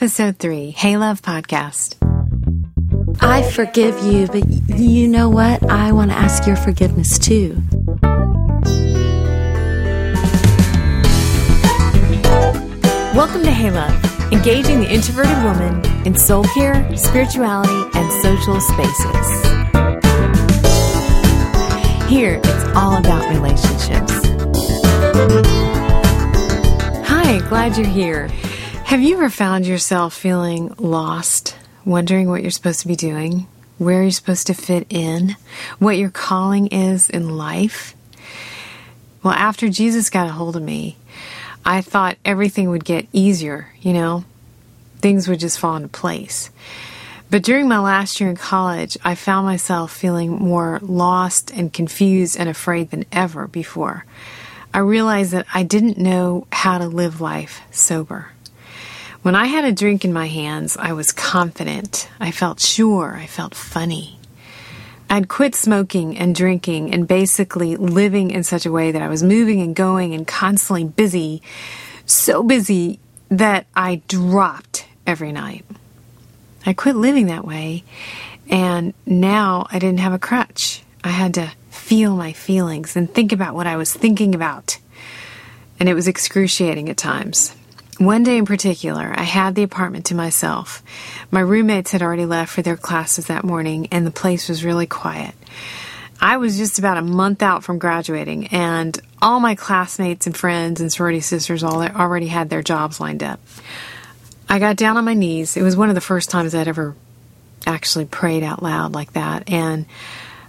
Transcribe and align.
Episode 0.00 0.38
3 0.38 0.70
Hey 0.70 0.96
Love 0.96 1.22
Podcast. 1.22 1.96
I 3.20 3.42
forgive 3.42 3.98
you, 4.04 4.28
but 4.28 4.46
you 4.78 5.08
know 5.08 5.28
what? 5.28 5.68
I 5.68 5.90
want 5.90 6.12
to 6.12 6.16
ask 6.16 6.46
your 6.46 6.54
forgiveness 6.54 7.18
too. 7.18 7.60
Welcome 13.12 13.42
to 13.42 13.50
Hey 13.50 13.72
Love, 13.72 14.32
engaging 14.32 14.78
the 14.78 14.88
introverted 14.88 15.36
woman 15.42 15.84
in 16.06 16.16
soul 16.16 16.44
care, 16.54 16.96
spirituality, 16.96 17.98
and 17.98 18.22
social 18.22 18.60
spaces. 18.60 19.46
Here, 22.08 22.40
it's 22.44 22.76
all 22.76 22.98
about 22.98 23.28
relationships. 23.30 24.12
Hi, 27.04 27.40
glad 27.48 27.76
you're 27.76 27.88
here. 27.88 28.30
Have 28.88 29.02
you 29.02 29.16
ever 29.18 29.28
found 29.28 29.66
yourself 29.66 30.14
feeling 30.14 30.74
lost, 30.78 31.54
wondering 31.84 32.30
what 32.30 32.40
you're 32.40 32.50
supposed 32.50 32.80
to 32.80 32.88
be 32.88 32.96
doing, 32.96 33.46
where 33.76 34.00
you're 34.00 34.10
supposed 34.10 34.46
to 34.46 34.54
fit 34.54 34.86
in, 34.88 35.36
what 35.78 35.98
your 35.98 36.08
calling 36.08 36.68
is 36.68 37.10
in 37.10 37.36
life? 37.36 37.94
Well, 39.22 39.34
after 39.34 39.68
Jesus 39.68 40.08
got 40.08 40.26
a 40.26 40.32
hold 40.32 40.56
of 40.56 40.62
me, 40.62 40.96
I 41.66 41.82
thought 41.82 42.16
everything 42.24 42.70
would 42.70 42.86
get 42.86 43.06
easier, 43.12 43.74
you 43.78 43.92
know, 43.92 44.24
things 45.02 45.28
would 45.28 45.40
just 45.40 45.58
fall 45.58 45.76
into 45.76 45.88
place. 45.88 46.48
But 47.28 47.42
during 47.42 47.68
my 47.68 47.80
last 47.80 48.18
year 48.22 48.30
in 48.30 48.36
college, 48.36 48.96
I 49.04 49.16
found 49.16 49.44
myself 49.44 49.92
feeling 49.92 50.30
more 50.30 50.78
lost 50.80 51.50
and 51.50 51.74
confused 51.74 52.38
and 52.38 52.48
afraid 52.48 52.90
than 52.90 53.04
ever 53.12 53.48
before. 53.48 54.06
I 54.72 54.78
realized 54.78 55.32
that 55.32 55.46
I 55.52 55.62
didn't 55.62 55.98
know 55.98 56.46
how 56.50 56.78
to 56.78 56.88
live 56.88 57.20
life 57.20 57.60
sober. 57.70 58.28
When 59.22 59.34
I 59.34 59.46
had 59.46 59.64
a 59.64 59.72
drink 59.72 60.04
in 60.04 60.12
my 60.12 60.26
hands, 60.26 60.76
I 60.76 60.92
was 60.92 61.10
confident. 61.10 62.08
I 62.20 62.30
felt 62.30 62.60
sure. 62.60 63.16
I 63.16 63.26
felt 63.26 63.54
funny. 63.54 64.18
I'd 65.10 65.28
quit 65.28 65.54
smoking 65.54 66.16
and 66.16 66.34
drinking 66.34 66.92
and 66.94 67.08
basically 67.08 67.76
living 67.76 68.30
in 68.30 68.44
such 68.44 68.64
a 68.64 68.70
way 68.70 68.92
that 68.92 69.02
I 69.02 69.08
was 69.08 69.22
moving 69.22 69.60
and 69.60 69.74
going 69.74 70.14
and 70.14 70.26
constantly 70.26 70.84
busy, 70.84 71.42
so 72.06 72.42
busy 72.42 73.00
that 73.28 73.66
I 73.74 74.02
dropped 74.06 74.86
every 75.06 75.32
night. 75.32 75.64
I 76.64 76.72
quit 76.72 76.94
living 76.94 77.26
that 77.26 77.46
way, 77.46 77.84
and 78.48 78.94
now 79.04 79.66
I 79.70 79.78
didn't 79.78 80.00
have 80.00 80.12
a 80.12 80.18
crutch. 80.18 80.82
I 81.02 81.08
had 81.08 81.34
to 81.34 81.52
feel 81.70 82.14
my 82.14 82.32
feelings 82.32 82.94
and 82.94 83.12
think 83.12 83.32
about 83.32 83.54
what 83.54 83.66
I 83.66 83.76
was 83.76 83.92
thinking 83.92 84.34
about. 84.34 84.78
And 85.80 85.88
it 85.88 85.94
was 85.94 86.06
excruciating 86.06 86.88
at 86.88 86.96
times. 86.96 87.54
One 87.98 88.22
day 88.22 88.38
in 88.38 88.46
particular, 88.46 89.12
I 89.16 89.24
had 89.24 89.56
the 89.56 89.64
apartment 89.64 90.06
to 90.06 90.14
myself. 90.14 90.84
My 91.32 91.40
roommates 91.40 91.90
had 91.90 92.00
already 92.00 92.26
left 92.26 92.52
for 92.52 92.62
their 92.62 92.76
classes 92.76 93.26
that 93.26 93.42
morning, 93.42 93.88
and 93.90 94.06
the 94.06 94.12
place 94.12 94.48
was 94.48 94.64
really 94.64 94.86
quiet. 94.86 95.34
I 96.20 96.36
was 96.36 96.56
just 96.56 96.78
about 96.78 96.96
a 96.96 97.02
month 97.02 97.42
out 97.42 97.64
from 97.64 97.78
graduating, 97.78 98.48
and 98.48 99.00
all 99.20 99.40
my 99.40 99.56
classmates 99.56 100.26
and 100.26 100.36
friends 100.36 100.80
and 100.80 100.92
sorority 100.92 101.20
sisters 101.20 101.64
all 101.64 101.82
already 101.82 102.28
had 102.28 102.50
their 102.50 102.62
jobs 102.62 103.00
lined 103.00 103.24
up. 103.24 103.40
I 104.48 104.60
got 104.60 104.76
down 104.76 104.96
on 104.96 105.04
my 105.04 105.14
knees. 105.14 105.56
It 105.56 105.62
was 105.62 105.76
one 105.76 105.88
of 105.88 105.96
the 105.96 106.00
first 106.00 106.30
times 106.30 106.54
I'd 106.54 106.68
ever 106.68 106.94
actually 107.66 108.04
prayed 108.04 108.44
out 108.44 108.62
loud 108.62 108.92
like 108.92 109.14
that, 109.14 109.50
and 109.50 109.86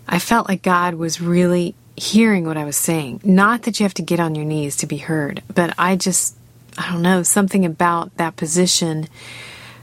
I 0.07 0.19
felt 0.19 0.47
like 0.47 0.61
God 0.61 0.93
was 0.93 1.19
really 1.19 1.73
hearing 1.95 2.45
what 2.45 2.57
I 2.57 2.65
was 2.65 2.77
saying. 2.77 3.21
Not 3.23 3.63
that 3.63 3.79
you 3.79 3.85
have 3.85 3.95
to 3.95 4.03
get 4.03 4.19
on 4.19 4.35
your 4.35 4.45
knees 4.45 4.77
to 4.77 4.87
be 4.87 4.97
heard, 4.97 5.41
but 5.53 5.73
I 5.79 5.95
just 5.95 6.35
I 6.79 6.93
don't 6.93 7.01
know, 7.01 7.23
something 7.23 7.65
about 7.65 8.15
that 8.15 8.37
position, 8.37 9.09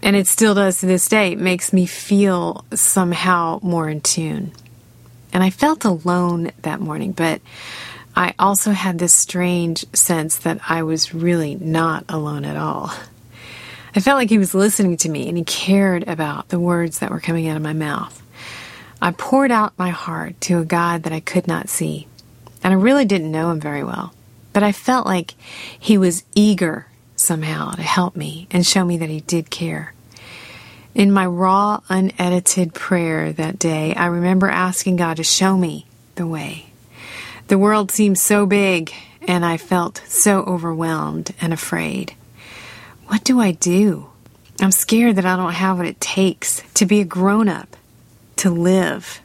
and 0.02 0.16
it 0.16 0.26
still 0.26 0.54
does 0.54 0.80
to 0.80 0.86
this 0.86 1.08
day, 1.08 1.34
makes 1.34 1.70
me 1.70 1.84
feel 1.84 2.64
somehow 2.74 3.60
more 3.62 3.90
in 3.90 4.00
tune. 4.00 4.52
And 5.30 5.44
I 5.44 5.50
felt 5.50 5.84
alone 5.84 6.52
that 6.62 6.80
morning, 6.80 7.12
but 7.12 7.42
I 8.16 8.32
also 8.38 8.70
had 8.70 8.98
this 8.98 9.12
strange 9.12 9.84
sense 9.94 10.38
that 10.38 10.58
I 10.66 10.84
was 10.84 11.12
really 11.12 11.54
not 11.56 12.06
alone 12.08 12.46
at 12.46 12.56
all. 12.56 12.90
I 13.94 14.00
felt 14.00 14.16
like 14.16 14.30
he 14.30 14.38
was 14.38 14.54
listening 14.54 14.96
to 14.98 15.10
me 15.10 15.28
and 15.28 15.36
he 15.36 15.44
cared 15.44 16.08
about 16.08 16.48
the 16.48 16.58
words 16.58 17.00
that 17.00 17.10
were 17.10 17.20
coming 17.20 17.46
out 17.46 17.58
of 17.58 17.62
my 17.62 17.74
mouth. 17.74 18.22
I 19.02 19.10
poured 19.10 19.50
out 19.50 19.78
my 19.78 19.90
heart 19.90 20.40
to 20.42 20.60
a 20.60 20.64
God 20.64 21.02
that 21.02 21.12
I 21.12 21.20
could 21.20 21.46
not 21.46 21.68
see, 21.68 22.08
and 22.64 22.72
I 22.72 22.76
really 22.76 23.04
didn't 23.04 23.30
know 23.30 23.50
him 23.50 23.60
very 23.60 23.84
well. 23.84 24.14
But 24.54 24.62
I 24.62 24.72
felt 24.72 25.06
like 25.06 25.34
he 25.78 25.98
was 25.98 26.24
eager 26.34 26.86
somehow 27.16 27.72
to 27.72 27.82
help 27.82 28.14
me 28.16 28.46
and 28.50 28.66
show 28.66 28.84
me 28.84 28.98
that 28.98 29.10
he 29.10 29.20
did 29.20 29.50
care. 29.50 29.92
In 30.94 31.12
my 31.12 31.26
raw, 31.26 31.80
unedited 31.88 32.72
prayer 32.72 33.32
that 33.32 33.58
day, 33.58 33.94
I 33.94 34.06
remember 34.06 34.48
asking 34.48 34.96
God 34.96 35.18
to 35.18 35.24
show 35.24 35.56
me 35.56 35.86
the 36.14 36.26
way. 36.26 36.66
The 37.48 37.58
world 37.58 37.90
seemed 37.90 38.18
so 38.18 38.46
big, 38.46 38.92
and 39.22 39.44
I 39.44 39.56
felt 39.56 40.02
so 40.06 40.42
overwhelmed 40.44 41.34
and 41.40 41.52
afraid. 41.52 42.14
What 43.08 43.24
do 43.24 43.40
I 43.40 43.52
do? 43.52 44.08
I'm 44.60 44.72
scared 44.72 45.16
that 45.16 45.26
I 45.26 45.36
don't 45.36 45.52
have 45.52 45.76
what 45.76 45.86
it 45.86 46.00
takes 46.00 46.62
to 46.74 46.86
be 46.86 47.00
a 47.00 47.04
grown 47.04 47.48
up, 47.48 47.76
to 48.36 48.50
live. 48.50 49.20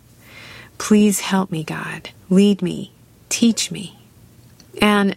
Please 0.78 1.22
help 1.22 1.52
me, 1.52 1.64
God. 1.64 2.10
Lead 2.30 2.62
me. 2.62 2.92
Teach 3.30 3.72
me. 3.72 3.98
And 4.82 5.16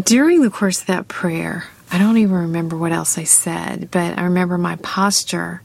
during 0.00 0.42
the 0.42 0.50
course 0.50 0.80
of 0.80 0.86
that 0.86 1.08
prayer, 1.08 1.64
I 1.90 1.98
don't 1.98 2.18
even 2.18 2.34
remember 2.34 2.76
what 2.76 2.92
else 2.92 3.16
I 3.16 3.24
said, 3.24 3.88
but 3.90 4.18
I 4.18 4.24
remember 4.24 4.58
my 4.58 4.76
posture. 4.76 5.62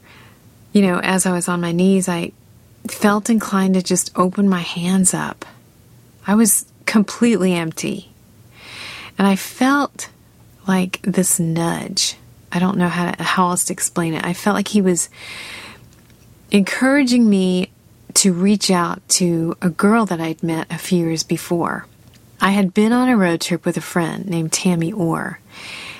You 0.72 0.81
know, 0.84 1.00
as 1.00 1.25
I 1.25 1.34
was 1.34 1.47
on 1.47 1.61
my 1.61 1.72
knees, 1.72 2.07
I 2.07 2.31
felt 2.88 3.29
inclined 3.29 3.73
to 3.75 3.81
just 3.81 4.11
open 4.16 4.47
my 4.47 4.62
hands 4.62 5.13
up. 5.13 5.45
I 6.25 6.35
was 6.35 6.66
completely 6.85 7.53
empty. 7.53 8.12
And 9.17 9.28
I 9.28 9.35
felt 9.35 10.09
like 10.67 11.01
this 11.03 11.39
nudge. 11.39 12.16
I 12.51 12.59
don't 12.59 12.78
know 12.78 12.88
how, 12.88 13.12
to, 13.12 13.23
how 13.23 13.50
else 13.50 13.66
to 13.66 13.73
explain 13.73 14.13
it. 14.13 14.25
I 14.25 14.33
felt 14.33 14.56
like 14.56 14.69
he 14.69 14.81
was 14.81 15.09
encouraging 16.51 17.29
me 17.29 17.72
to 18.16 18.31
reach 18.31 18.69
out 18.72 19.01
to 19.09 19.57
a 19.62 19.69
girl 19.69 20.06
that 20.06 20.22
I'd 20.22 20.44
met 20.44 20.72
a 20.72 20.78
few 20.78 21.00
years 21.00 21.23
before. 21.23 21.88
I 22.39 22.51
had 22.51 22.73
been 22.73 22.91
on 22.91 23.09
a 23.09 23.17
road 23.17 23.41
trip 23.41 23.66
with 23.66 23.78
a 23.78 23.81
friend 23.81 24.25
named 24.25 24.53
Tammy 24.53 24.91
Orr. 24.91 25.39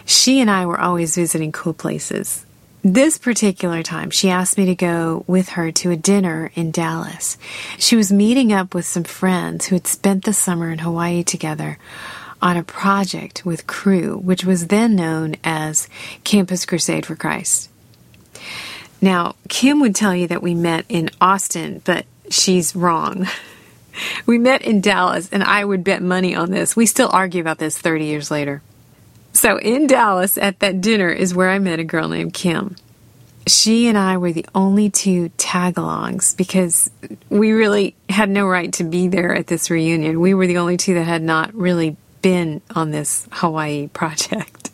She 0.06 0.40
and 0.41 0.50
I 0.50 0.66
were 0.66 0.80
always 0.80 1.16
visiting 1.16 1.52
cool 1.52 1.74
places. 1.74 2.46
This 2.84 3.18
particular 3.18 3.81
time, 3.81 4.09
she 4.09 4.30
asked 4.30 4.58
me 4.58 4.66
to 4.66 4.75
go 4.75 5.24
with 5.25 5.50
her 5.50 5.72
to 5.72 5.91
a 5.91 5.96
dinner 5.96 6.52
in 6.53 6.72
Dallas. 6.72 7.38
She 7.78 7.96
was 7.96 8.12
meeting 8.12 8.52
up 8.52 8.75
with 8.75 8.86
some 8.86 9.06
friends 9.06 9.68
who 9.68 9.75
had 9.75 9.88
spent 9.88 10.25
the 10.25 10.34
summer 10.34 10.69
in 10.69 10.80
Hawaii 10.80 11.24
together 11.24 11.78
on 12.42 12.58
a 12.58 12.63
project 12.63 13.46
with 13.46 13.68
Cru, 13.68 14.18
which 14.18 14.44
was 14.44 14.68
then 14.68 14.97
known 14.97 15.38
as 15.46 15.88
Campus 16.25 16.66
Crusade 16.66 17.06
for 17.06 17.16
Christ. 17.16 17.69
Now, 19.02 19.36
Kim 19.47 19.80
would 19.80 19.96
tell 19.96 20.13
you 20.13 20.28
that 20.28 20.44
we 20.44 20.53
met 20.53 20.84
in 20.90 21.09
Austin, 21.22 21.81
but 21.86 22.06
she's 22.30 22.75
wrong. 22.75 23.28
We 24.25 24.40
met 24.40 24.63
in 24.63 24.81
Dallas, 24.81 25.30
and 25.31 25.44
I 25.44 25.63
would 25.63 25.84
bet 25.84 26.02
money 26.02 26.34
on 26.34 26.50
this. 26.50 26.75
We 26.75 26.88
still 26.88 27.12
argue 27.13 27.42
about 27.42 27.59
this 27.59 27.78
30 27.78 28.06
years 28.06 28.31
later. 28.31 28.63
So, 29.33 29.57
in 29.57 29.88
Dallas 29.88 30.38
at 30.38 30.59
that 30.59 30.79
dinner 30.79 31.09
is 31.09 31.33
where 31.33 31.49
I 31.49 31.59
met 31.59 31.79
a 31.79 31.83
girl 31.83 32.07
named 32.07 32.33
Kim. 32.33 32.75
She 33.45 33.88
and 33.88 33.97
I 33.97 34.17
were 34.17 34.31
the 34.31 34.45
only 34.55 34.89
two 34.89 35.29
tagalongs 35.38 36.38
because 36.38 36.89
we 37.29 37.51
really 37.51 37.95
had 38.07 38.29
no 38.29 38.47
right 38.47 38.71
to 38.73 38.83
be 38.85 39.09
there 39.09 39.35
at 39.35 39.47
this 39.47 39.69
reunion. 39.69 40.21
We 40.21 40.33
were 40.33 40.47
the 40.47 40.59
only 40.59 40.77
two 40.77 40.94
that 40.94 41.03
had 41.03 41.21
not 41.21 41.53
really 41.53 41.97
been 42.21 42.61
on 42.73 42.91
this 42.91 43.27
Hawaii 43.31 43.88
project. 43.94 44.71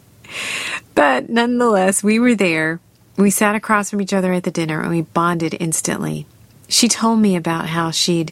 But 0.93 1.29
nonetheless, 1.29 2.03
we 2.03 2.19
were 2.19 2.35
there. 2.35 2.79
We 3.17 3.31
sat 3.31 3.55
across 3.55 3.89
from 3.89 4.01
each 4.01 4.13
other 4.13 4.33
at 4.33 4.43
the 4.43 4.51
dinner 4.51 4.81
and 4.81 4.91
we 4.91 5.01
bonded 5.01 5.55
instantly. 5.59 6.27
She 6.69 6.87
told 6.87 7.19
me 7.19 7.35
about 7.35 7.65
how 7.65 7.89
she'd 7.89 8.31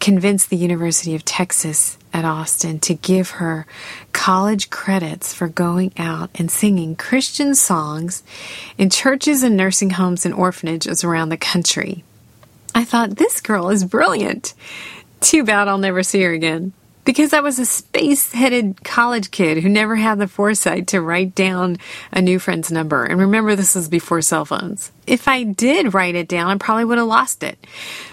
convinced 0.00 0.50
the 0.50 0.56
University 0.56 1.14
of 1.14 1.24
Texas 1.24 1.96
at 2.12 2.24
Austin 2.24 2.80
to 2.80 2.94
give 2.94 3.30
her 3.30 3.64
college 4.12 4.70
credits 4.70 5.32
for 5.32 5.46
going 5.46 5.92
out 5.96 6.28
and 6.34 6.50
singing 6.50 6.96
Christian 6.96 7.54
songs 7.54 8.24
in 8.76 8.90
churches 8.90 9.44
and 9.44 9.56
nursing 9.56 9.90
homes 9.90 10.26
and 10.26 10.34
orphanages 10.34 11.04
around 11.04 11.28
the 11.28 11.36
country. 11.36 12.02
I 12.74 12.84
thought, 12.84 13.16
this 13.16 13.40
girl 13.40 13.70
is 13.70 13.84
brilliant. 13.84 14.54
Too 15.20 15.44
bad 15.44 15.68
I'll 15.68 15.78
never 15.78 16.02
see 16.02 16.22
her 16.22 16.32
again 16.32 16.72
because 17.06 17.32
I 17.32 17.40
was 17.40 17.58
a 17.58 17.64
space 17.64 18.32
headed 18.32 18.82
college 18.84 19.30
kid 19.30 19.62
who 19.62 19.68
never 19.68 19.94
had 19.94 20.18
the 20.18 20.26
foresight 20.26 20.88
to 20.88 21.00
write 21.00 21.34
down 21.34 21.78
a 22.12 22.20
new 22.20 22.38
friend's 22.38 22.70
number. 22.70 23.04
And 23.04 23.20
remember, 23.20 23.54
this 23.54 23.76
was 23.76 23.88
before 23.88 24.20
cell 24.20 24.44
phones. 24.44 24.90
If 25.06 25.28
I 25.28 25.44
did 25.44 25.94
write 25.94 26.16
it 26.16 26.28
down, 26.28 26.50
I 26.50 26.56
probably 26.58 26.84
would 26.84 26.98
have 26.98 27.06
lost 27.06 27.44
it. 27.44 27.64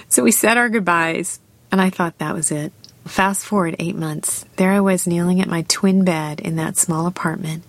So 0.08 0.24
we 0.24 0.32
said 0.32 0.58
our 0.58 0.70
goodbyes, 0.70 1.40
and 1.72 1.82
I 1.82 1.90
thought 1.90 2.20
that 2.20 2.36
was 2.36 2.52
it. 2.52 2.72
Fast 3.06 3.46
forward 3.46 3.76
eight 3.80 3.96
months. 3.96 4.46
There 4.58 4.72
I 4.72 4.80
was 4.80 5.08
kneeling 5.08 5.42
at 5.42 5.50
my 5.50 5.64
twin 5.68 6.06
bed 6.06 6.40
in 6.40 6.56
that 6.58 6.78
small 6.78 7.08
apartment, 7.08 7.64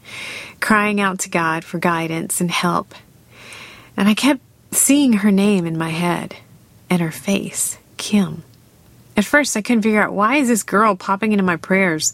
crying 0.61 1.01
out 1.01 1.21
to 1.21 1.31
God 1.31 1.65
for 1.65 1.79
guidance 1.79 2.41
and 2.41 2.51
help. 2.51 2.95
And 3.97 4.09
I 4.09 4.15
kept 4.15 4.43
seeing 4.73 5.15
her 5.15 5.33
name 5.33 5.65
in 5.65 5.79
my 5.79 5.89
head 5.89 6.37
and 6.91 7.01
her 7.01 7.11
face, 7.11 7.79
Kim. 7.97 8.45
At 9.17 9.25
first, 9.25 9.57
I 9.57 9.63
couldn't 9.63 9.83
figure 9.83 10.03
out 10.03 10.13
why 10.13 10.37
is 10.37 10.49
this 10.49 10.63
girl 10.63 10.97
popping 10.97 11.33
into 11.33 11.45
my 11.45 11.57
prayers, 11.57 12.13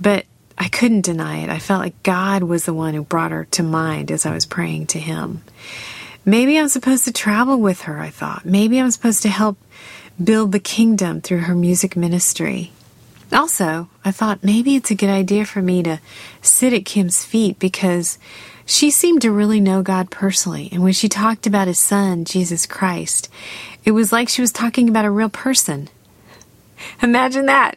but 0.00 0.24
I 0.56 0.68
couldn't 0.68 1.02
deny 1.02 1.38
it. 1.38 1.50
I 1.50 1.58
felt 1.58 1.82
like 1.82 2.02
God 2.02 2.42
was 2.42 2.64
the 2.64 2.74
one 2.74 2.94
who 2.94 3.04
brought 3.04 3.30
her 3.30 3.44
to 3.52 3.62
mind 3.62 4.10
as 4.10 4.26
I 4.26 4.32
was 4.32 4.46
praying 4.46 4.88
to 4.88 4.98
Him. 4.98 5.42
Maybe 6.24 6.58
I'm 6.58 6.68
supposed 6.68 7.04
to 7.04 7.12
travel 7.12 7.60
with 7.60 7.82
her, 7.82 7.98
I 7.98 8.10
thought. 8.10 8.44
Maybe 8.44 8.78
I'm 8.78 8.90
supposed 8.90 9.22
to 9.22 9.28
help 9.28 9.56
build 10.22 10.52
the 10.52 10.60
kingdom 10.60 11.20
through 11.20 11.40
her 11.40 11.54
music 11.54 11.96
ministry. 11.96 12.72
Also, 13.32 13.88
I 14.04 14.10
thought 14.10 14.42
maybe 14.42 14.74
it's 14.74 14.90
a 14.90 14.94
good 14.94 15.10
idea 15.10 15.44
for 15.44 15.62
me 15.62 15.82
to 15.82 16.00
sit 16.42 16.72
at 16.72 16.84
Kim's 16.84 17.24
feet 17.24 17.58
because 17.58 18.18
she 18.64 18.90
seemed 18.90 19.22
to 19.22 19.30
really 19.30 19.60
know 19.60 19.82
God 19.82 20.10
personally. 20.10 20.68
And 20.72 20.82
when 20.82 20.92
she 20.92 21.08
talked 21.08 21.46
about 21.46 21.68
his 21.68 21.78
son, 21.78 22.24
Jesus 22.24 22.66
Christ, 22.66 23.30
it 23.84 23.92
was 23.92 24.12
like 24.12 24.28
she 24.28 24.40
was 24.40 24.52
talking 24.52 24.88
about 24.88 25.04
a 25.04 25.10
real 25.10 25.28
person. 25.28 25.88
Imagine 27.02 27.46
that. 27.46 27.76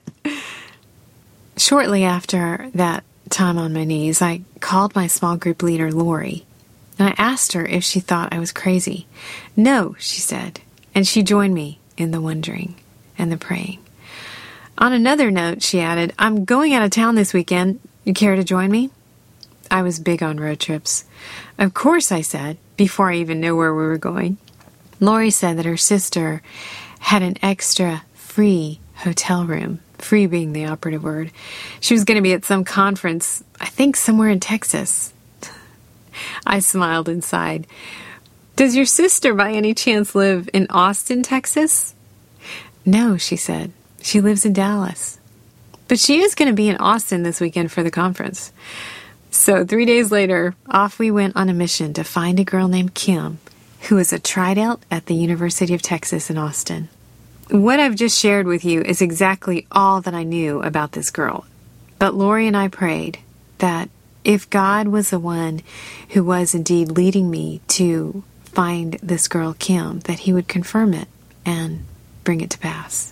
Shortly 1.58 2.04
after 2.04 2.70
that 2.74 3.04
time 3.30 3.58
on 3.58 3.74
my 3.74 3.84
knees, 3.84 4.22
I 4.22 4.42
called 4.60 4.96
my 4.96 5.08
small 5.08 5.38
group 5.38 5.64
leader, 5.64 5.92
Lori, 5.92 6.46
and 6.98 7.08
I 7.10 7.16
asked 7.18 7.54
her 7.54 7.66
if 7.66 7.84
she 7.84 8.00
thought 8.00 8.34
I 8.34 8.40
was 8.40 8.52
crazy. 8.52 9.08
No, 9.56 9.96
she 10.00 10.20
said, 10.20 10.62
and 10.94 11.08
she 11.08 11.24
joined 11.24 11.54
me 11.54 11.80
in 11.98 12.12
the 12.12 12.22
wondering 12.22 12.76
and 13.18 13.32
the 13.32 13.38
praying. 13.38 13.80
On 14.78 14.94
another 14.94 15.30
note, 15.30 15.62
she 15.62 15.80
added, 15.80 16.14
I'm 16.18 16.46
going 16.46 16.74
out 16.74 16.84
of 16.84 16.90
town 16.90 17.16
this 17.16 17.34
weekend. 17.34 17.80
You 18.04 18.14
care 18.14 18.36
to 18.36 18.44
join 18.44 18.72
me? 18.72 18.90
I 19.70 19.84
was 19.84 20.00
big 20.00 20.24
on 20.24 20.38
road 20.38 20.60
trips. 20.60 21.06
Of 21.58 21.74
course, 21.74 22.12
I 22.12 22.22
said, 22.22 22.58
before 22.78 23.12
I 23.12 23.18
even 23.18 23.40
knew 23.40 23.56
where 23.56 23.74
we 23.74 23.84
were 23.84 23.98
going. 23.98 24.38
Lori 25.00 25.30
said 25.30 25.58
that 25.58 25.66
her 25.66 25.78
sister 25.78 26.42
had 27.00 27.22
an 27.22 27.38
extra 27.42 28.04
free 28.14 28.80
hotel 29.02 29.46
room, 29.46 29.80
free 29.98 30.26
being 30.26 30.54
the 30.54 30.66
operative 30.66 31.04
word. 31.04 31.32
She 31.80 31.94
was 31.94 32.04
going 32.04 32.16
to 32.16 32.22
be 32.22 32.34
at 32.34 32.46
some 32.46 32.64
conference, 32.64 33.44
I 33.60 33.68
think 33.68 33.96
somewhere 33.96 34.30
in 34.30 34.40
Texas. 34.40 35.14
I 36.46 36.60
smiled 36.60 37.10
inside. 37.10 37.68
Does 38.56 38.76
your 38.76 38.86
sister 38.86 39.34
by 39.34 39.52
any 39.52 39.74
chance 39.74 40.14
live 40.14 40.50
in 40.54 40.68
Austin, 40.70 41.24
Texas? 41.24 41.96
No, 42.86 43.18
she 43.18 43.36
said. 43.36 43.72
She 44.02 44.22
lives 44.22 44.46
in 44.46 44.54
Dallas. 44.54 45.20
But 45.88 46.00
she 46.00 46.22
is 46.22 46.36
going 46.36 46.50
to 46.50 46.56
be 46.56 46.70
in 46.70 46.78
Austin 46.78 47.24
this 47.24 47.42
weekend 47.42 47.72
for 47.72 47.84
the 47.84 47.92
conference. 47.92 48.52
So, 49.30 49.66
three 49.66 49.86
days 49.86 50.12
later, 50.12 50.56
off 50.70 51.00
we 51.00 51.12
went 51.12 51.36
on 51.36 51.50
a 51.50 51.54
mission 51.54 51.94
to 51.94 52.04
find 52.04 52.40
a 52.40 52.44
girl 52.44 52.68
named 52.68 52.94
Kim 52.94 53.40
who 53.84 53.98
is 53.98 54.14
a 54.14 54.20
Tri 54.20 54.54
Delt 54.54 54.84
at 54.92 55.08
the 55.08 55.16
University 55.16 55.74
of 55.74 55.82
Texas 55.82 56.30
in 56.30 56.38
Austin. 56.38 56.90
What 57.52 57.82
I've 57.82 57.96
just 57.96 58.18
shared 58.18 58.48
with 58.48 58.64
you 58.64 58.82
is 58.82 59.02
exactly 59.02 59.68
all 59.74 60.00
that 60.02 60.14
I 60.14 60.24
knew 60.24 60.64
about 60.64 60.94
this 60.94 61.10
girl. 61.10 61.46
But 62.00 62.14
Lori 62.14 62.48
and 62.48 62.56
I 62.56 62.70
prayed 62.70 63.20
that 63.58 63.90
if 64.24 64.50
God 64.50 64.88
was 64.88 65.10
the 65.10 65.20
one 65.20 65.62
who 66.12 66.24
was 66.24 66.56
indeed 66.56 66.92
leading 66.92 67.30
me 67.30 67.60
to 67.68 68.24
find 68.46 68.94
this 69.04 69.28
girl, 69.28 69.54
Kim, 69.60 70.00
that 70.02 70.20
he 70.20 70.32
would 70.32 70.48
confirm 70.48 70.94
it 70.94 71.10
and 71.46 71.84
bring 72.24 72.40
it 72.40 72.52
to 72.52 72.58
pass. 72.58 73.12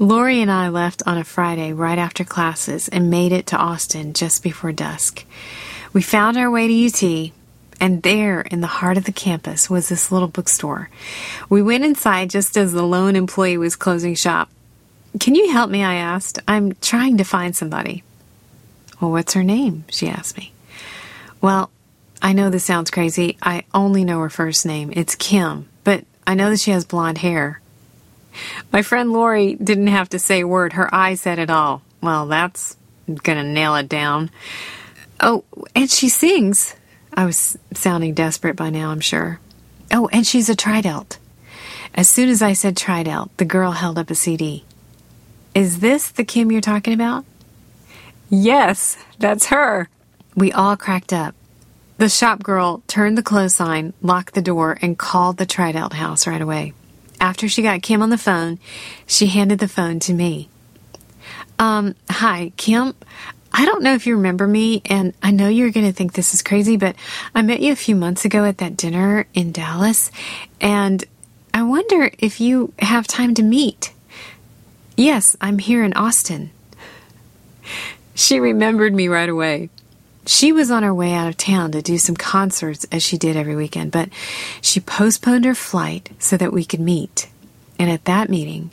Lori 0.00 0.40
and 0.40 0.50
I 0.50 0.68
left 0.68 1.04
on 1.06 1.16
a 1.16 1.22
Friday 1.22 1.72
right 1.72 1.98
after 1.98 2.24
classes 2.24 2.88
and 2.88 3.08
made 3.08 3.30
it 3.30 3.46
to 3.46 3.56
Austin 3.56 4.14
just 4.14 4.42
before 4.42 4.72
dusk. 4.72 5.24
We 5.92 6.02
found 6.02 6.36
our 6.36 6.50
way 6.50 6.66
to 6.66 6.86
UT, 6.86 7.32
and 7.80 8.02
there 8.02 8.42
in 8.42 8.60
the 8.60 8.66
heart 8.66 8.96
of 8.96 9.04
the 9.04 9.12
campus 9.12 9.70
was 9.70 9.88
this 9.88 10.12
little 10.12 10.28
bookstore. 10.28 10.90
We 11.48 11.62
went 11.62 11.84
inside 11.84 12.30
just 12.30 12.56
as 12.56 12.72
the 12.72 12.82
lone 12.82 13.16
employee 13.16 13.56
was 13.56 13.74
closing 13.74 14.14
shop. 14.14 14.50
Can 15.18 15.34
you 15.34 15.50
help 15.50 15.70
me? 15.70 15.82
I 15.82 15.94
asked. 15.94 16.38
I'm 16.46 16.74
trying 16.76 17.16
to 17.16 17.24
find 17.24 17.56
somebody. 17.56 18.04
Well, 19.00 19.10
what's 19.10 19.32
her 19.32 19.42
name? 19.42 19.84
She 19.88 20.08
asked 20.08 20.36
me. 20.36 20.52
Well, 21.40 21.70
I 22.22 22.34
know 22.34 22.50
this 22.50 22.64
sounds 22.64 22.90
crazy. 22.90 23.38
I 23.42 23.64
only 23.72 24.04
know 24.04 24.20
her 24.20 24.30
first 24.30 24.66
name. 24.66 24.92
It's 24.94 25.14
Kim, 25.14 25.68
but 25.84 26.04
I 26.26 26.34
know 26.34 26.50
that 26.50 26.60
she 26.60 26.70
has 26.70 26.84
blonde 26.84 27.18
hair. 27.18 27.60
My 28.72 28.82
friend 28.82 29.12
Lori 29.12 29.54
didn't 29.56 29.88
have 29.88 30.10
to 30.10 30.18
say 30.18 30.40
a 30.40 30.46
word. 30.46 30.74
Her 30.74 30.94
eyes 30.94 31.22
said 31.22 31.38
it 31.38 31.50
all. 31.50 31.82
Well, 32.02 32.26
that's 32.26 32.76
gonna 33.22 33.42
nail 33.42 33.74
it 33.76 33.88
down. 33.88 34.30
Oh, 35.18 35.44
and 35.74 35.90
she 35.90 36.08
sings. 36.08 36.74
I 37.14 37.26
was 37.26 37.58
sounding 37.74 38.14
desperate 38.14 38.56
by 38.56 38.70
now, 38.70 38.90
I'm 38.90 39.00
sure. 39.00 39.40
Oh, 39.92 40.08
and 40.12 40.26
she's 40.26 40.48
a 40.48 40.56
Tri 40.56 40.80
Delt. 40.80 41.18
As 41.94 42.08
soon 42.08 42.28
as 42.28 42.40
I 42.40 42.52
said 42.52 42.76
Tri 42.76 43.02
Delt, 43.02 43.36
the 43.36 43.44
girl 43.44 43.72
held 43.72 43.98
up 43.98 44.10
a 44.10 44.14
CD. 44.14 44.64
Is 45.54 45.80
this 45.80 46.10
the 46.10 46.24
Kim 46.24 46.52
you're 46.52 46.60
talking 46.60 46.94
about? 46.94 47.24
Yes, 48.28 48.96
that's 49.18 49.46
her. 49.46 49.88
We 50.36 50.52
all 50.52 50.76
cracked 50.76 51.12
up. 51.12 51.34
The 51.98 52.08
shop 52.08 52.42
girl 52.42 52.82
turned 52.86 53.18
the 53.18 53.22
close 53.22 53.56
sign, 53.56 53.92
locked 54.00 54.34
the 54.34 54.40
door, 54.40 54.78
and 54.80 54.96
called 54.96 55.36
the 55.36 55.46
Tri 55.46 55.72
Delt 55.72 55.94
house 55.94 56.26
right 56.26 56.40
away. 56.40 56.72
After 57.20 57.48
she 57.48 57.60
got 57.60 57.82
Kim 57.82 58.00
on 58.00 58.10
the 58.10 58.16
phone, 58.16 58.58
she 59.06 59.26
handed 59.26 59.58
the 59.58 59.68
phone 59.68 59.98
to 60.00 60.14
me. 60.14 60.48
Um, 61.58 61.94
hi, 62.08 62.52
Kim. 62.56 62.94
I 63.52 63.64
don't 63.64 63.82
know 63.82 63.94
if 63.94 64.06
you 64.06 64.16
remember 64.16 64.46
me, 64.46 64.82
and 64.84 65.12
I 65.22 65.30
know 65.30 65.48
you're 65.48 65.70
going 65.70 65.86
to 65.86 65.92
think 65.92 66.12
this 66.12 66.34
is 66.34 66.42
crazy, 66.42 66.76
but 66.76 66.94
I 67.34 67.42
met 67.42 67.60
you 67.60 67.72
a 67.72 67.76
few 67.76 67.96
months 67.96 68.24
ago 68.24 68.44
at 68.44 68.58
that 68.58 68.76
dinner 68.76 69.26
in 69.34 69.52
Dallas, 69.52 70.10
and 70.60 71.04
I 71.52 71.62
wonder 71.62 72.10
if 72.18 72.40
you 72.40 72.72
have 72.78 73.06
time 73.06 73.34
to 73.34 73.42
meet. 73.42 73.92
Yes, 74.96 75.36
I'm 75.40 75.58
here 75.58 75.82
in 75.82 75.94
Austin. 75.94 76.50
She 78.14 78.38
remembered 78.38 78.94
me 78.94 79.08
right 79.08 79.28
away. 79.28 79.70
She 80.26 80.52
was 80.52 80.70
on 80.70 80.82
her 80.82 80.94
way 80.94 81.12
out 81.12 81.28
of 81.28 81.36
town 81.36 81.72
to 81.72 81.82
do 81.82 81.98
some 81.98 82.14
concerts 82.14 82.86
as 82.92 83.02
she 83.02 83.18
did 83.18 83.36
every 83.36 83.56
weekend, 83.56 83.90
but 83.90 84.10
she 84.60 84.78
postponed 84.78 85.44
her 85.44 85.54
flight 85.54 86.10
so 86.18 86.36
that 86.36 86.52
we 86.52 86.64
could 86.64 86.80
meet. 86.80 87.28
And 87.78 87.90
at 87.90 88.04
that 88.04 88.28
meeting, 88.28 88.70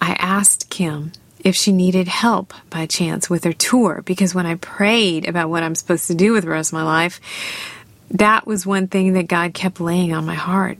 I 0.00 0.12
asked 0.14 0.70
Kim 0.70 1.12
if 1.46 1.54
she 1.54 1.70
needed 1.70 2.08
help 2.08 2.52
by 2.70 2.86
chance 2.86 3.30
with 3.30 3.44
her 3.44 3.52
tour 3.52 4.02
because 4.04 4.34
when 4.34 4.46
I 4.46 4.56
prayed 4.56 5.28
about 5.28 5.48
what 5.48 5.62
I'm 5.62 5.76
supposed 5.76 6.08
to 6.08 6.14
do 6.16 6.32
with 6.32 6.42
the 6.42 6.50
rest 6.50 6.70
of 6.70 6.72
my 6.72 6.82
life, 6.82 7.20
that 8.10 8.48
was 8.48 8.66
one 8.66 8.88
thing 8.88 9.12
that 9.12 9.28
God 9.28 9.54
kept 9.54 9.80
laying 9.80 10.12
on 10.12 10.26
my 10.26 10.34
heart. 10.34 10.76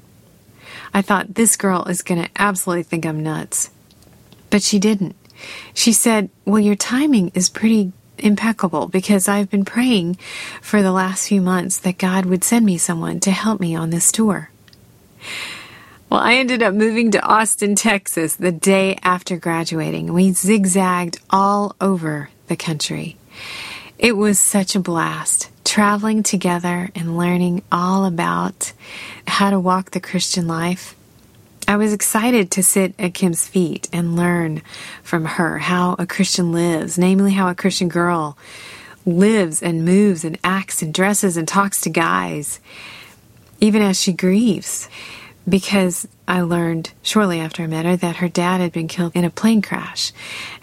I 0.92 1.02
thought 1.02 1.36
this 1.36 1.56
girl 1.56 1.84
is 1.84 2.02
going 2.02 2.20
to 2.20 2.30
absolutely 2.34 2.82
think 2.82 3.06
I'm 3.06 3.22
nuts. 3.22 3.70
But 4.50 4.60
she 4.60 4.80
didn't. 4.80 5.14
She 5.72 5.92
said, 5.92 6.30
Well, 6.44 6.58
your 6.58 6.74
timing 6.74 7.30
is 7.32 7.48
pretty 7.48 7.92
impeccable 8.18 8.88
because 8.88 9.28
I've 9.28 9.50
been 9.50 9.64
praying 9.64 10.16
for 10.60 10.82
the 10.82 10.90
last 10.90 11.28
few 11.28 11.40
months 11.40 11.78
that 11.78 11.96
God 11.96 12.26
would 12.26 12.42
send 12.42 12.66
me 12.66 12.76
someone 12.76 13.20
to 13.20 13.30
help 13.30 13.60
me 13.60 13.76
on 13.76 13.90
this 13.90 14.10
tour. 14.10 14.50
Well, 16.10 16.20
I 16.20 16.34
ended 16.34 16.62
up 16.62 16.74
moving 16.74 17.10
to 17.12 17.22
Austin, 17.22 17.74
Texas 17.74 18.36
the 18.36 18.52
day 18.52 18.98
after 19.02 19.36
graduating. 19.36 20.12
We 20.12 20.32
zigzagged 20.32 21.18
all 21.30 21.74
over 21.80 22.30
the 22.46 22.56
country. 22.56 23.16
It 23.98 24.16
was 24.16 24.38
such 24.38 24.76
a 24.76 24.80
blast 24.80 25.50
traveling 25.64 26.22
together 26.22 26.90
and 26.94 27.18
learning 27.18 27.62
all 27.72 28.04
about 28.04 28.72
how 29.26 29.50
to 29.50 29.58
walk 29.58 29.90
the 29.90 30.00
Christian 30.00 30.46
life 30.46 30.94
I 31.68 31.76
was 31.76 31.92
excited 31.92 32.52
to 32.52 32.62
sit 32.62 32.94
at 32.96 33.14
Kim's 33.14 33.48
feet 33.48 33.88
and 33.92 34.14
learn 34.14 34.62
from 35.02 35.24
her 35.24 35.58
how 35.58 35.96
a 35.98 36.06
Christian 36.06 36.52
lives, 36.52 36.96
namely 36.96 37.32
how 37.32 37.48
a 37.48 37.56
Christian 37.56 37.88
girl 37.88 38.38
lives 39.04 39.64
and 39.64 39.84
moves 39.84 40.24
and 40.24 40.38
acts 40.44 40.80
and 40.80 40.94
dresses 40.94 41.36
and 41.36 41.48
talks 41.48 41.80
to 41.80 41.90
guys, 41.90 42.60
even 43.60 43.82
as 43.82 44.00
she 44.00 44.12
grieves. 44.12 44.88
Because 45.48 46.08
I 46.26 46.40
learned 46.40 46.92
shortly 47.02 47.40
after 47.40 47.62
I 47.62 47.66
met 47.68 47.84
her 47.84 47.96
that 47.96 48.16
her 48.16 48.28
dad 48.28 48.60
had 48.60 48.72
been 48.72 48.88
killed 48.88 49.12
in 49.14 49.24
a 49.24 49.30
plane 49.30 49.62
crash, 49.62 50.12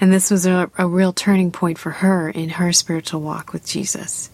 and 0.02 0.12
this 0.12 0.30
was 0.30 0.46
a, 0.46 0.70
a 0.78 0.88
real 0.88 1.13
turning 1.13 1.52
point 1.52 1.78
for 1.78 1.92
her 1.92 2.30
in 2.30 2.50
her 2.50 2.74
spiritual 2.74 3.22
walk 3.22 3.54
with 3.54 3.66
Jesus. 3.66 4.30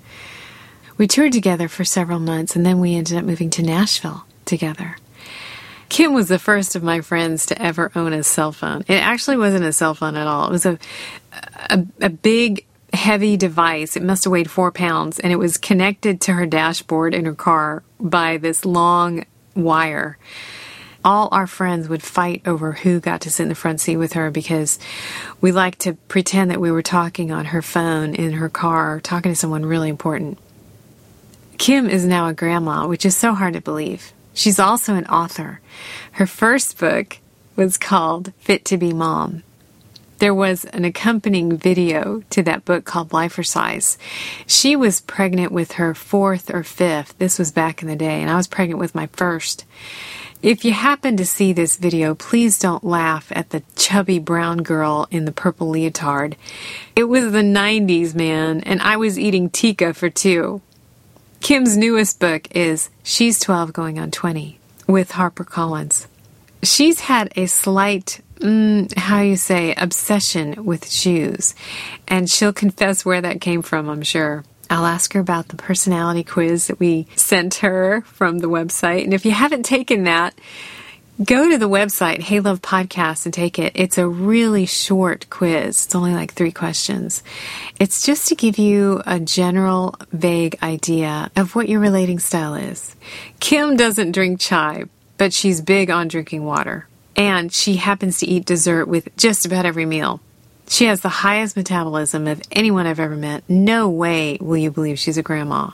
We 0.97 1.07
toured 1.07 1.33
together 1.33 1.67
for 1.67 1.85
several 1.85 2.19
months, 2.19 2.55
and 2.55 2.65
then 2.65 2.79
we 2.79 2.95
ended 2.95 3.17
up 3.17 3.25
moving 3.25 3.49
to 3.51 3.61
Nashville 3.61 4.25
together. 4.45 4.97
Kim 5.87 6.13
was 6.13 6.27
the 6.27 6.39
first 6.39 6.75
of 6.75 6.83
my 6.83 7.01
friends 7.01 7.45
to 7.47 7.61
ever 7.61 7.91
own 7.95 8.13
a 8.13 8.23
cell 8.23 8.51
phone. 8.51 8.83
It 8.87 8.95
actually 8.95 9.37
wasn't 9.37 9.65
a 9.65 9.73
cell 9.73 9.95
phone 9.95 10.15
at 10.15 10.27
all. 10.27 10.47
It 10.47 10.51
was 10.51 10.65
a 10.65 10.79
a, 11.69 11.85
a 12.01 12.09
big 12.09 12.65
heavy 12.93 13.37
device. 13.37 13.95
It 13.95 14.03
must 14.03 14.23
have 14.23 14.31
weighed 14.31 14.49
four 14.49 14.71
pounds, 14.71 15.19
and 15.19 15.31
it 15.31 15.37
was 15.37 15.57
connected 15.57 16.21
to 16.21 16.33
her 16.33 16.45
dashboard 16.45 17.13
in 17.13 17.25
her 17.25 17.35
car 17.35 17.83
by 17.99 18.37
this 18.37 18.65
long 18.65 19.25
wire. 19.55 20.17
All 21.03 21.29
our 21.31 21.47
friends 21.47 21.87
would 21.87 22.03
fight 22.03 22.41
over 22.45 22.73
who 22.73 22.99
got 22.99 23.21
to 23.21 23.29
sit 23.29 23.43
in 23.43 23.49
the 23.49 23.55
front 23.55 23.79
seat 23.79 23.97
with 23.97 24.13
her 24.13 24.29
because 24.29 24.79
we 25.39 25.51
liked 25.51 25.79
to 25.81 25.93
pretend 25.93 26.51
that 26.51 26.59
we 26.59 26.71
were 26.71 26.81
talking 26.81 27.31
on 27.31 27.45
her 27.45 27.61
phone 27.61 28.13
in 28.15 28.33
her 28.33 28.49
car, 28.49 28.99
talking 28.99 29.31
to 29.31 29.35
someone 29.35 29.65
really 29.65 29.89
important. 29.89 30.37
Kim 31.57 31.89
is 31.89 32.05
now 32.05 32.27
a 32.27 32.33
grandma, 32.33 32.87
which 32.87 33.05
is 33.05 33.15
so 33.15 33.33
hard 33.33 33.53
to 33.53 33.61
believe. 33.61 34.11
She's 34.33 34.59
also 34.59 34.95
an 34.95 35.05
author. 35.07 35.59
Her 36.13 36.27
first 36.27 36.77
book 36.77 37.17
was 37.55 37.77
called 37.77 38.33
Fit 38.39 38.63
to 38.65 38.77
Be 38.77 38.93
Mom. 38.93 39.43
There 40.19 40.35
was 40.35 40.65
an 40.65 40.83
accompanying 40.83 41.57
video 41.57 42.23
to 42.29 42.43
that 42.43 42.65
book 42.65 42.83
called 42.83 43.13
Life 43.13 43.37
or 43.37 43.43
Size. 43.43 43.97
She 44.45 44.75
was 44.75 44.99
pregnant 44.99 45.53
with 45.53 45.73
her 45.73 45.93
fourth 45.93 46.53
or 46.53 46.61
fifth. 46.61 47.17
This 47.17 47.39
was 47.39 47.51
back 47.51 47.81
in 47.81 47.87
the 47.87 47.95
day, 47.95 48.21
and 48.21 48.29
I 48.29 48.35
was 48.35 48.47
pregnant 48.47 48.79
with 48.79 48.93
my 48.93 49.07
first. 49.13 49.63
If 50.41 50.65
you 50.65 50.73
happen 50.73 51.15
to 51.17 51.25
see 51.25 51.53
this 51.53 51.77
video, 51.77 52.15
please 52.15 52.59
don't 52.59 52.83
laugh 52.83 53.31
at 53.33 53.51
the 53.51 53.63
chubby 53.77 54.19
brown 54.19 54.57
girl 54.63 55.07
in 55.09 55.23
the 55.23 55.31
purple 55.31 55.69
leotard. 55.69 56.35
It 56.97 57.05
was 57.05 57.31
the 57.31 57.39
90s, 57.39 58.13
man, 58.13 58.61
and 58.61 58.81
I 58.81 58.97
was 58.97 59.17
eating 59.17 59.49
tikka 59.49 59.93
for 59.93 60.09
two. 60.09 60.61
Kim's 61.39 61.77
newest 61.77 62.19
book 62.19 62.47
is 62.51 62.89
She's 63.03 63.39
12 63.39 63.71
Going 63.71 63.99
on 63.99 64.11
20 64.11 64.59
with 64.85 65.13
HarperCollins. 65.13 66.07
She's 66.61 66.99
had 67.01 67.31
a 67.35 67.45
slight, 67.45 68.21
mm, 68.39 68.93
how 68.97 69.21
you 69.21 69.37
say, 69.37 69.73
obsession 69.75 70.65
with 70.65 70.89
shoes, 70.89 71.55
and 72.07 72.29
she'll 72.29 72.53
confess 72.53 73.05
where 73.05 73.21
that 73.21 73.41
came 73.41 73.61
from, 73.61 73.89
I'm 73.89 74.01
sure. 74.01 74.43
I'll 74.69 74.85
ask 74.85 75.13
her 75.13 75.19
about 75.19 75.47
the 75.47 75.55
personality 75.55 76.23
quiz 76.23 76.67
that 76.67 76.79
we 76.79 77.07
sent 77.15 77.55
her 77.55 78.01
from 78.01 78.39
the 78.39 78.49
website. 78.49 79.03
And 79.03 79.13
if 79.13 79.25
you 79.25 79.31
haven't 79.31 79.63
taken 79.63 80.03
that, 80.03 80.35
go 81.23 81.49
to 81.49 81.57
the 81.57 81.67
website, 81.67 82.19
Hey 82.19 82.39
Love 82.39 82.61
Podcast, 82.61 83.25
and 83.25 83.33
take 83.33 83.57
it. 83.57 83.71
It's 83.75 83.97
a 83.97 84.07
really 84.07 84.67
short 84.67 85.29
quiz. 85.29 85.85
It's 85.85 85.95
only 85.95 86.13
like 86.13 86.33
three 86.33 86.51
questions. 86.51 87.23
It's 87.79 88.05
just 88.05 88.27
to 88.27 88.35
give 88.35 88.59
you 88.59 89.01
a 89.07 89.19
general, 89.19 89.95
vague 90.11 90.57
idea 90.61 91.31
of 91.35 91.55
what 91.55 91.67
your 91.67 91.79
relating 91.79 92.19
style 92.19 92.53
is. 92.53 92.95
Kim 93.39 93.75
doesn't 93.75 94.11
drink 94.11 94.39
chai, 94.39 94.83
but 95.19 95.33
she's 95.33 95.61
big 95.61 95.91
on 95.91 96.07
drinking 96.07 96.45
water. 96.45 96.87
And 97.15 97.53
she 97.53 97.75
happens 97.75 98.19
to 98.19 98.25
eat 98.25 98.45
dessert 98.45 98.87
with 98.87 99.15
just 99.17 99.45
about 99.45 99.65
every 99.65 99.85
meal. 99.85 100.21
She 100.69 100.85
has 100.85 101.01
the 101.01 101.09
highest 101.09 101.57
metabolism 101.57 102.25
of 102.25 102.41
anyone 102.51 102.87
I've 102.87 102.99
ever 102.99 103.15
met. 103.15 103.43
No 103.49 103.89
way 103.89 104.37
will 104.39 104.57
you 104.57 104.71
believe 104.71 104.97
she's 104.97 105.17
a 105.17 105.23
grandma. 105.23 105.71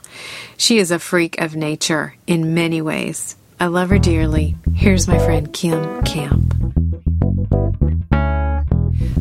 She 0.56 0.78
is 0.78 0.90
a 0.90 0.98
freak 0.98 1.40
of 1.40 1.54
nature 1.54 2.16
in 2.26 2.54
many 2.54 2.82
ways. 2.82 3.36
I 3.60 3.66
love 3.66 3.90
her 3.90 3.98
dearly. 3.98 4.56
Here's 4.74 5.06
my 5.06 5.18
friend 5.18 5.52
Kim 5.52 6.02
Camp. 6.02 6.52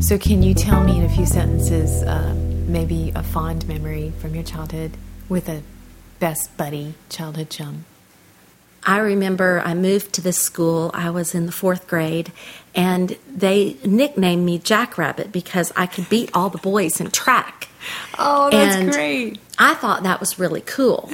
So, 0.02 0.18
can 0.18 0.44
you 0.44 0.54
tell 0.54 0.84
me 0.84 0.98
in 0.98 1.04
a 1.04 1.10
few 1.10 1.26
sentences, 1.26 2.04
uh, 2.04 2.34
maybe 2.68 3.12
a 3.16 3.24
fond 3.24 3.68
memory 3.68 4.12
from 4.20 4.34
your 4.34 4.44
childhood 4.44 4.92
with 5.30 5.50
a 5.50 5.62
best 6.20 6.56
buddy, 6.58 6.96
childhood 7.10 7.50
chum? 7.50 7.86
I 8.86 9.00
remember 9.00 9.62
I 9.66 9.74
moved 9.74 10.14
to 10.14 10.22
this 10.22 10.38
school. 10.38 10.92
I 10.94 11.10
was 11.10 11.34
in 11.34 11.46
the 11.48 11.52
fourth 11.52 11.88
grade, 11.88 12.32
and 12.76 13.18
they 13.28 13.78
nicknamed 13.84 14.46
me 14.46 14.60
Jackrabbit 14.60 15.32
because 15.32 15.72
I 15.76 15.86
could 15.88 16.08
beat 16.10 16.30
all 16.36 16.50
the 16.50 16.58
boys 16.60 17.02
in 17.02 17.10
track. 17.12 17.68
Oh, 18.20 18.50
that's 18.52 18.76
And 18.76 18.92
great. 18.92 19.40
I 19.58 19.74
thought 19.76 20.04
that 20.04 20.20
was 20.20 20.38
really 20.40 20.62
cool. 20.62 21.10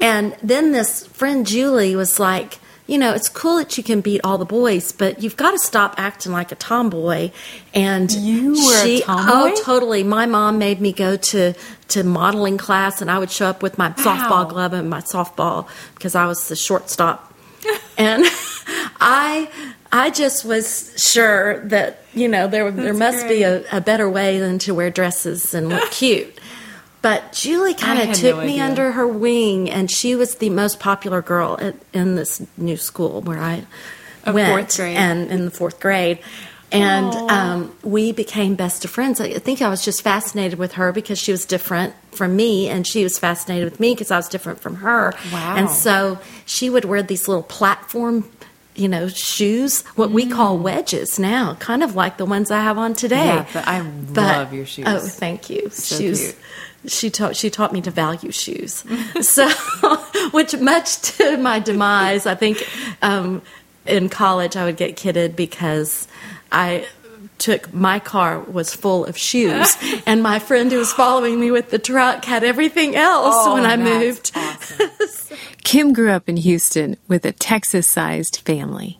and 0.00 0.36
then 0.42 0.72
this 0.72 1.06
friend 1.06 1.46
Julie 1.46 1.96
was 1.96 2.18
like, 2.20 2.58
you 2.86 2.98
know, 2.98 3.14
it's 3.14 3.28
cool 3.28 3.58
that 3.58 3.78
you 3.78 3.84
can 3.84 4.00
beat 4.00 4.20
all 4.24 4.38
the 4.38 4.44
boys, 4.44 4.92
but 4.92 5.22
you've 5.22 5.36
got 5.36 5.52
to 5.52 5.58
stop 5.58 5.94
acting 5.98 6.32
like 6.32 6.50
a 6.50 6.56
tomboy. 6.56 7.30
And 7.72 8.10
You 8.10 8.52
were 8.52 8.74
a 8.74 8.82
she, 8.82 9.00
tomboy? 9.02 9.32
Oh, 9.32 9.62
totally. 9.62 10.02
My 10.02 10.26
mom 10.26 10.58
made 10.58 10.80
me 10.80 10.92
go 10.92 11.16
to 11.16 11.54
to 11.88 12.02
modeling 12.02 12.58
class, 12.58 13.00
and 13.00 13.10
I 13.10 13.18
would 13.18 13.30
show 13.30 13.46
up 13.46 13.62
with 13.62 13.78
my 13.78 13.90
softball 13.90 14.48
glove 14.48 14.72
and 14.72 14.88
my 14.88 15.00
softball 15.00 15.68
because 15.94 16.14
I 16.14 16.26
was 16.26 16.48
the 16.48 16.56
shortstop. 16.56 17.32
and 17.98 18.24
I 19.00 19.48
I 19.92 20.10
just 20.10 20.44
was 20.44 20.92
sure 20.96 21.60
that 21.68 22.00
you 22.14 22.26
know 22.28 22.48
there 22.48 22.70
there 22.70 22.94
must 22.94 23.28
be 23.28 23.42
a, 23.42 23.62
a 23.70 23.80
better 23.80 24.10
way 24.10 24.38
than 24.40 24.58
to 24.60 24.74
wear 24.74 24.90
dresses 24.90 25.54
and 25.54 25.68
look 25.68 25.90
cute. 25.90 26.40
But 27.02 27.32
Julie 27.32 27.74
kind 27.74 28.08
of 28.08 28.16
took 28.16 28.36
no 28.36 28.42
me 28.44 28.52
idea. 28.54 28.64
under 28.64 28.92
her 28.92 29.06
wing, 29.06 29.68
and 29.68 29.90
she 29.90 30.14
was 30.14 30.36
the 30.36 30.50
most 30.50 30.78
popular 30.80 31.20
girl 31.20 31.58
at, 31.60 31.74
in 31.92 32.14
this 32.14 32.40
new 32.56 32.76
school 32.76 33.20
where 33.22 33.38
I 33.40 33.64
Of 34.24 34.34
went, 34.34 34.50
fourth 34.52 34.76
grade. 34.76 34.96
and 34.96 35.30
in 35.30 35.44
the 35.44 35.50
fourth 35.50 35.80
grade. 35.80 36.20
And 36.70 37.12
um, 37.30 37.76
we 37.82 38.12
became 38.12 38.54
best 38.54 38.84
of 38.86 38.90
friends. 38.90 39.20
I 39.20 39.34
think 39.40 39.60
I 39.60 39.68
was 39.68 39.84
just 39.84 40.00
fascinated 40.00 40.58
with 40.58 40.72
her 40.74 40.90
because 40.90 41.18
she 41.18 41.30
was 41.30 41.44
different 41.44 41.92
from 42.12 42.34
me, 42.34 42.68
and 42.68 42.86
she 42.86 43.02
was 43.02 43.18
fascinated 43.18 43.64
with 43.70 43.78
me 43.80 43.92
because 43.94 44.10
I 44.10 44.16
was 44.16 44.28
different 44.28 44.60
from 44.60 44.76
her. 44.76 45.12
Wow. 45.32 45.56
And 45.56 45.68
so 45.68 46.18
she 46.46 46.70
would 46.70 46.86
wear 46.86 47.02
these 47.02 47.28
little 47.28 47.42
platform, 47.42 48.30
you 48.74 48.88
know, 48.88 49.08
shoes, 49.08 49.82
what 49.96 50.12
we 50.12 50.24
call 50.24 50.56
Mm. 50.56 50.62
wedges 50.62 51.18
now, 51.18 51.56
kind 51.60 51.82
of 51.82 51.94
like 51.94 52.16
the 52.16 52.24
ones 52.24 52.50
I 52.50 52.62
have 52.62 52.78
on 52.78 52.94
today. 52.94 53.26
Yeah, 53.26 53.46
but 53.52 53.68
I 53.68 53.80
love 53.80 54.54
your 54.54 54.64
shoes. 54.64 54.86
Oh, 54.88 54.98
thank 55.00 55.50
you. 55.50 55.68
So 55.68 55.98
shoes. 55.98 56.20
cute. 56.20 56.36
She 56.86 57.10
taught 57.10 57.36
she 57.36 57.48
taught 57.50 57.72
me 57.72 57.80
to 57.82 57.90
value 57.90 58.32
shoes. 58.32 58.84
so, 59.20 59.48
which 60.32 60.56
much 60.58 61.00
to 61.16 61.36
my 61.36 61.58
demise, 61.60 62.26
I 62.26 62.34
think 62.34 62.66
um, 63.02 63.42
in 63.86 64.08
college 64.08 64.56
I 64.56 64.64
would 64.64 64.76
get 64.76 64.96
kidded 64.96 65.36
because 65.36 66.08
I 66.50 66.86
took 67.38 67.72
my 67.74 67.98
car 67.98 68.38
was 68.40 68.72
full 68.74 69.04
of 69.04 69.16
shoes 69.18 69.76
and 70.06 70.22
my 70.22 70.38
friend 70.38 70.70
who 70.70 70.78
was 70.78 70.92
following 70.92 71.40
me 71.40 71.50
with 71.50 71.70
the 71.70 71.78
truck 71.78 72.24
had 72.24 72.44
everything 72.44 72.94
else 72.94 73.34
Oh, 73.36 73.54
when 73.54 73.66
I 73.66 73.76
moved. 73.76 74.32
Kim 75.64 75.92
grew 75.92 76.10
up 76.10 76.28
in 76.28 76.36
Houston 76.36 76.96
with 77.08 77.24
a 77.24 77.32
Texas 77.32 77.86
sized 77.86 78.36
family. 78.38 78.98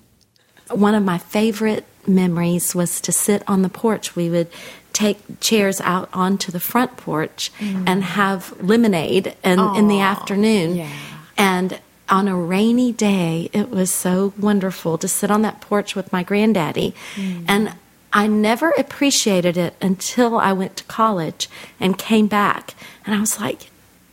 One 0.71 0.95
of 0.95 1.05
my 1.05 1.19
favorite 1.19 1.85
memories 2.07 2.75
was 2.75 3.01
to 3.03 3.12
sit 3.12 3.43
on 3.47 3.62
the 3.62 3.69
porch. 3.69 4.17
We 4.17 4.29
would 4.31 4.49
take 4.93 5.41
chairs 5.41 5.81
out 5.81 6.09
onto 6.13 6.53
the 6.53 6.61
front 6.61 6.97
porch 6.97 7.51
and 7.61 8.05
have 8.05 8.55
lemonade 8.63 9.35
in, 9.45 9.59
in 9.77 9.89
the 9.89 10.01
afternoon. 10.01 10.77
yeah. 10.77 10.91
And 11.37 11.81
on 12.09 12.29
a 12.29 12.37
rainy 12.37 12.93
day, 12.93 13.49
it 13.53 13.71
was 13.71 13.91
so 13.91 14.35
wonderful 14.39 14.99
to 14.99 15.09
sit 15.09 15.31
on 15.31 15.43
that 15.43 15.61
porch 15.61 15.97
with 15.97 16.13
my 16.13 16.23
granddaddy. 16.23 16.95
Mm. 17.15 17.45
And 17.49 17.75
I 18.13 18.27
never 18.27 18.71
appreciated 18.71 19.57
it 19.57 19.75
until 19.81 20.39
I 20.39 20.53
went 20.53 20.77
to 20.77 20.85
college 20.85 21.49
and 21.81 21.97
came 21.97 22.27
back. 22.27 22.75
And 23.07 23.15
I 23.15 23.21
was 23.21 23.41
like, 23.41 23.71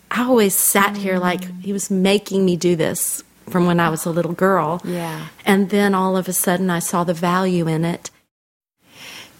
I 0.09 0.23
always 0.23 0.55
sat 0.55 0.95
here 0.95 1.17
mm. 1.17 1.21
like 1.21 1.43
he 1.61 1.73
was 1.73 1.91
making 1.91 2.45
me 2.45 2.55
do 2.55 2.75
this 2.75 3.23
from 3.49 3.65
when 3.65 3.79
I 3.79 3.89
was 3.89 4.05
a 4.05 4.11
little 4.11 4.33
girl. 4.33 4.81
Yeah. 4.85 5.27
And 5.45 5.69
then 5.69 5.93
all 5.93 6.15
of 6.15 6.27
a 6.27 6.33
sudden 6.33 6.69
I 6.69 6.79
saw 6.79 7.03
the 7.03 7.13
value 7.13 7.67
in 7.67 7.83
it. 7.83 8.11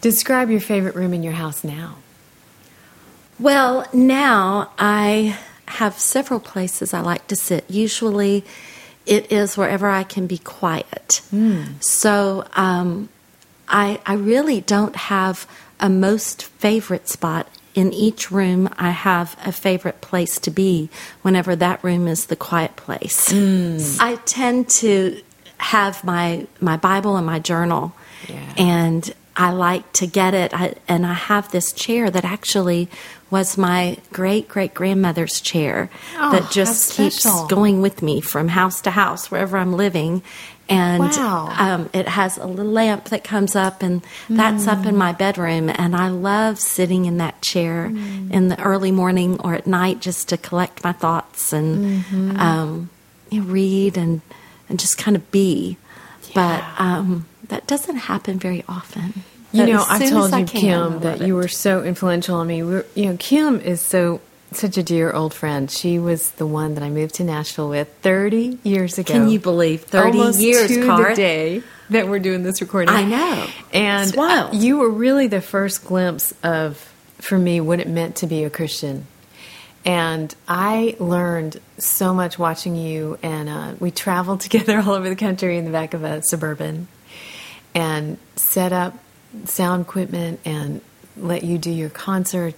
Describe 0.01 0.49
your 0.49 0.61
favorite 0.61 0.95
room 0.95 1.13
in 1.13 1.23
your 1.23 1.33
house 1.33 1.63
now. 1.63 1.97
Well, 3.39 3.87
now 3.93 4.71
I 4.77 5.37
have 5.65 5.99
several 5.99 6.39
places 6.39 6.93
I 6.93 7.01
like 7.01 7.27
to 7.27 7.35
sit. 7.35 7.69
Usually 7.69 8.43
it 9.05 9.31
is 9.31 9.57
wherever 9.57 9.87
I 9.87 10.03
can 10.03 10.27
be 10.27 10.37
quiet. 10.37 11.21
So 11.79 12.45
um, 12.53 13.09
I, 13.67 13.99
I 14.05 14.13
really 14.13 14.61
don't 14.61 14.95
have 14.95 15.47
a 15.79 15.89
most 15.89 16.43
favorite 16.43 17.07
spot. 17.07 17.47
In 17.75 17.93
each 17.93 18.29
room, 18.31 18.67
I 18.77 18.89
have 18.89 19.37
a 19.45 19.51
favorite 19.51 20.01
place 20.01 20.39
to 20.39 20.51
be 20.51 20.89
whenever 21.21 21.55
that 21.55 21.81
room 21.83 22.07
is 22.07 22.25
the 22.25 22.35
quiet 22.35 22.75
place. 22.75 23.31
I 24.01 24.15
tend 24.25 24.69
to 24.69 25.21
have 25.59 26.03
my, 26.03 26.47
my 26.59 26.77
Bible 26.77 27.15
and 27.15 27.25
my 27.25 27.39
journal. 27.39 27.93
Yeah. 28.27 28.53
And 28.57 29.13
I 29.39 29.51
like 29.51 29.91
to 29.93 30.05
get 30.05 30.33
it. 30.33 30.53
I, 30.53 30.73
and 30.87 31.05
I 31.05 31.13
have 31.13 31.49
this 31.51 31.71
chair 31.71 32.09
that 32.11 32.25
actually 32.25 32.89
was 33.31 33.57
my 33.57 33.97
great 34.11 34.47
great 34.49 34.73
grandmother's 34.73 35.39
chair 35.39 35.89
Oh, 36.17 36.31
that 36.31 36.51
just 36.51 36.93
keeps 36.93 37.21
special. 37.21 37.47
going 37.47 37.81
with 37.81 38.01
me 38.01 38.19
from 38.21 38.49
house 38.49 38.81
to 38.81 38.91
house 38.91 39.31
wherever 39.31 39.57
I'm 39.57 39.73
living. 39.73 40.21
And 40.67 41.01
Wow. 41.01 41.53
um, 41.57 41.89
it 41.93 42.07
has 42.07 42.37
a 42.37 42.45
little 42.45 42.71
lamp 42.71 43.05
that 43.05 43.23
comes 43.23 43.55
up, 43.55 43.81
and 43.81 44.03
that's 44.29 44.67
up 44.67 44.79
Mm. 44.79 44.89
in 44.89 44.97
my 44.97 45.13
bedroom. 45.13 45.69
And 45.69 45.95
I 45.95 46.09
love 46.09 46.59
sitting 46.59 47.05
in 47.05 47.17
that 47.17 47.41
chair 47.41 47.89
Mm. 47.91 48.29
in 48.31 48.49
the 48.49 48.59
early 48.61 48.91
morning 48.91 49.39
or 49.43 49.55
at 49.55 49.65
night 49.65 49.99
just 49.99 50.29
to 50.29 50.37
collect 50.37 50.83
my 50.83 50.91
thoughts 50.91 51.53
and 51.53 52.03
Mm-hmm. 52.03 52.39
um, 52.39 52.89
read 53.31 53.97
and 53.97 54.21
and 54.69 54.77
just 54.79 54.97
kind 54.99 55.15
of 55.17 55.31
be. 55.31 55.77
But 56.35 56.63
um, 56.77 57.25
that 57.49 57.67
doesn't 57.67 57.97
happen 57.97 58.39
very 58.39 58.63
often. 58.67 59.23
You 59.51 59.65
know, 59.65 59.83
I've 59.87 60.07
told 60.09 60.31
I 60.33 60.39
you, 60.41 60.45
can, 60.45 60.61
Kim, 60.61 60.99
that 61.01 61.21
you 61.21 61.33
were 61.35 61.47
so 61.47 61.83
influential 61.83 62.35
on 62.37 62.47
me. 62.47 62.61
We're, 62.63 62.85
you 62.95 63.07
know, 63.07 63.17
Kim 63.19 63.59
is 63.59 63.81
so 63.81 64.21
such 64.51 64.77
a 64.77 64.83
dear 64.83 65.11
old 65.11 65.33
friend. 65.33 65.69
She 65.69 65.97
was 65.99 66.31
the 66.31 66.45
one 66.45 66.75
that 66.75 66.83
I 66.83 66.89
moved 66.89 67.15
to 67.15 67.23
Nashville 67.23 67.69
with 67.69 67.91
30 68.01 68.59
years 68.63 68.97
ago. 68.97 69.11
Can 69.13 69.29
you 69.29 69.39
believe 69.39 69.81
30 69.83 70.17
Almost 70.19 70.39
years, 70.39 70.67
to 70.69 70.79
the 70.81 70.85
Cart? 70.87 71.15
day 71.15 71.61
that 71.89 72.07
we're 72.07 72.19
doing 72.19 72.43
this 72.43 72.61
recording. 72.61 72.93
I 72.93 73.03
know. 73.05 73.47
And 73.73 74.07
It's 74.09 74.17
wild. 74.17 74.53
you 74.55 74.77
were 74.79 74.89
really 74.89 75.27
the 75.27 75.41
first 75.41 75.85
glimpse 75.85 76.33
of, 76.43 76.77
for 77.17 77.37
me, 77.37 77.59
what 77.61 77.79
it 77.79 77.87
meant 77.87 78.17
to 78.17 78.27
be 78.27 78.43
a 78.43 78.49
Christian. 78.51 79.05
And 79.85 80.33
I 80.47 80.95
learned 80.99 81.59
so 81.77 82.13
much 82.13 82.37
watching 82.37 82.75
you, 82.75 83.17
and 83.23 83.49
uh, 83.49 83.73
we 83.79 83.91
traveled 83.91 84.41
together 84.47 84.79
all 84.79 84.91
over 84.93 85.09
the 85.09 85.15
country 85.15 85.57
in 85.57 85.65
the 85.65 85.71
back 85.71 85.93
of 85.93 86.03
a 86.03 86.21
suburban 86.21 86.87
and 87.79 88.17
set 88.35 88.73
up 88.73 88.93
sound 89.45 89.83
equipment 89.83 90.39
and 90.43 90.81
let 91.17 91.43
you 91.43 91.57
do 91.57 91.71
your 91.71 91.89
concert. 91.89 92.53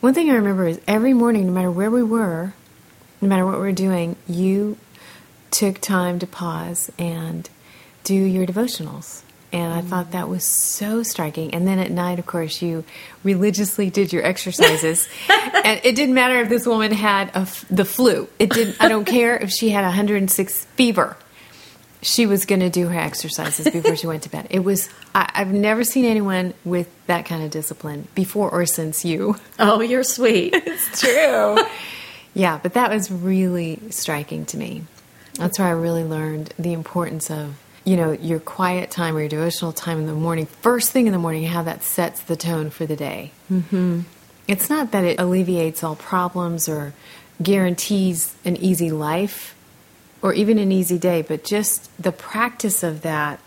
One 0.00 0.14
thing 0.14 0.30
I 0.30 0.34
remember 0.34 0.66
is 0.66 0.80
every 0.86 1.14
morning, 1.14 1.46
no 1.46 1.52
matter 1.52 1.70
where 1.70 1.90
we 1.90 2.02
were, 2.02 2.52
no 3.20 3.28
matter 3.28 3.44
what 3.44 3.54
we 3.54 3.60
were 3.60 3.72
doing, 3.72 4.16
you 4.28 4.76
took 5.50 5.80
time 5.80 6.18
to 6.18 6.26
pause 6.26 6.90
and 6.98 7.48
do 8.04 8.14
your 8.14 8.46
devotionals. 8.46 9.22
And 9.50 9.72
I 9.72 9.80
thought 9.80 10.10
that 10.10 10.28
was 10.28 10.44
so 10.44 11.02
striking. 11.02 11.54
And 11.54 11.66
then 11.66 11.78
at 11.78 11.90
night, 11.90 12.18
of 12.18 12.26
course, 12.26 12.60
you 12.60 12.84
religiously 13.24 13.88
did 13.88 14.12
your 14.12 14.22
exercises. 14.22 15.08
and 15.30 15.80
it 15.82 15.96
didn't 15.96 16.14
matter 16.14 16.40
if 16.42 16.50
this 16.50 16.66
woman 16.66 16.92
had 16.92 17.28
a 17.30 17.38
f- 17.38 17.64
the 17.70 17.86
flu. 17.86 18.28
It 18.38 18.50
didn't. 18.50 18.76
I 18.78 18.88
don't 18.88 19.06
care 19.06 19.38
if 19.38 19.50
she 19.50 19.70
had 19.70 19.84
106 19.84 20.64
fever. 20.76 21.16
She 22.00 22.26
was 22.26 22.46
going 22.46 22.60
to 22.60 22.70
do 22.70 22.88
her 22.88 22.98
exercises 22.98 23.68
before 23.70 23.96
she 23.96 24.06
went 24.06 24.22
to 24.22 24.30
bed. 24.30 24.46
It 24.50 24.60
was. 24.60 24.88
I, 25.14 25.30
I've 25.34 25.52
never 25.52 25.82
seen 25.82 26.04
anyone 26.04 26.54
with 26.64 26.88
that 27.06 27.26
kind 27.26 27.42
of 27.42 27.50
discipline 27.50 28.06
before 28.14 28.50
or 28.50 28.66
since 28.66 29.04
you. 29.04 29.36
Oh, 29.58 29.80
you're 29.80 30.04
sweet. 30.04 30.54
It's 30.66 31.00
true. 31.00 31.58
yeah, 32.34 32.60
but 32.62 32.74
that 32.74 32.90
was 32.90 33.10
really 33.10 33.80
striking 33.90 34.46
to 34.46 34.56
me. 34.56 34.84
That's 35.34 35.58
where 35.58 35.68
I 35.68 35.72
really 35.72 36.04
learned 36.04 36.54
the 36.58 36.72
importance 36.72 37.30
of 37.30 37.54
you 37.84 37.96
know 37.96 38.12
your 38.12 38.38
quiet 38.38 38.90
time 38.90 39.16
or 39.16 39.20
your 39.20 39.28
devotional 39.28 39.72
time 39.72 39.98
in 39.98 40.06
the 40.06 40.14
morning, 40.14 40.46
first 40.46 40.92
thing 40.92 41.06
in 41.06 41.12
the 41.12 41.18
morning, 41.18 41.44
how 41.44 41.62
that 41.62 41.82
sets 41.82 42.20
the 42.20 42.36
tone 42.36 42.70
for 42.70 42.86
the 42.86 42.96
day. 42.96 43.32
Mm-hmm. 43.50 44.00
It's 44.46 44.70
not 44.70 44.92
that 44.92 45.04
it 45.04 45.18
alleviates 45.20 45.82
all 45.82 45.96
problems 45.96 46.68
or 46.68 46.92
guarantees 47.42 48.34
an 48.44 48.56
easy 48.56 48.90
life 48.90 49.54
or 50.22 50.32
even 50.32 50.58
an 50.58 50.72
easy 50.72 50.98
day, 50.98 51.22
but 51.22 51.44
just 51.44 51.90
the 52.02 52.12
practice 52.12 52.82
of 52.82 53.02
that 53.02 53.40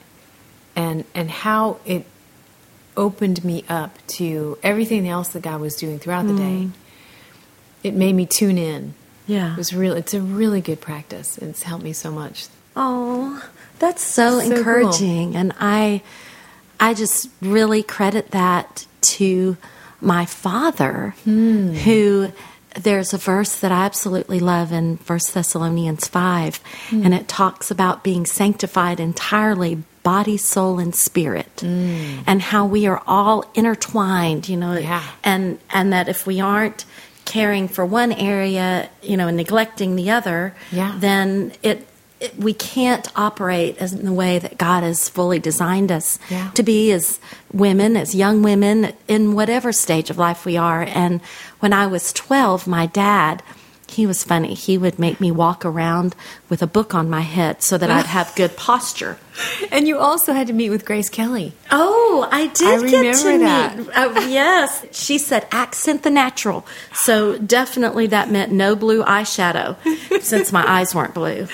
and 0.76 1.04
and 1.14 1.30
how 1.30 1.80
it 1.86 2.06
opened 2.98 3.44
me 3.44 3.64
up 3.70 3.98
to 4.08 4.58
everything 4.64 5.08
else 5.08 5.30
that 5.30 5.42
God 5.44 5.62
was 5.62 5.76
doing 5.76 6.00
throughout 6.00 6.28
the 6.28 6.36
day. 6.36 6.70
It 7.84 7.94
made 7.94 8.14
me 8.14 8.26
tune 8.26 8.58
in. 8.58 8.94
Yeah. 9.28 9.54
It 9.54 9.58
was 9.58 9.74
real 9.74 9.94
it's 9.96 10.14
a 10.14 10.22
really 10.22 10.62
good 10.62 10.82
practice. 10.82 11.38
It's 11.38 11.64
helped 11.64 11.84
me 11.84 11.94
so 11.94 12.12
much. 12.12 12.48
Oh, 12.76 13.44
that's 13.80 14.02
so, 14.02 14.40
So 14.40 14.48
cool. 14.48 14.58
encouraging, 14.58 15.36
and 15.36 15.54
I, 15.60 16.02
I 16.80 16.94
just 16.94 17.30
really 17.42 17.84
credit 17.84 18.32
that 18.32 18.86
to 19.02 19.58
my 20.00 20.26
father, 20.26 21.16
Hmm. 21.26 21.74
who. 21.74 22.32
There's 22.80 23.14
a 23.14 23.18
verse 23.18 23.60
that 23.60 23.72
I 23.72 23.84
absolutely 23.86 24.40
love 24.40 24.72
in 24.72 24.98
First 24.98 25.34
Thessalonians 25.34 26.08
five, 26.08 26.60
Hmm. 26.90 27.04
and 27.06 27.14
it 27.14 27.28
talks 27.28 27.70
about 27.72 28.04
being 28.04 28.26
sanctified 28.26 29.00
entirely, 29.00 29.84
body, 30.04 30.38
soul, 30.38 30.80
and 30.80 30.96
spirit, 30.96 31.62
and 31.64 32.42
how 32.42 32.66
we 32.66 32.88
are 32.88 33.02
all 33.06 33.44
intertwined. 33.56 34.48
You 34.48 34.58
know. 34.58 34.74
Yeah. 34.78 35.04
and 35.24 35.60
and 35.72 35.92
that 35.94 36.08
if 36.08 36.26
we 36.26 36.40
aren't 36.40 36.86
caring 37.26 37.68
for 37.68 37.86
one 37.86 38.12
area, 38.12 38.90
you 39.04 39.16
know, 39.18 39.28
and 39.28 39.38
neglecting 39.38 39.96
the 39.96 40.10
other, 40.10 40.54
Yeah. 40.72 40.96
then 40.98 41.52
it, 41.64 41.88
it 42.22 42.38
we 42.38 42.54
can't 42.54 43.08
operate 43.18 43.78
as 43.80 43.94
in 43.94 44.06
the 44.06 44.14
way 44.14 44.40
that 44.40 44.58
God 44.58 44.84
has 44.84 45.10
fully 45.10 45.40
designed 45.40 45.92
us 45.92 46.20
Yeah. 46.30 46.52
to 46.52 46.64
be 46.64 46.92
as 46.92 47.20
women, 47.52 47.98
as 47.98 48.14
young 48.16 48.42
women, 48.44 48.94
in 49.08 49.34
whatever 49.34 49.72
stage 49.74 50.10
of 50.10 50.18
life 50.18 50.46
we 50.46 50.56
are. 50.58 50.84
And 50.84 51.22
when 51.60 51.74
I 51.74 51.88
was 51.88 52.14
twelve, 52.14 52.68
my 52.68 52.86
dad. 52.86 53.44
He 53.92 54.08
was 54.08 54.24
funny. 54.24 54.54
He 54.54 54.78
would 54.78 54.98
make 55.00 55.20
me 55.20 55.32
walk 55.32 55.66
around 55.66 56.16
with 56.50 56.62
a 56.62 56.68
book 56.68 56.96
on 56.96 57.10
my 57.10 57.22
head 57.22 57.62
so 57.62 57.78
that 57.78 57.92
I'd 57.92 58.06
have 58.08 58.34
good 58.36 58.56
posture. 58.56 59.18
And 59.72 59.88
you 59.88 59.98
also 59.98 60.34
had 60.34 60.48
to 60.48 60.54
meet 60.54 60.70
with 60.72 60.84
Grace 60.86 61.10
Kelly. 61.10 61.54
Oh, 61.72 62.28
I 62.30 62.48
did 62.48 62.86
I 62.86 62.90
get 62.90 63.16
to 63.16 63.38
that. 63.40 63.78
meet. 63.78 63.88
Oh, 63.96 64.28
yes, 64.28 64.86
she 64.92 65.18
said 65.18 65.48
accent 65.52 66.04
the 66.04 66.10
natural. 66.10 66.66
So 66.94 67.38
definitely 67.38 68.08
that 68.08 68.30
meant 68.30 68.52
no 68.52 68.76
blue 68.76 69.04
eyeshadow, 69.04 69.78
since 70.22 70.52
my 70.52 70.70
eyes 70.70 70.94
weren't 70.94 71.14
blue. 71.14 71.48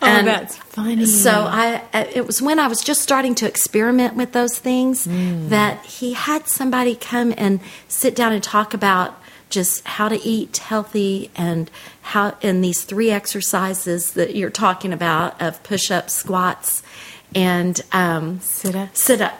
Oh, 0.00 0.22
that's 0.22 0.56
funny. 0.56 1.04
So 1.06 1.30
I, 1.32 1.82
it 2.14 2.24
was 2.26 2.40
when 2.40 2.60
I 2.60 2.68
was 2.68 2.80
just 2.80 3.02
starting 3.02 3.34
to 3.36 3.46
experiment 3.48 4.14
with 4.14 4.30
those 4.32 4.56
things 4.56 5.06
Mm. 5.06 5.48
that 5.48 5.84
he 5.84 6.12
had 6.14 6.46
somebody 6.46 6.94
come 6.94 7.34
and 7.36 7.58
sit 7.88 8.14
down 8.14 8.32
and 8.32 8.42
talk 8.42 8.72
about 8.72 9.20
just 9.48 9.86
how 9.86 10.08
to 10.08 10.20
eat 10.22 10.56
healthy 10.56 11.30
and 11.36 11.70
how 12.02 12.36
in 12.40 12.60
these 12.60 12.84
three 12.84 13.10
exercises 13.10 14.12
that 14.14 14.34
you're 14.34 14.50
talking 14.50 14.92
about 14.92 15.40
of 15.40 15.62
push-ups, 15.62 16.12
squats, 16.12 16.82
and 17.34 17.80
um, 17.92 18.40
Sit 18.40 18.74
up. 18.74 18.96
Sit 18.96 19.20
up. 19.20 19.34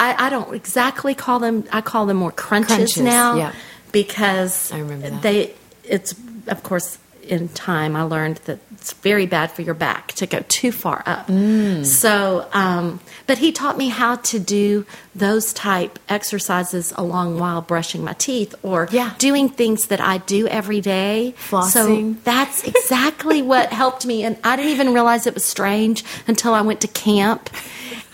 I, 0.00 0.26
I 0.26 0.30
don't 0.30 0.54
exactly 0.54 1.14
call 1.14 1.38
them. 1.38 1.64
I 1.72 1.80
call 1.80 2.06
them 2.06 2.16
more 2.16 2.32
crunches, 2.32 2.76
Crunches, 2.76 3.02
now 3.02 3.36
yeah. 3.36 3.52
because 3.92 4.72
I 4.72 4.78
remember 4.78 5.10
that. 5.10 5.22
they. 5.22 5.54
It's 5.84 6.14
of 6.46 6.62
course 6.62 6.98
in 7.22 7.48
time 7.48 7.96
I 7.96 8.02
learned 8.02 8.38
that 8.46 8.58
it's 8.86 8.92
very 8.92 9.26
bad 9.26 9.50
for 9.50 9.62
your 9.62 9.74
back 9.74 10.12
to 10.12 10.28
go 10.28 10.44
too 10.46 10.70
far 10.70 11.02
up. 11.06 11.26
Mm. 11.26 11.84
So, 11.84 12.46
um, 12.52 13.00
but 13.26 13.38
he 13.38 13.50
taught 13.50 13.76
me 13.76 13.88
how 13.88 14.14
to 14.30 14.38
do 14.38 14.86
those 15.12 15.52
type 15.52 15.98
exercises 16.08 16.92
along 16.96 17.40
while 17.40 17.60
brushing 17.60 18.04
my 18.04 18.12
teeth 18.12 18.54
or 18.62 18.86
Yeah. 18.92 19.14
doing 19.18 19.48
things 19.48 19.88
that 19.88 20.00
I 20.00 20.18
do 20.18 20.46
every 20.46 20.80
day. 20.80 21.34
Flossing. 21.36 22.14
So 22.14 22.16
that's 22.22 22.62
exactly 22.62 23.42
what 23.52 23.72
helped 23.72 24.06
me, 24.06 24.22
and 24.22 24.36
I 24.44 24.54
didn't 24.54 24.70
even 24.70 24.94
realize 24.94 25.26
it 25.26 25.34
was 25.34 25.44
strange 25.44 26.04
until 26.28 26.54
I 26.54 26.60
went 26.60 26.80
to 26.82 26.88
camp 26.88 27.50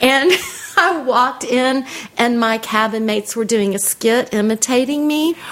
and. 0.01 0.33
I 0.75 1.03
walked 1.03 1.45
in 1.45 1.85
and 2.17 2.41
my 2.41 2.57
cabin 2.57 3.05
mates 3.05 3.37
were 3.37 3.45
doing 3.45 3.75
a 3.75 3.79
skit 3.79 4.33
imitating 4.33 5.07
me. 5.07 5.35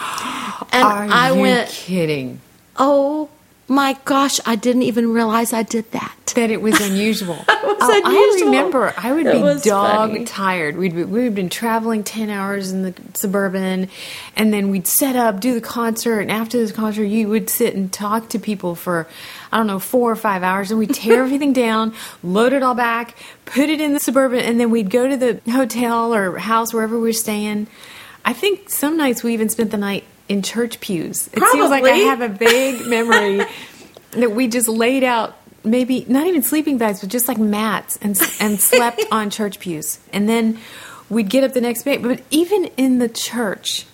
And 0.73 0.83
Are 0.85 1.07
I 1.11 1.33
you 1.33 1.41
went, 1.43 1.69
kidding? 1.69 2.41
Oh 2.77 3.29
my 3.71 3.97
gosh, 4.05 4.41
I 4.45 4.57
didn't 4.57 4.83
even 4.83 5.13
realize 5.13 5.53
I 5.53 5.63
did 5.63 5.91
that. 5.93 6.13
That 6.35 6.51
it 6.51 6.61
was 6.61 6.81
unusual. 6.81 7.37
was 7.49 7.77
Oh, 7.83 8.03
I 8.05 8.41
remember. 8.45 8.93
I 8.97 9.13
would 9.13 9.27
It 9.27 9.33
be 9.33 9.69
dog 9.69 10.11
funny. 10.11 10.25
tired. 10.25 10.77
We'd 10.77 10.95
be, 10.95 11.05
we 11.05 11.25
had 11.25 11.35
been 11.35 11.49
traveling 11.49 12.05
ten 12.05 12.31
hours 12.31 12.73
in 12.73 12.83
the 12.83 12.95
suburban, 13.15 13.89
and 14.37 14.53
then 14.53 14.71
we'd 14.71 14.87
set 14.87 15.17
up, 15.17 15.41
do 15.41 15.55
the 15.55 15.61
concert, 15.61 16.21
and 16.21 16.31
after 16.31 16.65
the 16.65 16.73
concert, 16.73 17.05
you 17.05 17.29
would 17.29 17.49
sit 17.49 17.75
and 17.75 17.93
talk 17.93 18.29
to 18.31 18.39
people 18.39 18.75
for 18.75 19.07
I 19.53 19.57
don't 19.57 19.67
know 19.67 19.79
four 19.79 20.11
or 20.11 20.17
five 20.17 20.43
hours, 20.43 20.71
and 20.71 20.79
we'd 20.79 20.95
tear 20.95 21.23
everything 21.25 21.53
down, 21.53 21.95
load 22.23 22.53
it 22.53 22.63
all 22.63 22.75
back, 22.75 23.17
put 23.45 23.69
it 23.71 23.81
in 23.81 23.95
the 23.95 24.01
suburban, 24.01 24.41
and 24.41 24.59
then 24.61 24.71
we'd 24.71 24.91
go 24.91 25.09
to 25.09 25.17
the 25.17 25.41
hotel 25.51 26.13
or 26.15 26.37
house 26.39 26.73
wherever 26.75 26.97
we 26.97 27.03
were 27.09 27.13
staying. 27.13 27.67
I 28.25 28.33
think 28.35 28.69
some 28.69 28.97
nights 28.97 29.23
we 29.23 29.33
even 29.33 29.49
spent 29.49 29.71
the 29.71 29.79
night 29.79 30.05
in 30.31 30.43
church 30.43 30.79
pews. 30.81 31.29
It 31.33 31.43
seems 31.43 31.71
like 31.71 31.83
I 31.85 31.97
have 31.97 32.21
a 32.21 32.29
vague 32.29 32.87
memory 32.87 33.45
that 34.13 34.31
we 34.31 34.47
just 34.47 34.69
laid 34.69 35.03
out 35.03 35.37
maybe 35.65 36.07
not 36.09 36.27
even 36.27 36.43
sleeping 36.43 36.79
bags, 36.79 37.01
but 37.01 37.11
just 37.11 37.27
like 37.27 37.37
mats 37.37 37.99
and 38.01 38.19
and 38.41 38.61
slept 38.71 39.03
on 39.11 39.29
church 39.29 39.59
pews. 39.59 39.99
And 40.13 40.29
then 40.29 40.59
we'd 41.11 41.29
get 41.29 41.43
up 41.43 41.53
the 41.53 41.61
next 41.61 41.83
day. 41.83 41.99
But 41.99 42.23
even 42.31 42.67
in 42.77 42.99
the 42.99 43.09
church, 43.09 43.87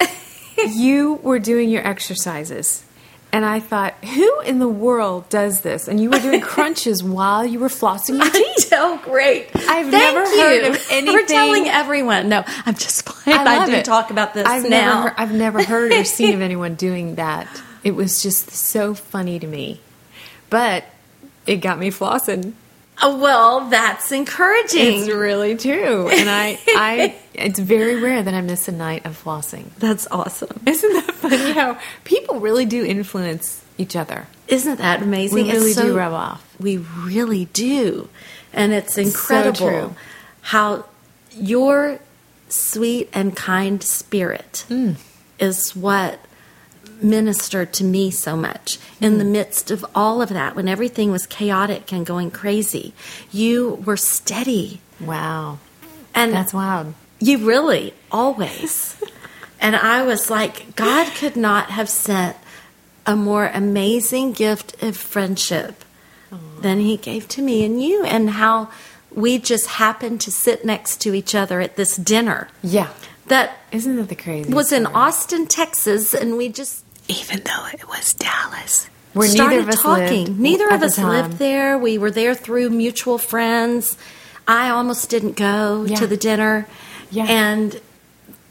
you 0.56 1.20
were 1.22 1.38
doing 1.38 1.68
your 1.68 1.86
exercises. 1.86 2.84
And 3.30 3.44
I 3.44 3.60
thought, 3.60 3.94
who 4.04 4.40
in 4.40 4.58
the 4.58 4.68
world 4.68 5.28
does 5.28 5.60
this? 5.60 5.88
And 5.88 6.00
you 6.00 6.10
were 6.10 6.18
doing 6.18 6.40
crunches 6.40 7.02
while 7.04 7.44
you 7.44 7.58
were 7.60 7.68
flossing 7.68 8.18
your 8.18 8.30
teeth. 8.30 8.71
Oh, 8.74 9.00
great. 9.04 9.48
I've 9.54 9.90
Thank 9.90 9.92
never 9.92 10.24
you 10.34 10.40
heard 10.40 10.64
of 10.74 10.86
anything- 10.90 11.26
telling 11.26 11.68
everyone. 11.68 12.28
No, 12.28 12.42
I'm 12.66 12.74
just 12.74 13.04
playing. 13.06 13.38
I, 13.38 13.58
love 13.58 13.66
do 13.68 13.74
it. 13.74 13.84
talk 13.84 14.10
about 14.10 14.34
this 14.34 14.46
I've 14.46 14.64
now. 14.64 14.68
Never 15.04 15.08
heard, 15.10 15.14
I've 15.18 15.32
never 15.32 15.62
heard 15.62 15.92
or 15.92 16.04
seen 16.04 16.34
of 16.34 16.40
anyone 16.42 16.74
doing 16.74 17.16
that. 17.16 17.46
It 17.84 17.94
was 17.94 18.22
just 18.22 18.50
so 18.50 18.94
funny 18.94 19.38
to 19.38 19.46
me. 19.46 19.80
But 20.50 20.84
it 21.46 21.56
got 21.56 21.78
me 21.78 21.90
flossing. 21.90 22.52
Oh, 23.02 23.18
well, 23.18 23.68
that's 23.70 24.12
encouraging. 24.12 25.00
It's 25.00 25.08
really 25.10 25.56
true. 25.56 26.08
And 26.08 26.28
I, 26.28 26.58
I, 26.68 27.16
it's 27.34 27.58
very 27.58 27.96
rare 28.00 28.22
that 28.22 28.32
I 28.34 28.40
miss 28.42 28.68
a 28.68 28.72
night 28.72 29.06
of 29.06 29.20
flossing. 29.20 29.70
that's 29.78 30.06
awesome. 30.10 30.60
Isn't 30.66 30.92
that 30.92 31.14
funny 31.14 31.52
how 31.52 31.78
people 32.04 32.38
really 32.38 32.66
do 32.66 32.84
influence 32.84 33.64
each 33.78 33.96
other? 33.96 34.26
Isn't 34.46 34.76
that 34.78 35.02
amazing? 35.02 35.34
We 35.46 35.50
really 35.50 35.72
so- 35.72 35.84
do 35.86 35.96
rub 35.96 36.12
off. 36.12 36.46
We 36.60 36.76
really 36.76 37.46
do. 37.46 38.08
And 38.52 38.72
it's 38.72 38.98
incredible 38.98 39.54
true. 39.68 39.94
how 40.42 40.84
your 41.32 41.98
sweet 42.48 43.08
and 43.12 43.34
kind 43.36 43.82
spirit 43.82 44.64
Mm. 44.68 44.96
is 45.38 45.74
what 45.74 46.18
ministered 47.00 47.72
to 47.72 47.84
me 47.84 48.10
so 48.10 48.36
much 48.36 48.78
in 49.00 49.14
Mm. 49.14 49.18
the 49.18 49.24
midst 49.24 49.70
of 49.70 49.84
all 49.94 50.22
of 50.22 50.28
that 50.28 50.54
when 50.54 50.68
everything 50.68 51.10
was 51.10 51.26
chaotic 51.26 51.92
and 51.92 52.06
going 52.06 52.30
crazy 52.30 52.92
you 53.32 53.82
were 53.84 53.96
steady 53.96 54.80
Wow. 55.00 55.58
and 56.14 56.32
That's 56.32 56.52
wild. 56.54 56.94
you 57.18 57.38
really 57.38 57.94
always. 58.12 58.94
and 59.60 59.74
I 59.74 60.02
was 60.02 60.28
like, 60.30 60.76
God 60.76 61.06
could 61.14 61.36
not 61.36 61.70
have 61.70 61.88
sent 61.88 62.36
a 63.06 63.16
more 63.16 63.50
amazing 63.52 64.32
gift 64.32 64.80
of 64.82 64.96
friendship 64.96 65.81
than 66.60 66.80
he 66.80 66.96
gave 66.96 67.28
to 67.28 67.42
me 67.42 67.64
and 67.64 67.82
you, 67.82 68.04
and 68.04 68.30
how 68.30 68.70
we 69.10 69.38
just 69.38 69.66
happened 69.66 70.20
to 70.22 70.30
sit 70.30 70.64
next 70.64 71.00
to 71.02 71.14
each 71.14 71.34
other 71.34 71.60
at 71.60 71.76
this 71.76 71.96
dinner. 71.96 72.48
Yeah. 72.62 72.88
That 73.26 73.56
Isn't 73.70 73.96
that 73.96 74.08
the 74.08 74.16
crazy? 74.16 74.52
was 74.52 74.72
in 74.72 74.86
Austin, 74.86 75.46
Texas, 75.46 76.12
and 76.14 76.36
we 76.36 76.48
just 76.48 76.84
even 77.08 77.42
though 77.44 77.66
it 77.72 77.86
was 77.88 78.14
Dallas. 78.14 78.88
Where 79.12 79.28
started 79.28 79.56
neither 79.56 79.68
of 79.68 79.74
us 79.74 79.82
talking. 79.82 80.24
lived 80.26 80.40
neither 80.40 80.68
of 80.70 80.82
us 80.82 80.96
time. 80.96 81.08
lived 81.08 81.38
there. 81.38 81.76
We 81.76 81.98
were 81.98 82.10
there 82.10 82.34
through 82.34 82.70
mutual 82.70 83.18
friends. 83.18 83.96
I 84.48 84.70
almost 84.70 85.10
didn't 85.10 85.36
go 85.36 85.84
Yeah. 85.84 85.96
to 85.96 86.06
the 86.06 86.16
dinner. 86.16 86.66
Yeah. 87.10 87.24
And 87.28 87.80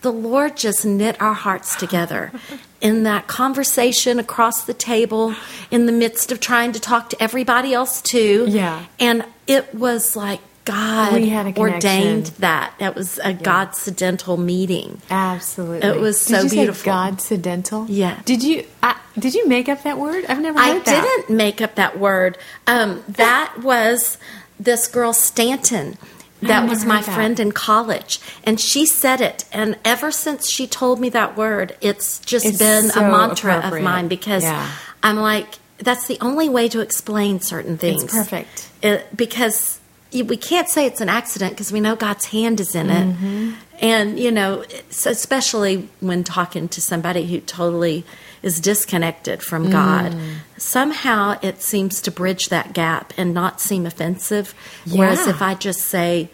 the 0.02 0.12
Lord 0.12 0.58
just 0.58 0.86
knit 0.86 1.22
our 1.22 1.34
hearts 1.34 1.76
together 1.76 2.32
in 2.80 3.04
that 3.04 3.28
conversation 3.28 4.20
across 4.20 4.66
the 4.66 4.74
table, 4.74 5.36
in 5.70 5.86
the 5.86 5.92
midst 5.92 6.32
of 6.32 6.40
trying 6.40 6.72
to 6.72 6.80
talk 6.80 7.10
to 7.12 7.22
everybody 7.22 7.74
else 7.74 8.02
too. 8.02 8.46
Yeah. 8.50 8.86
And 9.00 9.26
it 9.46 9.76
was 9.76 10.16
like 10.16 10.40
God 10.66 11.14
ordained 11.58 12.28
that. 12.40 12.74
That 12.80 12.96
was 12.96 13.20
a 13.24 13.34
God-cidental 13.34 14.38
meeting. 14.38 15.02
Absolutely. 15.10 15.88
It 15.88 16.00
was 16.00 16.20
so 16.20 16.48
beautiful. 16.48 16.92
Godcidental. 16.92 17.86
Yeah. 17.90 18.22
Did 18.26 18.44
you? 18.44 18.66
I, 18.82 18.96
did 19.18 19.34
you 19.34 19.48
make 19.48 19.70
up 19.70 19.84
that 19.84 19.98
word? 19.98 20.26
I've 20.30 20.40
never 20.40 20.60
heard 20.60 20.78
I 20.78 20.80
that. 20.80 21.04
didn't 21.04 21.36
make 21.36 21.62
up 21.62 21.76
that 21.76 22.00
word. 22.00 22.38
Um, 22.68 23.04
that 23.08 23.56
was 23.62 24.18
this 24.60 24.88
girl 24.88 25.14
Stanton. 25.14 25.98
That 26.42 26.68
was 26.68 26.86
my 26.86 27.02
that. 27.02 27.14
friend 27.16 27.40
in 27.40 27.52
college, 27.52 28.20
and 28.44 28.60
she 28.60 28.86
said 28.86 29.22
it. 29.22 29.46
And 29.52 29.78
ever 29.86 30.12
since 30.12 30.50
she 30.50 30.66
told 30.68 31.00
me 31.00 31.10
that 31.10 31.38
word, 31.38 31.76
it's 31.82 32.20
just 32.20 32.46
It's 32.46 32.58
been 32.58 32.90
so 32.90 33.00
a 33.06 33.12
mantra 33.12 33.60
of 33.60 33.82
mine 33.82 34.08
because 34.08 34.44
Yeah. 34.44 34.70
I'm 35.04 35.18
like, 35.18 35.48
that's 35.78 36.08
the 36.08 36.18
only 36.22 36.50
way 36.50 36.68
to 36.70 36.80
explain 36.80 37.40
certain 37.42 37.78
things. 37.78 38.06
perfect. 38.06 38.70
It, 38.82 39.16
because 39.16 39.80
we 40.14 40.36
can't 40.38 40.68
say 40.68 40.86
it's 40.86 41.02
an 41.02 41.10
accident 41.10 41.54
because 41.54 41.72
we 41.72 41.80
know 41.80 41.96
God's 41.96 42.26
hand 42.26 42.60
is 42.60 42.76
in 42.76 42.90
it. 42.90 43.08
Mm-hmm. 43.08 43.52
And, 43.80 44.20
you 44.20 44.32
know, 44.32 44.64
especially 44.90 45.90
when 46.02 46.24
talking 46.24 46.68
to 46.70 46.82
somebody 46.82 47.26
who 47.26 47.40
totally 47.40 48.04
is 48.44 48.60
disconnected 48.60 49.42
from 49.44 49.68
Mm. 49.68 49.72
God, 49.72 50.16
somehow 50.58 51.38
it 51.42 51.62
seems 51.62 52.02
to 52.02 52.12
bridge 52.12 52.50
that 52.50 52.74
gap 52.74 53.14
and 53.18 53.34
not 53.34 53.62
seem 53.62 53.86
offensive. 53.86 54.54
Whereas 54.90 55.28
if 55.28 55.42
I 55.42 55.54
just 55.56 55.82
say, 55.82 56.30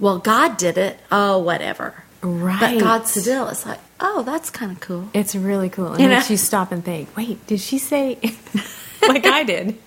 well, 0.00 0.18
God 0.18 0.56
did 0.56 0.76
it, 0.78 0.98
oh, 1.12 1.38
whatever. 1.38 2.02
Right. 2.20 2.60
But. 2.78 2.80
God 2.80 3.06
still, 3.06 3.48
it's 3.48 3.64
like, 3.66 3.78
oh, 4.00 4.22
that's 4.24 4.50
kind 4.50 4.72
of 4.72 4.80
cool. 4.80 5.08
It's 5.14 5.34
really 5.34 5.68
cool. 5.68 5.94
It 5.94 6.00
You 6.02 6.08
makes 6.08 6.28
know? 6.28 6.34
you 6.34 6.36
stop 6.36 6.72
and 6.72 6.84
think. 6.84 7.16
Wait, 7.16 7.44
did 7.46 7.60
she 7.60 7.78
say 7.78 8.18
like 9.06 9.26
I 9.26 9.42
did? 9.44 9.78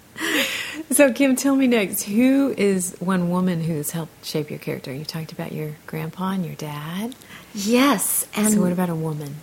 So 0.92 1.12
Kim, 1.12 1.36
tell 1.36 1.56
me 1.58 1.68
next. 1.68 2.04
Who 2.04 2.54
is 2.58 2.96
one 3.00 3.30
woman 3.30 3.62
who's 3.62 3.92
helped 3.92 4.24
shape 4.26 4.50
your 4.50 4.60
character? 4.60 4.94
You 4.94 5.04
talked 5.04 5.34
about 5.34 5.52
your 5.52 5.72
grandpa 5.88 6.32
and 6.32 6.46
your 6.46 6.56
dad. 6.56 7.16
Yes. 7.54 8.26
And 8.36 8.54
So 8.54 8.62
what 8.62 8.72
about 8.72 8.90
a 8.90 8.96
woman? 8.96 9.38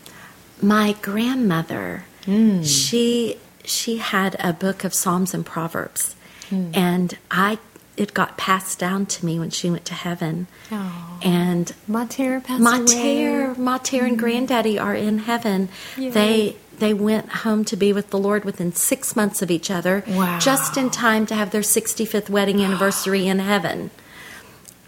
my 0.63 0.95
grandmother 1.03 2.05
Hmm. 2.25 2.63
she 2.63 3.37
she 3.65 3.97
had 3.99 4.37
a 4.39 4.53
book 4.53 4.85
of 4.85 4.93
psalms 4.95 5.35
and 5.35 5.45
proverbs 5.47 6.15
Hmm. 6.51 6.71
and 6.75 7.19
i 7.31 7.59
it 7.97 8.15
got 8.15 8.37
passed 8.39 8.79
down 8.79 9.05
to 9.07 9.25
me 9.27 9.39
when 9.39 9.51
she 9.51 9.71
went 9.71 9.85
to 9.87 9.95
heaven 9.95 10.47
Aw. 10.71 11.19
and 11.23 11.73
Mater 11.87 12.41
passed 12.41 12.63
mater 12.63 13.51
away. 13.53 13.59
mater 13.59 14.05
and 14.05 14.19
granddaddy 14.19 14.79
are 14.79 14.95
in 14.95 15.19
heaven 15.19 15.69
Yay. 15.97 16.11
they 16.11 16.57
they 16.79 16.95
went 16.95 17.29
home 17.45 17.65
to 17.67 17.77
be 17.77 17.93
with 17.93 18.11
the 18.11 18.19
lord 18.19 18.45
within 18.45 18.73
six 18.73 19.15
months 19.15 19.43
of 19.43 19.51
each 19.51 19.71
other 19.71 20.03
Wow. 20.09 20.39
just 20.41 20.77
in 20.77 20.91
time 20.91 21.27
to 21.27 21.35
have 21.35 21.51
their 21.51 21.63
65th 21.63 22.29
wedding 22.31 22.61
anniversary 22.67 23.27
in 23.29 23.39
heaven 23.39 23.91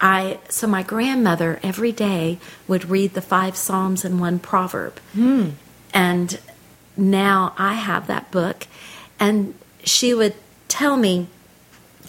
I 0.01 0.39
so 0.49 0.67
my 0.67 0.83
grandmother 0.83 1.61
every 1.63 1.93
day 1.93 2.39
would 2.69 2.91
read 2.91 3.15
the 3.15 3.23
five 3.23 3.57
psalms 3.57 4.05
and 4.05 4.21
one 4.21 4.39
proverb, 4.39 4.99
and 5.95 6.39
now 6.97 7.55
I 7.59 7.75
have 7.75 8.07
that 8.07 8.31
book, 8.31 8.67
and 9.19 9.55
she 9.85 10.15
would 10.15 10.35
tell 10.69 10.97
me 10.97 11.29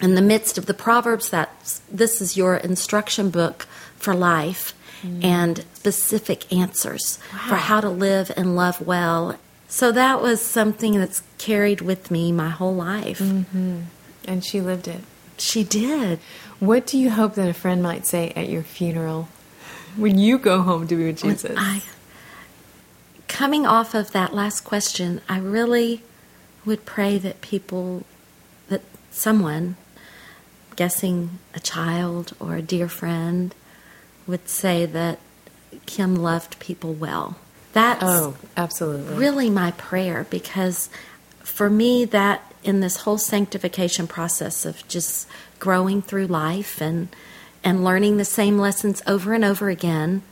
in 0.00 0.14
the 0.14 0.22
midst 0.22 0.58
of 0.58 0.66
the 0.66 0.74
proverbs 0.74 1.30
that 1.30 1.80
this 1.90 2.20
is 2.20 2.36
your 2.36 2.56
instruction 2.56 3.30
book 3.30 3.66
for 3.96 4.14
life 4.14 4.74
mm. 5.02 5.24
and 5.24 5.64
specific 5.74 6.52
answers 6.52 7.18
for 7.48 7.56
how 7.56 7.80
to 7.80 7.88
live 7.88 8.30
and 8.36 8.56
love 8.56 8.80
well. 8.80 9.38
So 9.68 9.92
that 9.92 10.22
was 10.22 10.40
something 10.40 10.98
that's 10.98 11.22
carried 11.38 11.80
with 11.80 12.10
me 12.10 12.32
my 12.32 12.50
whole 12.50 12.74
life. 12.74 13.18
Mm-hmm. 13.18 13.82
And 14.26 14.44
she 14.44 14.60
lived 14.60 14.88
it. 14.88 15.00
She 15.38 15.64
did. 15.64 16.18
What 16.60 16.86
do 16.86 16.98
you 16.98 17.10
hope 17.10 17.34
that 17.34 17.48
a 17.48 17.54
friend 17.54 17.82
might 17.82 18.06
say 18.06 18.32
at 18.34 18.48
your 18.48 18.62
funeral 18.62 19.28
when 19.96 20.18
you 20.18 20.38
go 20.38 20.62
home 20.62 20.86
to 20.88 20.96
be 20.96 21.06
with 21.06 21.22
Jesus? 21.22 21.56
I, 21.58 21.82
coming 23.28 23.66
off 23.66 23.94
of 23.94 24.12
that 24.12 24.34
last 24.34 24.62
question, 24.62 25.20
I 25.28 25.38
really 25.38 26.02
would 26.64 26.84
pray 26.84 27.18
that 27.18 27.40
people, 27.40 28.04
that 28.68 28.82
someone, 29.10 29.76
guessing 30.74 31.38
a 31.54 31.60
child 31.60 32.34
or 32.40 32.56
a 32.56 32.62
dear 32.62 32.88
friend, 32.88 33.54
would 34.26 34.48
say 34.48 34.86
that 34.86 35.18
Kim 35.86 36.16
loved 36.16 36.58
people 36.58 36.92
well. 36.92 37.36
That's 37.72 38.02
oh, 38.02 38.36
absolutely. 38.56 39.14
really 39.14 39.50
my 39.50 39.72
prayer 39.72 40.26
because 40.30 40.88
for 41.40 41.68
me 41.68 42.04
that 42.06 42.42
in 42.64 42.80
this 42.80 42.96
whole 42.98 43.18
sanctification 43.18 44.06
process 44.06 44.64
of 44.64 44.86
just 44.88 45.28
growing 45.58 46.02
through 46.02 46.26
life 46.26 46.80
and 46.80 47.08
and 47.62 47.84
learning 47.84 48.16
the 48.16 48.24
same 48.24 48.58
lessons 48.58 49.02
over 49.06 49.32
and 49.34 49.44
over 49.44 49.68
again 49.68 50.22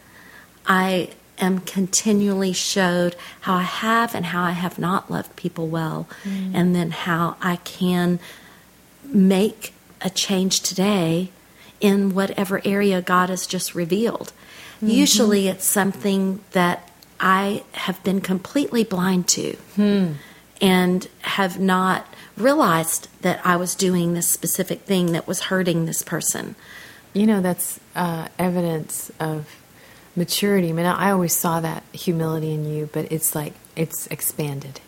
i 0.66 1.08
am 1.38 1.58
continually 1.58 2.52
showed 2.52 3.16
how 3.42 3.54
i 3.54 3.62
have 3.62 4.14
and 4.14 4.26
how 4.26 4.42
i 4.42 4.52
have 4.52 4.78
not 4.78 5.10
loved 5.10 5.34
people 5.36 5.68
well 5.68 6.06
mm. 6.22 6.50
and 6.54 6.74
then 6.74 6.90
how 6.90 7.36
i 7.42 7.56
can 7.56 8.18
make 9.04 9.74
a 10.00 10.10
change 10.10 10.60
today 10.60 11.30
in 11.80 12.14
whatever 12.14 12.60
area 12.64 13.02
God 13.02 13.30
has 13.30 13.46
just 13.46 13.74
revealed. 13.74 14.32
Mm-hmm. 14.76 14.88
Usually 14.88 15.48
it's 15.48 15.64
something 15.64 16.40
that 16.52 16.88
I 17.20 17.64
have 17.72 18.02
been 18.04 18.20
completely 18.20 18.84
blind 18.84 19.28
to 19.28 19.52
hmm. 19.76 20.12
and 20.60 21.08
have 21.22 21.58
not 21.58 22.06
realized 22.36 23.08
that 23.22 23.44
I 23.44 23.56
was 23.56 23.74
doing 23.74 24.14
this 24.14 24.28
specific 24.28 24.82
thing 24.82 25.12
that 25.12 25.26
was 25.26 25.42
hurting 25.42 25.86
this 25.86 26.02
person. 26.02 26.56
You 27.12 27.26
know, 27.26 27.40
that's 27.40 27.78
uh, 27.94 28.28
evidence 28.38 29.12
of 29.20 29.48
maturity. 30.16 30.70
I 30.70 30.72
mean, 30.72 30.86
I 30.86 31.10
always 31.10 31.34
saw 31.34 31.60
that 31.60 31.82
humility 31.92 32.52
in 32.52 32.64
you, 32.64 32.88
but 32.92 33.10
it's 33.10 33.34
like 33.34 33.54
it's 33.76 34.06
expanded 34.08 34.80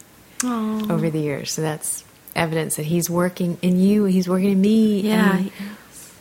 over 0.45 1.11
the 1.11 1.21
years. 1.21 1.53
So 1.53 1.63
that's 1.63 2.05
evidence 2.35 2.77
that 2.77 2.85
He's 2.85 3.09
working 3.11 3.59
in 3.63 3.81
you, 3.81 4.05
He's 4.05 4.29
working 4.29 4.53
in 4.53 4.61
me. 4.61 5.01
Yeah. 5.01 5.45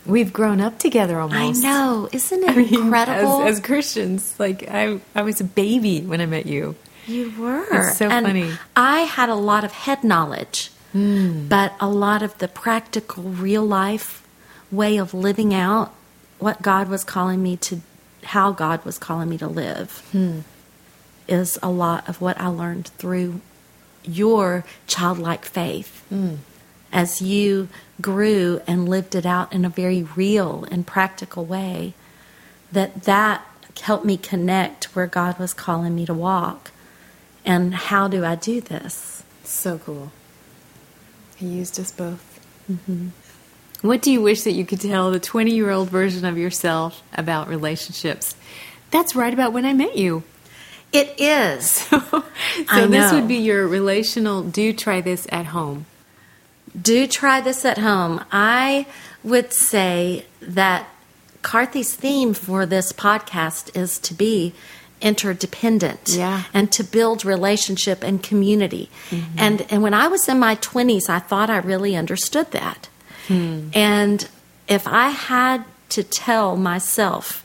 we've 0.04 0.32
grown 0.32 0.60
up 0.60 0.78
together 0.78 1.20
almost. 1.20 1.64
I 1.64 1.68
know. 1.68 2.08
Isn't 2.12 2.42
it 2.42 2.50
I 2.50 2.56
mean, 2.56 2.74
incredible? 2.74 3.42
As, 3.42 3.58
as 3.58 3.64
Christians, 3.64 4.34
like 4.38 4.68
I, 4.68 5.00
I 5.14 5.22
was 5.22 5.40
a 5.40 5.44
baby 5.44 6.00
when 6.00 6.20
I 6.20 6.26
met 6.26 6.46
you. 6.46 6.76
You 7.06 7.32
were. 7.38 7.64
It's 7.70 7.98
so 7.98 8.08
and 8.08 8.26
funny. 8.26 8.52
I 8.74 9.00
had 9.00 9.28
a 9.28 9.34
lot 9.34 9.64
of 9.64 9.72
head 9.72 10.02
knowledge, 10.02 10.70
hmm. 10.92 11.46
but 11.46 11.74
a 11.78 11.88
lot 11.88 12.22
of 12.22 12.36
the 12.38 12.48
practical, 12.48 13.22
real 13.24 13.64
life 13.64 14.26
way 14.72 14.96
of 14.96 15.14
living 15.14 15.54
out 15.54 15.94
what 16.38 16.62
God 16.62 16.88
was 16.88 17.04
calling 17.04 17.42
me 17.42 17.56
to, 17.58 17.80
how 18.26 18.52
God 18.52 18.84
was 18.84 18.98
calling 18.98 19.28
me 19.28 19.38
to 19.38 19.48
live, 19.48 20.02
is 21.28 21.58
a 21.62 21.70
lot 21.70 22.08
of 22.08 22.20
what 22.20 22.40
I 22.40 22.48
learned 22.48 22.88
through 22.88 23.40
your 24.04 24.64
childlike 24.86 25.44
faith. 25.44 26.04
As 26.92 27.20
you 27.20 27.68
grew 28.00 28.60
and 28.66 28.88
lived 28.88 29.14
it 29.14 29.26
out 29.26 29.52
in 29.52 29.64
a 29.64 29.68
very 29.68 30.02
real 30.02 30.64
and 30.70 30.86
practical 30.86 31.44
way, 31.44 31.94
that 32.70 33.02
that 33.04 33.44
helped 33.82 34.04
me 34.04 34.16
connect 34.16 34.94
where 34.96 35.06
God 35.06 35.38
was 35.38 35.52
calling 35.52 35.94
me 35.94 36.06
to 36.06 36.14
walk. 36.14 36.70
And 37.44 37.74
how 37.74 38.08
do 38.08 38.24
I 38.24 38.34
do 38.34 38.60
this? 38.60 39.22
So 39.44 39.78
cool. 39.78 40.10
He 41.36 41.46
used 41.46 41.78
us 41.78 41.92
both. 41.92 42.40
Mm-hmm. 42.70 43.08
What 43.82 44.02
do 44.02 44.10
you 44.10 44.20
wish 44.22 44.42
that 44.42 44.52
you 44.52 44.64
could 44.64 44.80
tell 44.80 45.10
the 45.10 45.20
20 45.20 45.54
year 45.54 45.70
old 45.70 45.90
version 45.90 46.24
of 46.24 46.38
yourself 46.38 47.02
about 47.14 47.48
relationships? 47.48 48.34
That's 48.90 49.14
right 49.14 49.32
about 49.32 49.52
when 49.52 49.64
I 49.64 49.72
met 49.72 49.96
you. 49.96 50.22
It 50.92 51.20
is. 51.20 51.64
so 51.70 52.22
this 52.86 53.12
would 53.12 53.28
be 53.28 53.36
your 53.36 53.66
relational 53.66 54.42
do 54.42 54.72
try 54.72 55.00
this 55.00 55.26
at 55.30 55.46
home. 55.46 55.86
do 56.80 57.06
try 57.06 57.40
this 57.40 57.64
at 57.64 57.78
home. 57.78 58.24
I 58.32 58.86
would 59.22 59.52
say 59.52 60.24
that 60.40 60.88
Carthy's 61.42 61.94
theme 61.94 62.32
for 62.34 62.64
this 62.66 62.92
podcast 62.92 63.76
is 63.76 63.98
to 63.98 64.14
be 64.14 64.54
interdependent 65.00 66.08
Yeah. 66.08 66.44
and 66.54 66.72
to 66.72 66.82
build 66.82 67.24
relationship 67.24 68.02
and 68.02 68.22
community. 68.22 68.88
Mm-hmm. 69.10 69.38
And 69.38 69.66
and 69.70 69.82
when 69.82 69.92
I 69.94 70.08
was 70.08 70.28
in 70.28 70.38
my 70.38 70.56
20s, 70.56 71.08
I 71.10 71.18
thought 71.18 71.50
I 71.50 71.58
really 71.58 71.94
understood 71.96 72.52
that. 72.52 72.88
Hmm. 73.28 73.68
And 73.72 74.28
if 74.68 74.86
I 74.86 75.08
had 75.08 75.64
to 75.90 76.02
tell 76.02 76.56
myself 76.56 77.44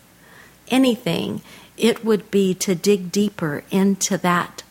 anything, 0.70 1.42
it 1.78 2.04
would 2.04 2.32
be 2.32 2.54
to 2.56 2.76
dig 2.76 3.12
deeper 3.12 3.64
into 3.72 4.18
that 4.18 4.64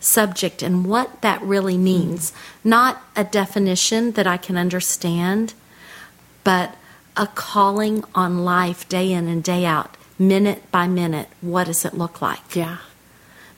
subject 0.00 0.62
and 0.62 0.84
what 0.84 1.22
that 1.22 1.40
really 1.42 1.76
hmm. 1.76 1.84
means. 1.84 2.32
Not 2.64 3.02
a 3.16 3.24
definition 3.24 4.12
that 4.12 4.26
I 4.26 4.36
can 4.36 4.56
understand, 4.56 5.54
but 6.44 6.76
a 7.16 7.26
calling 7.26 8.04
on 8.14 8.44
life 8.44 8.88
day 8.88 9.12
in 9.12 9.28
and 9.28 9.42
day 9.44 9.64
out, 9.64 9.96
minute 10.18 10.70
by 10.70 10.86
minute. 10.86 11.28
What 11.40 11.64
does 11.64 11.84
it 11.84 11.94
look 11.94 12.22
like? 12.22 12.56
Yeah. 12.56 12.78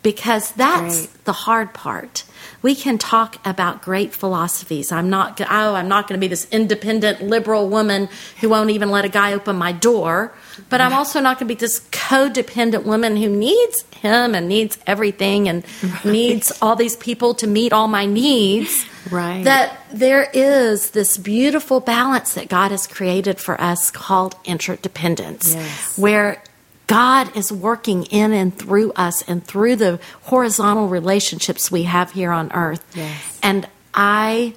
Because 0.04 0.52
that's 0.52 1.06
Great. 1.06 1.24
the 1.24 1.32
hard 1.32 1.74
part. 1.74 2.22
We 2.62 2.74
can 2.76 2.98
talk 2.98 3.44
about 3.44 3.82
great 3.82 4.14
philosophies. 4.14 4.92
I'm 4.92 5.10
not 5.10 5.40
oh, 5.40 5.74
I'm 5.74 5.88
not 5.88 6.06
going 6.06 6.20
to 6.20 6.24
be 6.24 6.28
this 6.28 6.46
independent 6.52 7.22
liberal 7.22 7.68
woman 7.68 8.08
who 8.40 8.48
won't 8.48 8.70
even 8.70 8.90
let 8.90 9.04
a 9.04 9.08
guy 9.08 9.32
open 9.32 9.56
my 9.56 9.72
door, 9.72 10.32
but 10.70 10.80
I'm 10.80 10.92
also 10.92 11.20
not 11.20 11.38
going 11.38 11.48
to 11.48 11.54
be 11.54 11.58
this 11.58 11.80
codependent 11.90 12.84
woman 12.84 13.16
who 13.16 13.28
needs 13.28 13.82
him 13.96 14.34
and 14.34 14.46
needs 14.48 14.78
everything 14.86 15.48
and 15.48 15.64
needs 16.04 16.52
all 16.62 16.76
these 16.76 16.96
people 16.96 17.34
to 17.36 17.46
meet 17.46 17.72
all 17.72 17.88
my 17.88 18.06
needs. 18.06 18.86
Right. 19.10 19.44
That 19.44 19.76
there 19.92 20.28
is 20.32 20.90
this 20.90 21.18
beautiful 21.18 21.80
balance 21.80 22.34
that 22.34 22.48
God 22.48 22.70
has 22.70 22.86
created 22.86 23.38
for 23.40 23.60
us 23.60 23.90
called 23.90 24.36
interdependence 24.44 25.54
Yes. 25.54 25.98
where 25.98 26.42
God 26.86 27.34
is 27.36 27.50
working 27.50 28.04
in 28.04 28.32
and 28.32 28.56
through 28.56 28.92
us 28.92 29.22
and 29.22 29.44
through 29.44 29.76
the 29.76 30.00
horizontal 30.22 30.88
relationships 30.88 31.70
we 31.70 31.84
have 31.84 32.12
here 32.12 32.30
on 32.30 32.52
earth. 32.52 32.84
Yes. 32.94 33.38
And 33.42 33.68
I 33.94 34.54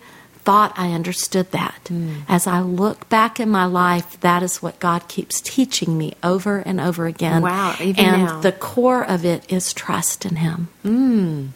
thought 0.47 0.73
I 0.77 0.93
understood 0.93 1.51
that. 1.51 1.87
Hmm. 1.87 2.21
As 2.27 2.47
I 2.47 2.61
look 2.61 3.09
back 3.09 3.39
in 3.39 3.49
my 3.49 3.65
life, 3.65 4.17
that 4.21 4.43
is 4.43 4.61
what 4.61 4.79
God 4.79 5.07
keeps 5.09 5.41
teaching 5.41 5.97
me 5.97 6.13
over 6.23 6.59
and 6.59 6.79
over 6.79 7.05
again. 7.05 7.41
Wow, 7.41 7.75
even 7.81 8.05
and 8.05 8.23
now. 8.23 8.39
the 8.39 8.53
core 8.53 9.03
of 9.05 9.25
it 9.25 9.51
is 9.51 9.73
trust 9.73 10.25
in 10.25 10.37
Him. 10.37 10.69
Hmm. 10.83 11.47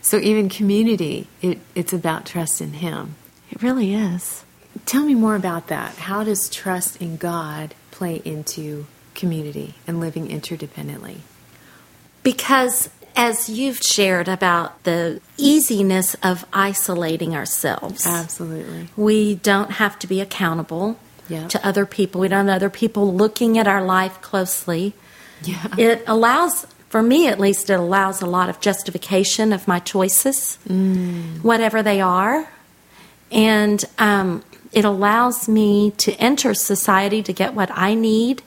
So 0.00 0.16
even 0.16 0.48
community, 0.48 1.28
it, 1.42 1.58
it's 1.74 1.92
about 1.92 2.24
trust 2.24 2.62
in 2.62 2.74
Him. 2.74 3.16
It 3.50 3.62
really 3.62 3.92
is. 3.94 4.42
Tell 4.86 5.04
me 5.04 5.14
more 5.14 5.36
about 5.36 5.66
that. 5.66 5.96
How 5.96 6.24
does 6.24 6.48
trust 6.48 7.02
in 7.02 7.18
God 7.18 7.74
play 7.90 8.22
into 8.24 8.86
community 9.18 9.74
and 9.86 10.00
living 10.00 10.28
interdependently? 10.28 11.18
Because 12.22 12.88
as 13.16 13.48
you've 13.48 13.78
shared 13.82 14.28
about 14.28 14.82
the 14.84 15.20
easiness 15.36 16.14
of 16.22 16.44
isolating 16.52 17.34
ourselves, 17.34 18.06
Absolutely. 18.06 18.88
we 18.96 19.34
don't 19.36 19.72
have 19.72 19.98
to 19.98 20.06
be 20.06 20.20
accountable 20.20 20.96
Yeah. 21.28 21.46
to 21.48 21.66
other 21.66 21.84
people. 21.84 22.20
We 22.20 22.28
don't 22.28 22.46
have 22.46 22.56
other 22.56 22.70
people 22.70 23.12
looking 23.12 23.58
at 23.58 23.66
our 23.66 23.82
life 23.84 24.20
closely. 24.22 24.94
Yeah. 25.42 25.66
It 25.76 26.04
allows, 26.06 26.66
for 26.88 27.02
me 27.02 27.28
at 27.28 27.38
least, 27.40 27.68
it 27.70 27.74
allows 27.78 28.22
a 28.22 28.26
lot 28.26 28.48
of 28.48 28.60
justification 28.60 29.52
of 29.52 29.66
my 29.68 29.78
choices, 29.80 30.56
whatever 31.42 31.82
they 31.82 32.00
are. 32.00 32.48
And 33.30 33.84
um, 33.98 34.42
it 34.72 34.84
allows 34.84 35.48
me 35.48 35.90
to 35.98 36.12
enter 36.14 36.54
society 36.54 37.22
to 37.22 37.32
get 37.32 37.52
what 37.54 37.70
I 37.72 37.94
need 37.94 38.42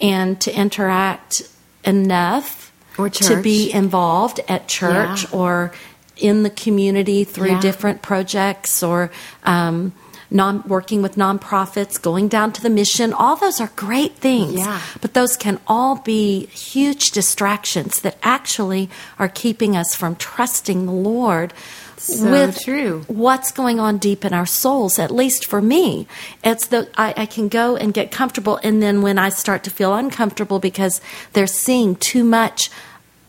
and 0.00 0.40
to 0.40 0.54
interact 0.54 1.42
enough 1.84 2.72
Or 2.98 3.10
to 3.10 3.42
be 3.42 3.70
involved 3.72 4.40
at 4.48 4.68
church 4.68 5.24
Yeah. 5.24 5.38
or 5.38 5.72
in 6.16 6.42
the 6.42 6.50
community 6.50 7.24
through 7.24 7.50
Yeah. 7.50 7.60
different 7.60 8.00
projects 8.02 8.82
or 8.82 9.10
um, 9.44 9.92
non 10.30 10.62
working 10.66 11.02
with 11.02 11.16
nonprofits, 11.16 12.00
going 12.00 12.26
down 12.28 12.52
to 12.52 12.62
the 12.62 12.70
mission. 12.70 13.12
All 13.12 13.36
those 13.36 13.60
are 13.60 13.70
great 13.76 14.16
things, 14.16 14.54
Yeah. 14.60 14.80
but 15.00 15.14
those 15.14 15.36
can 15.36 15.60
all 15.68 15.96
be 15.96 16.46
huge 16.46 17.10
distractions 17.12 18.00
that 18.00 18.16
actually 18.22 18.88
are 19.18 19.28
keeping 19.28 19.76
us 19.76 19.94
from 19.94 20.16
trusting 20.16 20.86
the 20.86 20.92
Lord. 20.92 21.52
So 21.98 22.30
with 22.30 22.60
true. 22.60 23.04
what's 23.06 23.50
going 23.50 23.80
on 23.80 23.98
deep 23.98 24.24
in 24.24 24.34
our 24.34 24.44
souls 24.44 24.98
at 24.98 25.10
least 25.10 25.46
for 25.46 25.62
me 25.62 26.06
it's 26.44 26.66
the 26.66 26.88
I, 26.96 27.14
I 27.16 27.26
can 27.26 27.48
go 27.48 27.74
and 27.74 27.94
get 27.94 28.10
comfortable 28.10 28.60
and 28.62 28.82
then 28.82 29.00
when 29.00 29.18
i 29.18 29.30
start 29.30 29.64
to 29.64 29.70
feel 29.70 29.94
uncomfortable 29.94 30.58
because 30.58 31.00
they're 31.32 31.46
seeing 31.46 31.96
too 31.96 32.22
much 32.22 32.70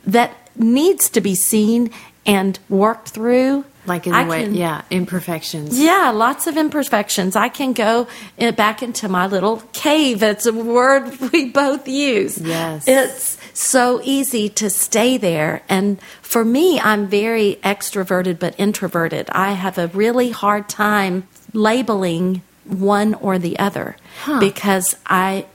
that 0.06 0.36
needs 0.58 1.10
to 1.12 1.22
be 1.22 1.34
seen 1.34 1.92
and 2.26 2.60
worked 2.68 3.10
through 3.10 3.64
Like 3.88 4.06
in 4.06 4.14
I 4.14 4.24
the 4.26 4.30
way, 4.30 4.44
can- 4.44 4.54
yeah, 4.54 4.82
imperfections. 4.92 5.80
yeah, 5.80 6.12
lots 6.14 6.46
of 6.46 6.58
imperfections. 6.58 7.36
I 7.36 7.48
can 7.50 7.74
go 7.74 8.08
uh, 8.40 8.52
back 8.52 8.84
into 8.84 9.08
my 9.10 9.26
little 9.28 9.64
cave. 9.74 10.22
It's 10.22 10.46
a 10.46 10.54
word 10.54 11.18
we 11.32 11.50
both 11.50 11.88
use. 11.88 12.38
Yes. 12.38 12.86
It's 12.88 13.38
so 13.60 14.02
easy 14.04 14.50
to 14.50 14.70
stay 14.70 15.18
there. 15.18 15.64
And 15.70 16.00
for 16.22 16.44
me, 16.44 16.80
I'm 16.82 17.08
very 17.08 17.60
extroverted 17.64 18.38
but 18.40 18.54
introverted. 18.60 19.30
I 19.32 19.54
have 19.54 19.78
a 19.78 19.88
really 19.88 20.30
hard 20.32 20.68
time 20.70 21.26
labeling 21.54 22.42
one 22.66 23.14
or 23.16 23.40
the 23.40 23.58
other 23.58 23.96
Huh. 24.24 24.40
because 24.42 24.98
I 25.06 25.46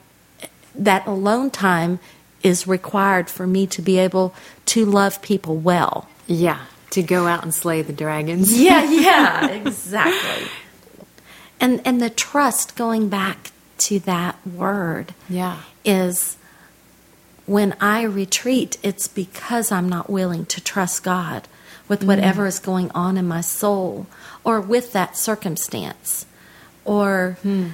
that 0.75 1.07
alone 1.07 1.51
time 1.51 1.99
is 2.43 2.67
required 2.67 3.29
for 3.29 3.47
me 3.47 3.67
to 3.67 3.83
be 3.83 3.99
able 3.99 4.35
to 4.65 4.87
love 4.87 5.21
people 5.21 5.57
well. 5.59 6.09
Yeah, 6.27 6.61
to 6.93 7.03
go 7.03 7.27
out 7.27 7.43
and 7.43 7.55
slay 7.55 7.83
the 7.83 7.93
dragons. 7.93 8.53
Yeah, 8.59 8.85
yeah, 8.85 9.49
exactly. 9.49 10.49
And 11.61 11.81
and 11.85 12.03
the 12.03 12.11
trust 12.11 12.75
going 12.75 13.09
back 13.09 13.53
to 13.79 14.01
that 14.01 14.45
word 14.45 15.15
Yeah. 15.29 15.59
is 15.85 16.37
when 17.47 17.77
I 17.81 18.03
retreat, 18.03 18.79
it's 18.83 19.07
because 19.07 19.71
I'm 19.71 19.89
not 19.89 20.11
willing 20.11 20.45
to 20.47 20.61
trust 20.61 21.05
God 21.05 21.47
with 21.87 22.01
mm. 22.01 22.09
whatever 22.09 22.47
is 22.47 22.59
going 22.59 22.91
on 22.97 23.17
in 23.17 23.29
my 23.29 23.43
soul 23.43 24.07
or 24.43 24.61
with 24.61 24.93
that 24.93 25.17
circumstance. 25.17 26.27
Or 26.85 27.37
hmm. 27.43 27.69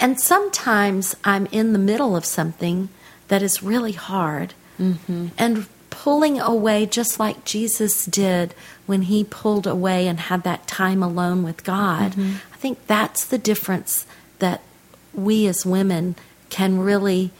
and 0.00 0.20
sometimes 0.20 1.14
I'm 1.22 1.46
in 1.52 1.72
the 1.72 1.78
middle 1.78 2.16
of 2.16 2.24
something 2.24 2.88
that 3.28 3.40
is 3.40 3.62
really 3.62 3.92
hard 3.92 4.54
mm-hmm. 4.80 5.28
and 5.38 5.68
pulling 5.90 6.40
away 6.40 6.86
just 6.86 7.18
like 7.18 7.44
Jesus 7.44 8.06
did 8.06 8.54
when 8.86 9.02
he 9.02 9.24
pulled 9.24 9.66
away 9.66 10.08
and 10.08 10.18
had 10.18 10.42
that 10.44 10.66
time 10.66 11.02
alone 11.02 11.42
with 11.42 11.64
God. 11.64 12.12
Mm-hmm. 12.12 12.36
I 12.52 12.56
think 12.56 12.86
that's 12.86 13.24
the 13.24 13.38
difference 13.38 14.06
that 14.38 14.62
we 15.12 15.46
as 15.46 15.66
women 15.66 16.16
can 16.48 16.78
really 16.78 17.30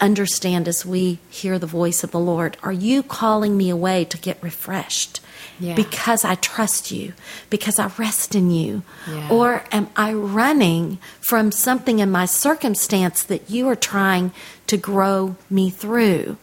understand 0.00 0.68
as 0.68 0.84
we 0.84 1.18
hear 1.30 1.58
the 1.58 1.66
voice 1.66 2.04
of 2.04 2.10
the 2.10 2.20
Lord. 2.20 2.56
Are 2.62 2.72
you 2.72 3.02
calling 3.02 3.56
me 3.56 3.70
away 3.70 4.04
to 4.04 4.18
get 4.18 4.42
refreshed? 4.42 5.20
Yeah. 5.58 5.74
Because 5.74 6.24
I 6.24 6.34
trust 6.34 6.90
you, 6.90 7.14
because 7.48 7.78
I 7.78 7.90
rest 7.96 8.34
in 8.34 8.50
you. 8.50 8.82
Yeah. 9.08 9.30
Or 9.30 9.64
am 9.72 9.88
I 9.96 10.12
running 10.12 10.98
from 11.20 11.50
something 11.50 11.98
in 11.98 12.10
my 12.10 12.26
circumstance 12.26 13.22
that 13.22 13.48
you 13.48 13.66
are 13.68 13.76
trying 13.76 14.32
to 14.66 14.76
grow 14.76 15.36
me 15.48 15.70
through? 15.70 16.36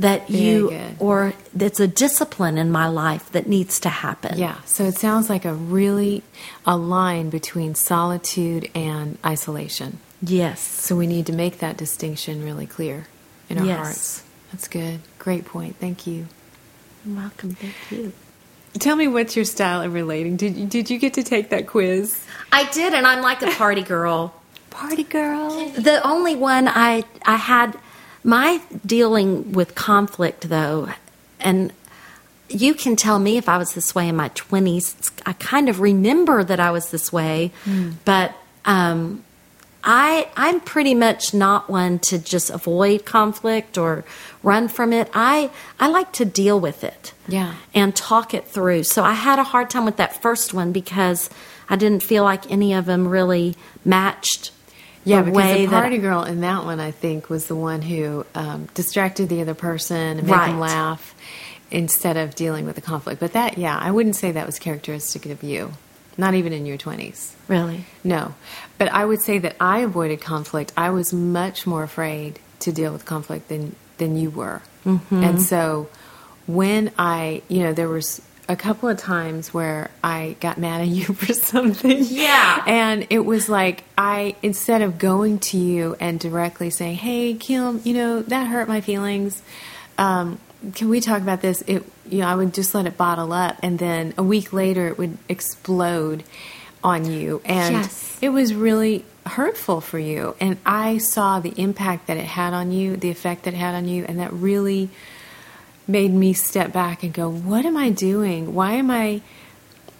That 0.00 0.26
Very 0.28 0.42
you, 0.42 0.70
good. 0.70 0.96
or 0.98 1.34
it's 1.56 1.78
a 1.78 1.86
discipline 1.86 2.58
in 2.58 2.72
my 2.72 2.88
life 2.88 3.30
that 3.30 3.46
needs 3.46 3.78
to 3.80 3.88
happen. 3.88 4.36
Yeah, 4.38 4.60
so 4.64 4.84
it 4.84 4.96
sounds 4.96 5.30
like 5.30 5.44
a 5.44 5.54
really 5.54 6.22
a 6.66 6.76
line 6.76 7.30
between 7.30 7.76
solitude 7.76 8.68
and 8.74 9.18
isolation. 9.24 9.98
Yes. 10.20 10.60
So 10.60 10.96
we 10.96 11.06
need 11.06 11.26
to 11.26 11.32
make 11.32 11.58
that 11.58 11.76
distinction 11.76 12.42
really 12.44 12.66
clear 12.66 13.06
in 13.48 13.58
our 13.58 13.64
Yes. 13.64 13.78
hearts. 13.78 14.22
That's 14.50 14.66
good. 14.68 15.00
Great 15.20 15.44
point. 15.44 15.76
Thank 15.78 16.06
you. 16.08 16.26
You're 17.06 17.16
welcome. 17.16 17.54
Thank 17.54 17.74
you. 17.90 18.12
Tell 18.80 18.96
me 18.96 19.06
what's 19.06 19.36
your 19.36 19.44
style 19.44 19.82
of 19.82 19.94
relating? 19.94 20.36
Did 20.36 20.56
you, 20.56 20.66
did 20.66 20.90
you 20.90 20.98
get 20.98 21.14
to 21.14 21.22
take 21.22 21.50
that 21.50 21.68
quiz? 21.68 22.20
I 22.50 22.64
did, 22.72 22.94
and 22.94 23.06
I'm 23.06 23.22
like 23.22 23.42
a 23.42 23.50
party 23.52 23.82
girl. 23.82 24.34
Party 24.70 25.04
girl. 25.04 25.50
The 25.70 26.04
only 26.04 26.34
one 26.34 26.66
I 26.66 27.04
I 27.24 27.36
had 27.36 27.78
my 28.24 28.60
dealing 28.84 29.52
with 29.52 29.74
conflict 29.74 30.48
though, 30.48 30.88
and 31.38 31.72
you 32.48 32.74
can 32.74 32.96
tell 32.96 33.18
me 33.18 33.36
if 33.36 33.48
I 33.48 33.58
was 33.58 33.74
this 33.74 33.94
way 33.94 34.08
in 34.08 34.16
my 34.16 34.28
twenties. 34.34 34.96
I 35.26 35.34
kind 35.34 35.68
of 35.68 35.80
remember 35.80 36.42
that 36.42 36.58
I 36.60 36.70
was 36.70 36.90
this 36.90 37.12
way, 37.12 37.52
but 38.04 38.34
um, 38.64 39.24
I 39.82 40.28
I'm 40.36 40.60
pretty 40.60 40.94
much 40.94 41.34
not 41.34 41.68
one 41.68 41.98
to 42.00 42.18
just 42.18 42.48
avoid 42.50 43.04
conflict 43.04 43.76
or 43.76 44.04
run 44.42 44.68
from 44.68 44.92
it. 44.92 45.10
I 45.14 45.50
I 45.78 45.88
like 45.88 46.12
to 46.12 46.24
deal 46.24 46.58
with 46.58 46.82
it 46.84 47.12
Yeah. 47.28 47.54
and 47.74 47.94
talk 47.94 48.32
it 48.34 48.46
through. 48.46 48.84
So 48.84 49.02
I 49.04 49.12
had 49.12 49.38
a 49.38 49.44
hard 49.44 49.68
time 49.70 49.84
with 49.84 49.96
that 49.98 50.20
first 50.22 50.54
one 50.54 50.72
because 50.72 51.28
I 51.68 51.76
didn't 51.76 52.02
feel 52.02 52.24
like 52.24 52.50
any 52.50 52.72
of 52.74 52.84
them 52.86 53.08
really 53.08 53.56
matched 53.84 54.50
Yeah, 55.04 55.22
the 55.22 55.30
because 55.30 55.56
the 55.56 55.66
party 55.68 55.98
girl 55.98 56.24
in 56.24 56.40
that 56.40 56.64
one, 56.64 56.80
I 56.80 56.90
think, 56.90 57.28
was 57.28 57.46
the 57.46 57.54
one 57.54 57.82
who 57.82 58.24
um, 58.34 58.68
distracted 58.74 59.28
the 59.28 59.42
other 59.42 59.54
person 59.54 60.18
and 60.18 60.26
made 60.26 60.32
them 60.32 60.58
laugh 60.58 61.14
instead 61.70 62.16
of 62.16 62.34
dealing 62.34 62.66
with 62.66 62.76
the 62.76 62.80
conflict. 62.80 63.20
But 63.20 63.32
that, 63.32 63.58
yeah, 63.58 63.76
I 63.78 63.90
wouldn't 63.90 64.16
say 64.16 64.32
that 64.32 64.46
was 64.46 64.58
characteristic 64.58 65.26
of 65.26 65.42
you. 65.42 65.72
Not 66.16 66.34
even 66.34 66.52
in 66.52 66.64
your 66.64 66.78
20s. 66.78 67.32
really 67.48 67.86
No. 68.04 68.34
But 68.78 68.92
I 68.92 69.04
would 69.04 69.20
say 69.20 69.38
that 69.38 69.56
I 69.60 69.80
avoided 69.80 70.20
conflict. 70.20 70.72
I 70.76 70.90
was 70.90 71.12
much 71.12 71.66
more 71.66 71.82
afraid 71.82 72.38
to 72.60 72.72
deal 72.72 72.92
with 72.92 73.04
conflict 73.04 73.48
than, 73.48 73.74
than 73.98 74.16
you 74.16 74.30
were. 74.30 74.62
And 75.24 75.42
so 75.42 75.88
when 76.46 76.92
I, 76.98 77.42
you 77.48 77.62
know, 77.62 77.72
there 77.72 77.88
was 77.88 78.20
a 78.48 78.56
couple 78.56 78.88
of 78.88 78.98
times 78.98 79.54
where 79.54 79.90
I 80.02 80.36
got 80.40 80.58
mad 80.58 80.82
at 80.82 80.88
you 80.98 81.04
for 81.04 81.32
something. 81.32 81.98
Yeah. 82.02 82.62
And 82.66 83.06
it 83.10 83.20
was 83.20 83.48
like 83.48 83.84
I 83.96 84.36
instead 84.42 84.82
of 84.82 84.98
going 84.98 85.38
to 85.40 85.58
you 85.58 85.96
and 86.00 86.20
directly 86.20 86.70
saying, 86.70 86.96
"Hey, 86.96 87.34
Kim, 87.34 87.80
you 87.84 87.94
know, 87.94 88.22
that 88.22 88.46
hurt 88.46 88.68
my 88.68 88.80
feelings. 88.80 89.42
Um, 89.98 90.38
can 90.74 90.88
we 90.88 91.00
talk 91.00 91.22
about 91.22 91.40
this?" 91.40 91.62
It 91.66 91.84
you 92.06 92.18
know, 92.18 92.26
I 92.28 92.34
would 92.34 92.52
just 92.52 92.74
let 92.74 92.84
it 92.86 92.98
bottle 92.98 93.32
up 93.32 93.56
and 93.62 93.78
then 93.78 94.12
a 94.18 94.22
week 94.22 94.52
later 94.52 94.88
it 94.88 94.98
would 94.98 95.16
explode 95.26 96.22
on 96.82 97.10
you 97.10 97.40
and 97.46 97.76
Yes. 97.76 98.18
it 98.20 98.28
was 98.28 98.52
really 98.52 99.06
hurtful 99.24 99.80
for 99.80 99.98
you 99.98 100.36
and 100.38 100.58
I 100.66 100.98
saw 100.98 101.40
the 101.40 101.54
impact 101.56 102.08
that 102.08 102.18
it 102.18 102.26
had 102.26 102.52
on 102.52 102.72
you, 102.72 102.96
the 102.98 103.08
effect 103.08 103.44
that 103.44 103.54
it 103.54 103.56
had 103.56 103.74
on 103.74 103.88
you 103.88 104.04
and 104.06 104.18
that 104.20 104.34
really 104.34 104.90
made 105.86 106.12
me 106.12 106.32
step 106.32 106.72
back 106.72 107.02
and 107.02 107.12
go, 107.12 107.30
"What 107.30 107.66
am 107.66 107.76
I 107.76 107.90
doing? 107.90 108.54
Why 108.54 108.72
am 108.72 108.90
I 108.90 109.20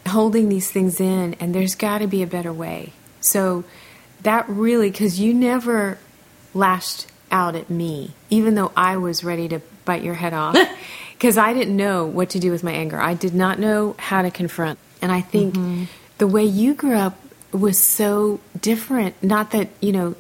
holding 0.09 0.49
these 0.49 0.70
things 0.70 1.01
in 1.01 1.35
and 1.40 1.55
there's 1.55 1.75
got 1.75 1.99
to 1.99 2.07
be 2.07 2.23
a 2.23 2.27
better 2.27 2.53
way. 2.53 2.92
So 3.20 3.64
that 4.23 4.49
really 4.49 4.90
cuz 4.90 5.20
you 5.20 5.35
never 5.35 5.99
lashed 6.53 7.07
out 7.31 7.57
at 7.57 7.70
me 7.70 8.12
even 8.31 8.55
though 8.55 8.73
I 8.77 8.97
was 8.97 9.25
ready 9.25 9.49
to 9.49 9.61
bite 9.85 10.03
your 10.03 10.14
head 10.14 10.33
off 10.33 10.57
cuz 11.20 11.38
I 11.38 11.53
didn't 11.53 11.77
know 11.77 12.05
what 12.05 12.31
to 12.31 12.38
do 12.38 12.51
with 12.51 12.62
my 12.62 12.73
anger. 12.73 13.01
I 13.01 13.14
did 13.14 13.35
not 13.35 13.59
know 13.59 13.97
how 13.99 14.23
to 14.23 14.31
confront. 14.31 14.79
And 15.01 15.11
I 15.11 15.20
think 15.20 15.55
mm-hmm. 15.55 15.85
the 16.18 16.27
way 16.27 16.44
you 16.44 16.75
grew 16.75 16.97
up 16.97 17.18
was 17.53 17.79
so 17.79 18.40
different, 18.61 19.14
not 19.23 19.53
that, 19.53 19.68
you 19.81 19.92
know, 19.92 20.14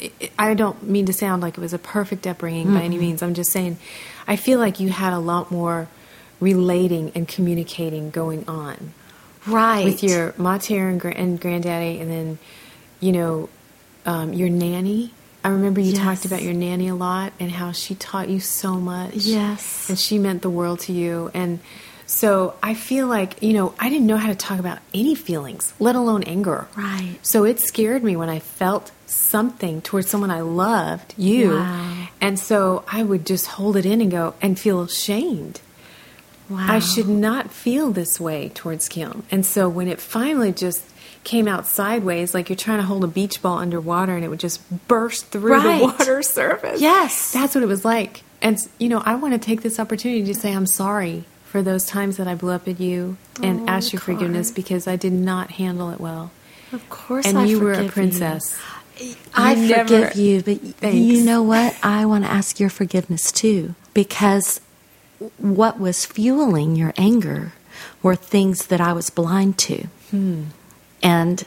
I- 0.00 0.30
I 0.38 0.54
don't 0.54 0.82
mean 0.84 1.06
to 1.06 1.12
sound 1.12 1.42
like 1.42 1.58
it 1.58 1.60
was 1.60 1.72
a 1.72 1.78
perfect 1.78 2.26
upbringing 2.26 2.72
by 2.72 2.82
any 2.82 2.98
means. 2.98 3.20
I'm 3.20 3.34
just 3.34 3.50
saying, 3.50 3.78
I 4.28 4.36
feel 4.36 4.58
like 4.60 4.78
you 4.78 4.90
had 4.90 5.12
a 5.12 5.18
lot 5.18 5.50
more 5.50 5.88
relating 6.38 7.10
and 7.16 7.26
communicating 7.26 8.10
going 8.10 8.48
on 8.48 8.92
right 9.46 9.84
with 9.84 10.02
your 10.04 10.34
mater 10.36 10.88
and, 10.88 11.02
and 11.04 11.40
granddaddy, 11.40 11.98
and 11.98 12.10
then, 12.10 12.38
you 13.00 13.10
know, 13.12 13.48
um, 14.06 14.32
your 14.32 14.48
nanny. 14.48 15.12
I 15.42 15.48
remember 15.48 15.80
you 15.80 15.92
Yes. 15.92 16.02
talked 16.04 16.24
about 16.26 16.42
your 16.42 16.52
nanny 16.52 16.88
a 16.88 16.94
lot 16.94 17.32
and 17.40 17.50
how 17.50 17.72
she 17.72 17.94
taught 17.94 18.28
you 18.28 18.38
so 18.40 18.74
much. 18.74 19.14
Yes. 19.14 19.88
And 19.88 19.98
she 19.98 20.18
meant 20.18 20.42
the 20.42 20.50
world 20.50 20.80
to 20.80 20.92
you. 20.92 21.30
And 21.32 21.60
so 22.06 22.54
I 22.62 22.74
feel 22.74 23.06
like, 23.06 23.42
you 23.42 23.52
know, 23.52 23.72
I 23.78 23.88
didn't 23.88 24.06
know 24.06 24.16
how 24.16 24.28
to 24.28 24.34
talk 24.34 24.58
about 24.58 24.78
any 24.92 25.14
feelings, 25.14 25.72
let 25.78 25.94
alone 25.94 26.22
anger. 26.24 26.66
Right. 26.76 27.16
So 27.22 27.44
it 27.44 27.60
scared 27.60 28.02
me 28.04 28.16
when 28.16 28.28
I 28.28 28.40
felt 28.40 28.90
something 29.10 29.80
towards 29.82 30.08
someone 30.08 30.30
I 30.30 30.40
loved, 30.40 31.14
you. 31.16 31.54
Wow. 31.54 32.08
And 32.20 32.38
so 32.38 32.84
I 32.88 33.02
would 33.02 33.24
just 33.26 33.46
hold 33.46 33.76
it 33.76 33.86
in 33.86 34.00
and 34.00 34.10
go 34.10 34.34
and 34.42 34.58
feel 34.58 34.80
ashamed. 34.82 35.60
wow 36.48 36.66
I 36.68 36.78
should 36.78 37.08
not 37.08 37.50
feel 37.50 37.90
this 37.90 38.18
way 38.20 38.50
towards 38.50 38.88
Kim. 38.88 39.22
And 39.30 39.44
so 39.46 39.68
when 39.68 39.88
it 39.88 40.00
finally 40.00 40.52
just 40.52 40.84
came 41.24 41.48
out 41.48 41.66
sideways, 41.66 42.32
like 42.34 42.48
you're 42.48 42.56
trying 42.56 42.78
to 42.78 42.84
hold 42.84 43.04
a 43.04 43.08
beach 43.08 43.42
ball 43.42 43.58
underwater 43.58 44.14
and 44.14 44.24
it 44.24 44.28
would 44.28 44.40
just 44.40 44.60
burst 44.88 45.26
through 45.26 45.52
Right. 45.54 45.78
the 45.80 45.84
water 45.84 46.22
surface. 46.38 46.80
Yes. 46.80 47.32
That's 47.32 47.54
what 47.54 47.62
it 47.64 47.68
was 47.68 47.84
like. 47.84 48.22
And, 48.40 48.56
you 48.78 48.88
know, 48.88 49.02
I 49.04 49.16
want 49.16 49.34
to 49.34 49.38
take 49.38 49.62
this 49.62 49.80
opportunity 49.80 50.24
to 50.24 50.34
say 50.34 50.52
I'm 50.54 50.66
sorry 50.66 51.24
for 51.44 51.60
those 51.62 51.86
times 51.86 52.18
that 52.18 52.28
I 52.28 52.34
blew 52.34 52.52
up 52.52 52.68
at 52.68 52.78
you 52.78 53.16
and 53.42 53.62
Oh, 53.68 53.72
ask 53.72 53.92
your 53.92 54.00
forgiveness 54.00 54.50
because 54.50 54.86
I 54.86 54.96
did 54.96 55.12
not 55.12 55.50
handle 55.52 55.90
it 55.90 55.98
well. 56.00 56.30
of 56.72 56.88
course 56.90 57.26
And 57.26 57.38
I 57.38 57.44
you 57.46 57.58
were 57.58 57.72
a 57.72 57.88
princess. 57.88 58.52
you. 58.56 58.77
I 59.34 59.54
never- 59.54 60.08
forgive 60.08 60.16
you, 60.16 60.42
but 60.42 60.60
Thanks. 60.80 60.96
you 60.96 61.24
know 61.24 61.42
what? 61.42 61.76
I 61.82 62.04
want 62.06 62.24
to 62.24 62.30
ask 62.30 62.58
your 62.58 62.70
forgiveness 62.70 63.30
too, 63.30 63.74
because 63.94 64.60
what 65.38 65.78
was 65.80 66.04
fueling 66.04 66.76
your 66.76 66.92
anger 66.96 67.52
were 68.02 68.16
things 68.16 68.66
that 68.66 68.80
I 68.80 68.92
was 68.92 69.10
blind 69.10 69.58
to. 69.58 69.86
Hmm. 70.10 70.44
And 71.02 71.44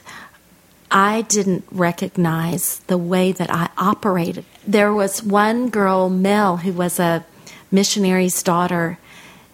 I 0.90 1.22
didn't 1.22 1.64
recognize 1.70 2.80
the 2.86 2.98
way 2.98 3.32
that 3.32 3.50
I 3.50 3.70
operated. 3.78 4.44
There 4.66 4.92
was 4.92 5.22
one 5.22 5.70
girl, 5.70 6.10
Mel, 6.10 6.58
who 6.58 6.72
was 6.72 6.98
a 6.98 7.24
missionary's 7.70 8.42
daughter 8.42 8.98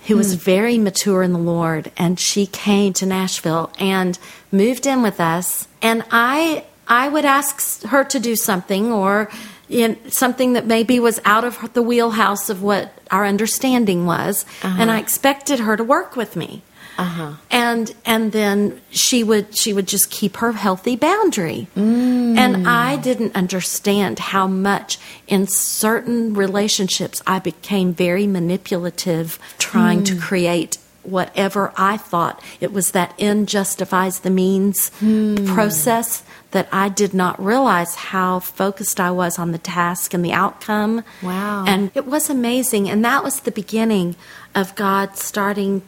who 0.07 0.17
was 0.17 0.35
very 0.35 0.79
mature 0.79 1.23
in 1.23 1.33
the 1.33 1.39
Lord 1.39 1.93
and 1.97 2.19
she 2.19 2.47
came 2.47 2.93
to 2.95 3.07
Nashville 3.07 3.71
and 3.79 4.19
moved 4.51 4.87
in 4.87 5.03
with 5.03 5.21
us 5.21 5.69
and 5.83 6.03
I 6.11 6.65
I 6.89 7.09
would 7.09 7.25
ask 7.25 7.83
her 7.85 8.05
to 8.05 8.19
do 8.19 8.35
something 8.35 8.91
or 8.91 9.31
in 9.69 10.11
something 10.11 10.55
that 10.55 10.67
maybe 10.67 10.99
was 10.99 11.21
out 11.25 11.45
of 11.45 11.73
the 11.75 11.83
wheelhouse 11.83 12.49
of 12.49 12.63
what 12.63 12.93
our 13.11 13.27
understanding 13.27 14.07
was. 14.07 14.45
Uh-huh. 14.63 14.77
And 14.81 14.91
I 14.91 14.99
expected 14.99 15.61
her 15.61 15.77
to 15.77 15.85
work 15.85 16.17
with 16.17 16.37
me. 16.37 16.63
Uh-huh. 16.99 17.35
and 17.49 17.95
and 18.05 18.33
then 18.33 18.81
she 18.91 19.23
would 19.23 19.57
she 19.57 19.73
would 19.73 19.87
just 19.87 20.11
keep 20.11 20.39
her 20.39 20.51
healthy 20.51 20.97
boundary. 20.97 21.69
Mm. 21.77 22.37
And 22.37 22.69
i 22.69 22.97
didn't 22.97 23.37
understand 23.37 24.19
how 24.19 24.49
much 24.49 24.99
in 25.29 25.47
certain 25.47 26.35
relationships 26.35 27.23
i 27.25 27.39
became 27.39 27.95
very 27.95 28.27
manipulative 28.27 29.39
trying 29.59 30.03
to 30.05 30.15
mm. 30.15 30.21
create 30.21 30.79
whatever 31.11 31.73
i 31.77 31.97
thought. 31.97 32.43
It 32.61 32.73
was 32.73 32.93
that 32.93 33.15
end 33.19 33.49
justifies 33.49 34.21
the 34.21 34.31
means 34.31 34.91
hmm. 34.99 35.47
process 35.47 36.23
that 36.51 36.69
i 36.73 36.89
did 36.89 37.15
not 37.15 37.43
realize 37.43 37.95
how 37.95 38.41
focused 38.41 39.01
i 39.01 39.11
was 39.11 39.39
on 39.39 39.53
the 39.53 39.59
task 39.59 40.15
and 40.15 40.25
the 40.25 40.33
outcome. 40.33 41.05
Wow. 41.23 41.65
and 41.67 41.91
it 41.95 42.07
was 42.07 42.31
amazing. 42.31 42.89
And 42.89 43.05
that 43.05 43.25
was 43.25 43.41
the 43.41 43.53
beginning 43.53 44.17
of 44.55 44.75
god 44.75 45.17
starting 45.17 45.83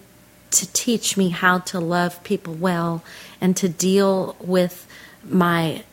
to 0.51 0.73
teach 0.73 1.17
me 1.17 1.29
how 1.29 1.59
to 1.59 1.79
love 1.79 2.23
people 2.25 2.55
well 2.55 3.05
and 3.41 3.57
to 3.57 3.69
deal 3.69 4.37
with 4.41 4.87
my 5.25 5.85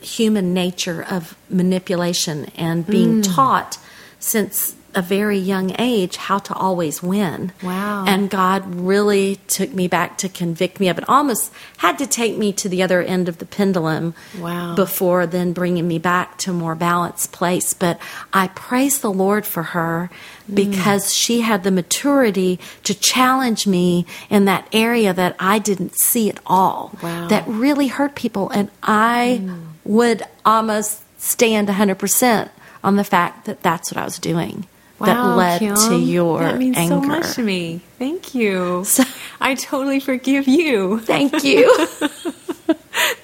human 0.00 0.52
nature 0.52 1.02
of 1.02 1.36
manipulation 1.48 2.50
and 2.56 2.86
being 2.86 3.16
hmm. 3.16 3.20
taught 3.22 3.78
since 4.18 4.74
a 4.94 5.02
very 5.02 5.38
young 5.38 5.74
age 5.78 6.16
how 6.16 6.38
to 6.38 6.54
always 6.54 7.02
win. 7.02 7.52
Wow. 7.62 8.04
And 8.06 8.30
God 8.30 8.74
really 8.74 9.36
took 9.48 9.72
me 9.72 9.88
back 9.88 10.18
to 10.18 10.28
convict 10.28 10.80
me 10.80 10.88
of 10.88 10.98
it. 10.98 11.08
Almost 11.08 11.52
had 11.78 11.98
to 11.98 12.06
take 12.06 12.36
me 12.36 12.52
to 12.54 12.68
the 12.68 12.82
other 12.82 13.02
end 13.02 13.28
of 13.28 13.38
the 13.38 13.46
pendulum 13.46 14.14
Wow. 14.38 14.74
before 14.74 15.26
then 15.26 15.52
bringing 15.52 15.86
me 15.86 15.98
back 15.98 16.38
to 16.38 16.50
a 16.50 16.54
more 16.54 16.74
balanced 16.74 17.32
place. 17.32 17.74
But 17.74 17.98
I 18.32 18.48
praise 18.48 18.98
the 18.98 19.12
Lord 19.12 19.46
for 19.46 19.62
her 19.62 20.10
mm. 20.50 20.54
because 20.54 21.12
she 21.12 21.40
had 21.40 21.64
the 21.64 21.70
maturity 21.70 22.58
to 22.84 22.94
challenge 22.94 23.66
me 23.66 24.06
in 24.30 24.44
that 24.46 24.68
area 24.72 25.12
that 25.12 25.36
I 25.38 25.58
didn't 25.58 25.98
see 26.00 26.30
at 26.30 26.38
all. 26.46 26.96
Wow. 27.02 27.28
That 27.28 27.46
really 27.46 27.88
hurt 27.88 28.14
people. 28.14 28.50
And 28.50 28.70
I 28.82 29.40
mm. 29.42 29.64
would 29.84 30.22
almost 30.44 31.02
stand 31.20 31.68
100% 31.68 32.50
on 32.82 32.96
the 32.96 33.04
fact 33.04 33.46
that 33.46 33.62
that's 33.62 33.90
what 33.90 34.00
I 34.00 34.04
was 34.04 34.18
doing. 34.18 34.66
That 35.00 35.20
led 35.36 35.58
to 35.76 35.96
your 35.98 36.40
that 36.40 36.58
means 36.58 36.76
anger. 36.76 36.94
so 36.94 37.00
much 37.00 37.34
to 37.34 37.42
me. 37.42 37.80
Thank 37.98 38.34
you. 38.34 38.84
So- 38.84 39.04
I 39.40 39.54
totally 39.54 40.00
forgive 40.00 40.46
you. 40.48 41.00
Thank 41.00 41.42
you. 41.44 41.66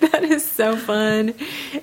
That 0.01 0.25
is 0.25 0.45
so 0.51 0.77
fun. 0.77 1.35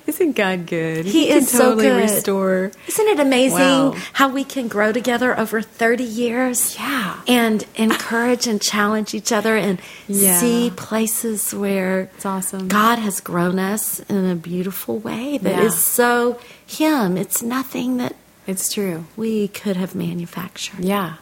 Isn't 0.06 0.32
God 0.36 0.66
good? 0.66 1.06
He 1.06 1.28
can 1.28 1.38
is 1.38 1.48
so 1.50 1.70
totally 1.70 1.84
good. 1.88 2.02
restore. 2.02 2.70
Isn't 2.86 3.08
it 3.08 3.18
amazing 3.18 3.58
Wow. 3.58 3.94
how 4.12 4.28
we 4.28 4.44
can 4.44 4.68
grow 4.68 4.92
together 4.92 5.36
over 5.38 5.62
30 5.62 6.04
years? 6.04 6.76
Yeah. 6.78 7.20
And 7.26 7.64
encourage 7.76 8.46
and 8.46 8.60
challenge 8.60 9.14
each 9.14 9.32
other 9.32 9.56
and 9.56 9.80
Yeah. 10.06 10.38
see 10.38 10.70
places 10.76 11.54
where 11.54 12.10
It's 12.16 12.26
awesome. 12.26 12.68
God 12.68 12.98
has 12.98 13.20
grown 13.20 13.58
us 13.58 14.00
in 14.08 14.28
a 14.30 14.36
beautiful 14.36 14.98
way 14.98 15.38
that 15.38 15.58
is 15.60 15.72
Yeah. 15.74 15.78
so 15.78 16.38
Him. 16.66 17.16
It's 17.16 17.42
nothing 17.42 17.96
that 17.96 18.14
It's 18.48 18.72
true. 18.72 19.04
we 19.16 19.46
could 19.48 19.76
have 19.76 19.94
manufactured. 19.94 20.80
Yeah. 20.84 21.14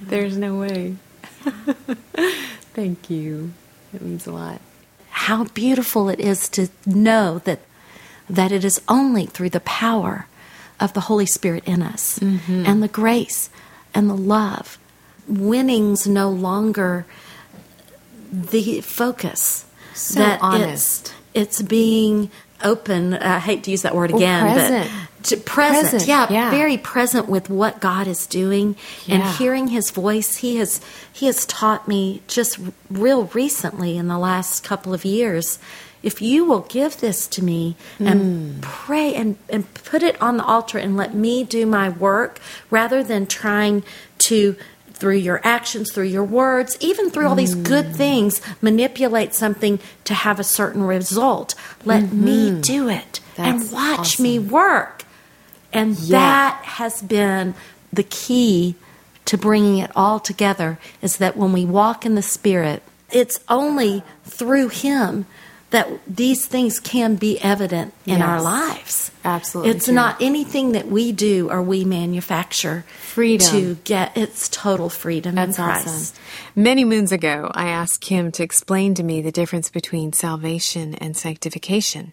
There's 0.00 0.36
no 0.36 0.56
way. 0.56 0.96
Thank 2.74 3.10
you. 3.10 3.52
It 3.92 4.02
means 4.02 4.26
a 4.26 4.32
lot. 4.32 4.60
how 5.10 5.44
beautiful 5.44 6.08
it 6.08 6.18
is 6.18 6.48
to 6.50 6.68
know 6.86 7.38
that 7.44 7.60
that 8.28 8.50
it 8.50 8.64
is 8.64 8.80
only 8.88 9.26
through 9.26 9.50
the 9.50 9.60
power 9.60 10.26
of 10.80 10.92
the 10.94 11.00
Holy 11.02 11.26
Spirit 11.26 11.62
in 11.66 11.82
us 11.82 12.18
Mm-hmm. 12.18 12.64
and 12.66 12.82
the 12.82 12.88
grace 12.88 13.50
and 13.94 14.08
the 14.10 14.16
love. 14.16 14.78
Winning's 15.28 16.06
no 16.06 16.30
longer 16.30 17.04
the 18.32 18.80
focus. 18.80 19.64
So 19.94 20.18
that 20.20 20.40
honest. 20.42 21.14
It's, 21.34 21.60
it's 21.60 21.62
being 21.68 22.30
open. 22.64 23.14
I 23.14 23.38
hate 23.38 23.62
to 23.64 23.70
use 23.70 23.82
that 23.82 23.94
word 23.94 24.10
again, 24.10 24.54
but 24.56 24.90
present, 25.24 25.90
Present, 25.90 26.06
yeah, 26.06 26.26
yeah. 26.30 26.50
very 26.50 26.76
present 26.76 27.28
with 27.28 27.48
what 27.48 27.80
God 27.80 28.06
is 28.06 28.26
doing 28.26 28.76
and 29.08 29.22
hearing 29.22 29.68
His 29.68 29.90
voice. 29.90 30.36
He 30.36 30.56
has 30.56 30.80
He 31.12 31.26
has 31.26 31.46
taught 31.46 31.88
me 31.88 32.22
just 32.26 32.58
real 32.90 33.24
recently 33.26 33.96
in 33.96 34.08
the 34.08 34.18
last 34.18 34.62
couple 34.64 34.92
of 34.92 35.04
years. 35.04 35.58
If 36.02 36.20
you 36.20 36.44
will 36.44 36.60
give 36.60 37.00
this 37.00 37.26
to 37.28 37.42
me 37.42 37.76
and 37.98 38.56
hmm. 38.56 38.60
pray 38.60 39.14
and, 39.14 39.38
and 39.48 39.72
put 39.72 40.02
it 40.02 40.20
on 40.20 40.36
the 40.36 40.44
altar 40.44 40.76
and 40.76 40.98
let 40.98 41.14
me 41.14 41.44
do 41.44 41.64
my 41.64 41.88
work 41.88 42.40
rather 42.68 43.02
than 43.02 43.26
trying 43.26 43.84
to 44.18 44.54
through 44.92 45.16
your 45.16 45.40
actions, 45.44 45.92
through 45.92 46.04
your 46.04 46.24
words, 46.24 46.76
even 46.80 47.10
through 47.10 47.26
all 47.26 47.34
these 47.34 47.54
good 47.54 47.86
hmm. 47.86 47.92
things, 47.92 48.40
manipulate 48.62 49.34
something 49.34 49.80
to 50.04 50.14
have 50.14 50.38
a 50.38 50.44
certain 50.44 50.82
result. 50.82 51.54
Let 51.84 52.12
me 52.12 52.50
mm-hmm. 52.50 52.60
do 52.60 52.88
it 52.88 53.20
That's 53.36 53.64
and 53.64 53.72
watch 53.72 54.20
me 54.20 54.38
work. 54.38 54.93
And 55.74 55.96
Yeah. 55.98 56.18
that 56.18 56.60
has 56.64 57.02
been 57.02 57.54
the 57.92 58.02
key 58.04 58.76
to 59.26 59.36
bringing 59.36 59.78
it 59.78 59.90
all 59.96 60.20
together 60.20 60.78
is 61.02 61.16
that 61.16 61.36
when 61.36 61.52
we 61.52 61.64
walk 61.64 62.06
in 62.06 62.14
the 62.14 62.22
Spirit, 62.22 62.82
it's 63.10 63.38
only 63.48 64.02
through 64.24 64.68
Him 64.68 65.26
that 65.70 65.88
these 66.06 66.46
things 66.46 66.78
can 66.78 67.16
be 67.16 67.40
evident 67.40 67.92
in 68.06 68.22
our 68.22 68.40
lives. 68.40 69.10
Absolutely 69.24 69.72
It's 69.72 69.86
true. 69.86 69.94
not 69.94 70.20
anything 70.22 70.70
that 70.72 70.86
we 70.88 71.10
do 71.10 71.50
or 71.50 71.60
we 71.62 71.84
manufacture 71.84 72.84
Freedom. 73.00 73.50
to 73.50 73.74
get 73.82 74.16
it's 74.16 74.48
total 74.50 74.88
freedom 74.88 75.34
That's 75.34 75.58
in 75.58 75.64
Christ. 75.64 75.86
awesome. 75.88 76.16
Many 76.54 76.84
moons 76.84 77.10
ago, 77.10 77.50
I 77.54 77.68
asked 77.70 78.00
Kim 78.02 78.30
to 78.32 78.42
explain 78.44 78.94
to 78.94 79.02
me 79.02 79.20
the 79.20 79.32
difference 79.32 79.68
between 79.68 80.12
salvation 80.12 80.94
and 80.96 81.16
sanctification. 81.16 82.12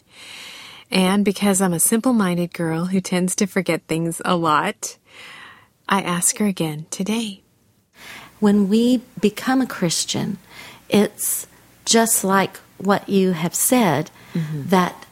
And 0.92 1.24
because 1.24 1.62
I'm 1.62 1.74
a 1.74 1.80
simple 1.80 2.14
minded 2.14 2.54
girl 2.54 2.86
who 2.86 3.00
tends 3.00 3.36
to 3.38 3.46
forget 3.48 3.82
things 3.88 4.22
a 4.26 4.36
lot, 4.36 4.98
I 5.88 6.02
ask 6.02 6.38
her 6.38 6.46
again 6.46 6.86
today. 6.89 7.42
when 8.42 8.68
we 8.68 9.02
become 9.20 9.62
a 9.62 9.68
Christian, 9.68 10.38
it's 10.89 11.48
just 11.86 12.24
like 12.24 12.58
what 12.78 13.08
you 13.08 13.32
have 13.34 13.54
said 13.56 14.10
mm-hmm. 14.34 14.64
that 14.70 15.06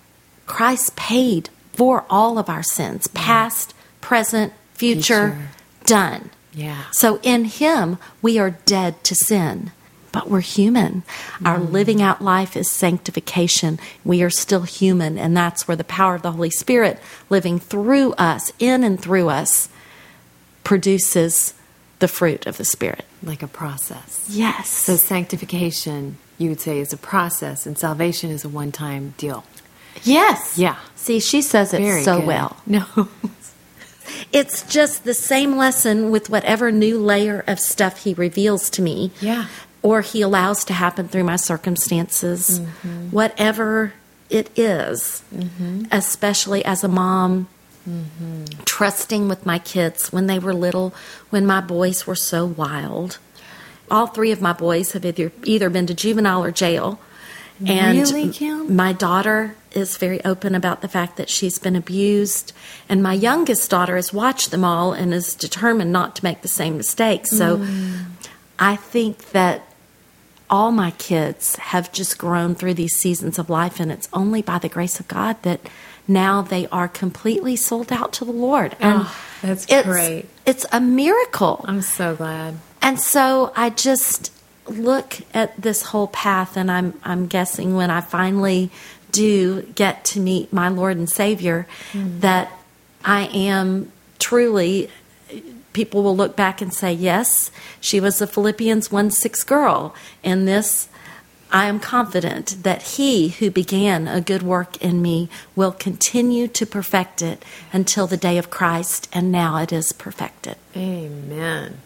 Christ 0.48 0.96
paid 0.96 1.50
for 1.74 2.06
all 2.10 2.38
of 2.38 2.50
our 2.50 2.64
sins, 2.64 3.08
past, 3.08 3.74
present, 4.02 4.52
future, 4.74 5.32
Future. 5.32 5.50
done. 5.86 6.30
Yeah. 6.54 6.86
So 6.92 7.20
in 7.22 7.46
Him, 7.46 8.00
we 8.22 8.40
are 8.40 8.50
dead 8.50 9.04
to 9.06 9.16
sin. 9.16 9.72
But 10.12 10.30
we're 10.30 10.42
human. 10.42 11.04
Our 11.46 11.60
mm. 11.60 11.72
living 11.72 12.02
out 12.02 12.22
life 12.22 12.58
is 12.58 12.70
sanctification. 12.70 13.80
We 14.04 14.24
are 14.24 14.30
still 14.30 14.64
human, 14.64 15.18
and 15.18 15.36
that's 15.38 15.68
where 15.68 15.78
the 15.78 15.84
power 15.84 16.16
of 16.16 16.22
the 16.24 16.32
Holy 16.32 16.50
Spirit 16.50 17.00
living 17.30 17.60
through 17.60 18.14
us, 18.14 18.52
in 18.60 18.84
and 18.84 19.00
through 19.00 19.30
us, 19.30 19.70
produces 20.64 21.54
the 22.00 22.08
fruit 22.08 22.48
of 22.48 22.58
the 22.58 22.66
Spirit. 22.66 23.06
Like 23.22 23.44
a 23.44 23.48
process. 23.48 24.26
Yes. 24.30 24.70
So, 24.70 24.96
sanctification, 24.96 26.18
you 26.38 26.50
would 26.50 26.62
say, 26.62 26.80
is 26.80 26.94
a 26.94 26.98
process, 26.98 27.66
and 27.66 27.78
salvation 27.78 28.32
is 28.32 28.44
a 28.46 28.50
one 28.50 28.72
time 28.72 29.14
deal. 29.18 29.44
yes. 30.04 30.58
Yeah. 30.58 30.78
See, 30.96 31.20
she 31.20 31.42
says 31.42 31.74
it 31.74 31.82
Very 31.82 32.04
so 32.04 32.20
good. 32.20 32.28
well. 32.28 32.58
No. 32.66 32.86
It's 34.32 34.64
just 34.64 35.04
the 35.04 35.14
same 35.14 35.56
lesson 35.56 36.10
with 36.12 36.30
whatever 36.30 36.72
new 36.72 37.00
layer 37.00 37.44
of 37.48 37.60
stuff 37.60 38.04
he 38.04 38.14
reveals 38.14 38.70
to 38.72 38.82
me. 38.82 39.12
Yeah. 39.22 39.48
Or 39.82 40.02
he 40.02 40.22
allows 40.22 40.66
to 40.66 40.74
happen 40.74 41.08
through 41.08 41.24
my 41.24 41.38
circumstances. 41.38 42.60
Mm-hmm. 42.60 43.12
Whatever 43.12 43.94
it 44.30 44.50
is, 44.58 45.24
especially 45.92 46.64
as 46.66 46.84
a 46.84 46.88
mom, 46.88 47.48
Mm-hmm. 47.88 48.44
trusting 48.66 49.30
with 49.30 49.48
my 49.48 49.58
kids 49.58 50.12
when 50.12 50.28
they 50.28 50.38
were 50.38 50.54
little, 50.54 50.94
when 51.32 51.44
my 51.46 51.60
boys 51.60 52.06
were 52.06 52.14
so 52.14 52.46
wild. 52.46 53.18
All 53.90 54.06
three 54.06 54.32
of 54.32 54.42
my 54.42 54.54
boys 54.54 54.92
have 54.92 55.06
either, 55.06 55.32
either 55.46 55.72
been 55.72 55.88
to 55.88 55.96
juvenile 55.96 56.44
or 56.44 56.52
jail. 56.52 57.00
And 57.66 57.98
Really, 57.98 58.32
my 58.68 58.94
daughter 58.94 59.56
is 59.72 59.98
very 59.98 60.24
open 60.24 60.54
about 60.54 60.82
the 60.82 60.88
fact 60.88 61.18
that 61.18 61.30
she's 61.30 61.58
been 61.58 61.76
abused. 61.76 62.54
And 62.88 63.02
my 63.02 63.14
youngest 63.14 63.72
daughter 63.72 63.96
has 63.96 64.14
watched 64.14 64.52
them 64.52 64.64
all 64.64 64.94
and 64.94 65.12
is 65.12 65.34
determined 65.34 65.92
not 65.92 66.16
to 66.18 66.24
make 66.24 66.42
the 66.44 66.48
same 66.48 66.78
mistakes. 66.78 67.32
So 67.32 67.58
Mm. 67.58 68.06
I 68.60 68.76
think 68.76 69.32
that 69.32 69.64
all 70.50 70.72
my 70.72 70.92
kids 70.92 71.56
have 71.58 71.92
just 71.92 72.18
grown 72.18 72.56
through 72.56 72.74
these 72.74 72.96
seasons 72.96 73.38
of 73.38 73.50
life, 73.50 73.80
and 73.80 73.92
it's 73.92 74.10
only 74.14 74.42
by 74.42 74.58
the 74.58 74.70
grace 74.70 75.00
of 75.00 75.08
God 75.08 75.42
that 75.44 75.62
now 76.08 76.42
they 76.42 76.68
are 76.68 76.88
completely 76.88 77.56
sold 77.56 77.92
out 77.94 78.14
to 78.14 78.26
the 78.26 78.32
Lord. 78.32 78.76
And 78.80 79.02
Oh, 79.04 79.18
that's 79.42 79.66
it's, 79.70 79.88
great. 79.88 80.26
It's 80.46 80.66
a 80.72 80.82
miracle. 80.82 81.64
I'm 81.68 81.82
so 81.82 82.16
glad. 82.16 82.56
And 82.82 83.00
so 83.00 83.54
I 83.56 83.70
just 83.70 84.32
look 84.68 85.18
at 85.34 85.60
this 85.62 85.84
whole 85.84 86.08
path, 86.08 86.58
and 86.58 86.72
I'm 86.72 87.00
I'm 87.04 87.28
guessing 87.28 87.76
when 87.76 87.92
I 87.92 88.02
finally 88.02 88.72
do 89.12 89.64
get 89.76 90.04
to 90.06 90.20
meet 90.20 90.52
my 90.54 90.70
Lord 90.70 90.98
and 90.98 91.10
Savior, 91.10 91.68
hmm. 91.92 92.20
that 92.20 92.52
I 93.04 93.26
am 93.28 93.92
truly. 94.18 94.90
People 95.74 96.04
will 96.04 96.16
look 96.16 96.36
back 96.36 96.62
and 96.62 96.74
say, 96.74 96.92
"Yes, 96.92 97.52
she 97.80 98.00
was 98.00 98.22
a 98.22 98.28
Philippians 98.28 98.92
one 98.92 99.12
six 99.12 99.44
girl." 99.44 99.94
In 100.24 100.46
this, 100.46 100.90
I 101.52 101.66
am 101.66 101.80
confident 101.80 102.64
that 102.64 102.82
He 102.82 103.30
who 103.30 103.50
began 103.50 104.08
a 104.08 104.22
good 104.22 104.44
work 104.44 104.78
in 104.78 105.02
me 105.02 105.30
will 105.56 105.72
continue 105.72 106.48
to 106.48 106.66
perfect 106.66 107.22
it 107.22 107.44
until 107.74 108.08
the 108.08 108.18
day 108.18 108.38
of 108.38 108.50
Christ, 108.52 109.08
and 109.12 109.32
now 109.32 109.58
it 109.58 109.72
is 109.72 109.92
perfected. 109.92 110.58
Amen. 110.76 111.82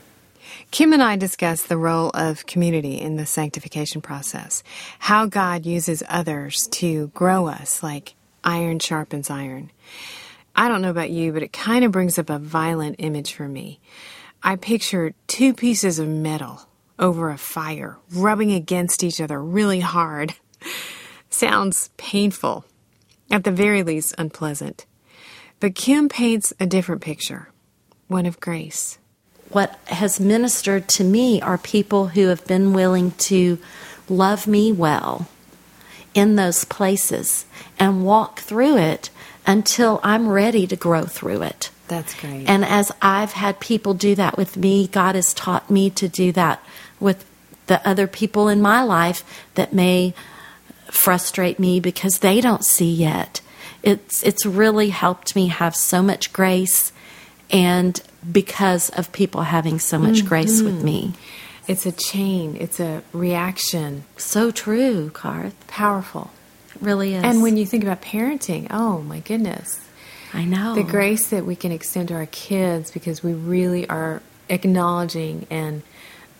Kim 0.71 0.91
and 0.91 1.03
I 1.03 1.15
discussed 1.15 1.69
the 1.69 1.77
role 1.77 2.09
of 2.13 2.45
community 2.45 2.99
in 2.99 3.15
the 3.15 3.25
sanctification 3.25 4.01
process, 4.01 4.63
how 4.99 5.27
God 5.27 5.65
uses 5.65 6.03
others 6.09 6.67
to 6.71 7.07
grow 7.13 7.47
us 7.47 7.83
like 7.83 8.15
iron 8.43 8.79
sharpens 8.79 9.29
iron. 9.29 9.71
I 10.55 10.67
don't 10.67 10.81
know 10.81 10.89
about 10.89 11.09
you, 11.09 11.33
but 11.33 11.43
it 11.43 11.51
kind 11.51 11.83
of 11.83 11.91
brings 11.91 12.19
up 12.19 12.29
a 12.29 12.39
violent 12.39 12.97
image 12.99 13.33
for 13.33 13.47
me. 13.47 13.79
I 14.43 14.55
picture 14.55 15.13
two 15.27 15.53
pieces 15.53 15.99
of 15.99 16.07
metal 16.07 16.67
over 16.99 17.29
a 17.29 17.37
fire 17.37 17.97
rubbing 18.13 18.51
against 18.51 19.03
each 19.03 19.19
other 19.19 19.41
really 19.41 19.79
hard. 19.79 20.35
Sounds 21.29 21.89
painful, 21.97 22.65
at 23.31 23.43
the 23.43 23.51
very 23.51 23.81
least 23.83 24.13
unpleasant. 24.17 24.85
But 25.59 25.75
Kim 25.75 26.07
paints 26.09 26.53
a 26.59 26.65
different 26.65 27.01
picture, 27.01 27.49
one 28.07 28.25
of 28.25 28.39
grace. 28.39 28.99
what 29.49 29.79
has 29.85 30.19
ministered 30.19 30.87
to 30.89 31.03
me 31.03 31.41
are 31.41 31.57
people 31.57 32.07
who 32.07 32.27
have 32.27 32.45
been 32.47 32.73
willing 32.73 33.11
to 33.11 33.59
love 34.09 34.47
me 34.47 34.71
well 34.71 35.27
in 36.13 36.35
those 36.35 36.65
places 36.65 37.45
and 37.79 38.05
walk 38.05 38.39
through 38.39 38.77
it 38.77 39.09
until 39.45 39.99
I'm 40.03 40.27
ready 40.27 40.67
to 40.67 40.75
grow 40.75 41.03
through 41.03 41.43
it. 41.43 41.69
That's 41.87 42.19
great. 42.19 42.47
And 42.47 42.63
as 42.63 42.91
I've 43.01 43.33
had 43.33 43.59
people 43.59 43.93
do 43.93 44.15
that 44.15 44.37
with 44.37 44.57
me, 44.57 44.87
God 44.87 45.15
has 45.15 45.33
taught 45.33 45.69
me 45.69 45.89
to 45.91 46.07
do 46.07 46.31
that 46.31 46.63
with 46.99 47.25
the 47.67 47.87
other 47.87 48.07
people 48.07 48.47
in 48.47 48.61
my 48.61 48.83
life 48.83 49.23
that 49.55 49.73
may 49.73 50.13
frustrate 50.85 51.59
me 51.59 51.79
because 51.79 52.19
they 52.19 52.41
don't 52.41 52.63
see 52.63 52.91
yet. 52.91 53.41
It's 53.81 54.23
it's 54.23 54.45
really 54.45 54.89
helped 54.89 55.35
me 55.35 55.47
have 55.47 55.75
so 55.75 56.01
much 56.01 56.31
grace 56.31 56.93
and 57.51 58.01
because 58.31 58.89
of 58.91 59.11
people 59.11 59.41
having 59.43 59.79
so 59.79 59.99
much 59.99 60.19
mm-hmm. 60.19 60.27
grace 60.27 60.61
with 60.61 60.83
me. 60.83 61.13
It's 61.67 61.85
a 61.85 61.91
chain, 61.91 62.57
it's 62.59 62.79
a 62.79 63.03
reaction. 63.11 64.03
So 64.17 64.51
true, 64.51 65.09
Karth. 65.13 65.53
Powerful. 65.67 66.31
Really 66.81 67.15
is. 67.15 67.23
And 67.23 67.41
when 67.41 67.57
you 67.57 67.65
think 67.65 67.83
about 67.83 68.01
parenting, 68.01 68.67
oh 68.71 69.01
my 69.01 69.19
goodness. 69.19 69.79
I 70.33 70.45
know 70.45 70.73
The 70.73 70.83
grace 70.83 71.29
that 71.29 71.45
we 71.45 71.55
can 71.55 71.71
extend 71.71 72.07
to 72.07 72.15
our 72.15 72.25
kids 72.25 72.89
because 72.89 73.23
we 73.23 73.33
really 73.33 73.87
are 73.87 74.21
acknowledging 74.49 75.45
and 75.51 75.83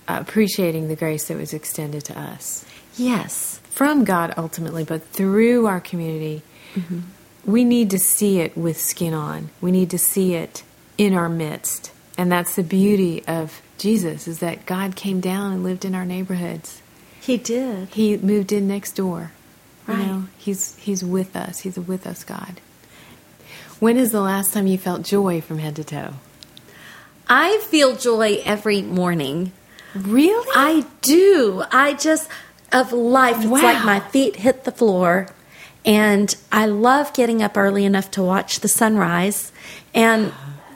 appreciating 0.07 0.87
the 0.87 0.95
grace 0.95 1.27
that 1.27 1.37
was 1.37 1.53
extended 1.53 2.03
to 2.05 2.19
us 2.19 2.65
Yes. 2.97 3.59
from 3.69 4.03
God 4.03 4.33
ultimately, 4.37 4.83
but 4.83 5.05
through 5.07 5.67
our 5.67 5.79
community. 5.79 6.41
Mm-hmm. 6.75 6.99
We 7.45 7.63
need 7.63 7.89
to 7.91 7.99
see 7.99 8.39
it 8.39 8.57
with 8.57 8.79
skin 8.79 9.13
on. 9.13 9.49
We 9.61 9.71
need 9.71 9.89
to 9.91 9.97
see 9.97 10.33
it 10.33 10.63
in 10.97 11.13
our 11.13 11.29
midst. 11.29 11.91
And 12.17 12.31
that's 12.31 12.55
the 12.55 12.63
beauty 12.63 13.23
of 13.27 13.61
Jesus 13.77 14.27
is 14.27 14.39
that 14.39 14.65
God 14.65 14.95
came 14.95 15.19
down 15.19 15.51
and 15.51 15.63
lived 15.63 15.83
in 15.85 15.93
our 15.95 16.05
neighborhoods. 16.05 16.81
He 17.19 17.37
did. 17.37 17.89
He 17.89 18.17
moved 18.17 18.51
in 18.51 18.67
next 18.67 18.93
door. 18.95 19.31
You 19.87 19.93
Right. 19.93 20.07
know, 20.07 20.23
he's 20.37 20.75
he's 20.77 21.03
with 21.03 21.35
us. 21.35 21.59
He's 21.59 21.77
a 21.77 21.81
with 21.81 22.07
us 22.07 22.23
God. 22.23 22.59
When 23.79 23.97
is 23.97 24.11
the 24.11 24.21
last 24.21 24.53
time 24.53 24.67
you 24.67 24.77
felt 24.77 25.01
joy 25.03 25.41
from 25.41 25.59
head 25.59 25.75
to 25.75 25.83
toe? 25.83 26.13
I 27.27 27.57
feel 27.69 27.95
joy 27.95 28.41
every 28.45 28.81
morning. 28.81 29.51
Really? 29.95 30.47
I 30.55 30.85
do. 31.01 31.63
I 31.71 31.93
just 31.93 32.29
of 32.71 32.91
life. 32.93 33.37
It's 33.37 33.45
Wow. 33.47 33.61
like 33.61 33.85
my 33.85 33.99
feet 33.99 34.37
hit 34.37 34.63
the 34.63 34.71
floor, 34.71 35.27
And 35.85 36.33
I 36.49 36.65
love 36.65 37.11
getting 37.13 37.41
up 37.43 37.57
early 37.57 37.83
enough 37.83 38.09
to 38.11 38.23
watch 38.23 38.61
the 38.61 38.69
sunrise. 38.69 39.51
And 39.93 40.31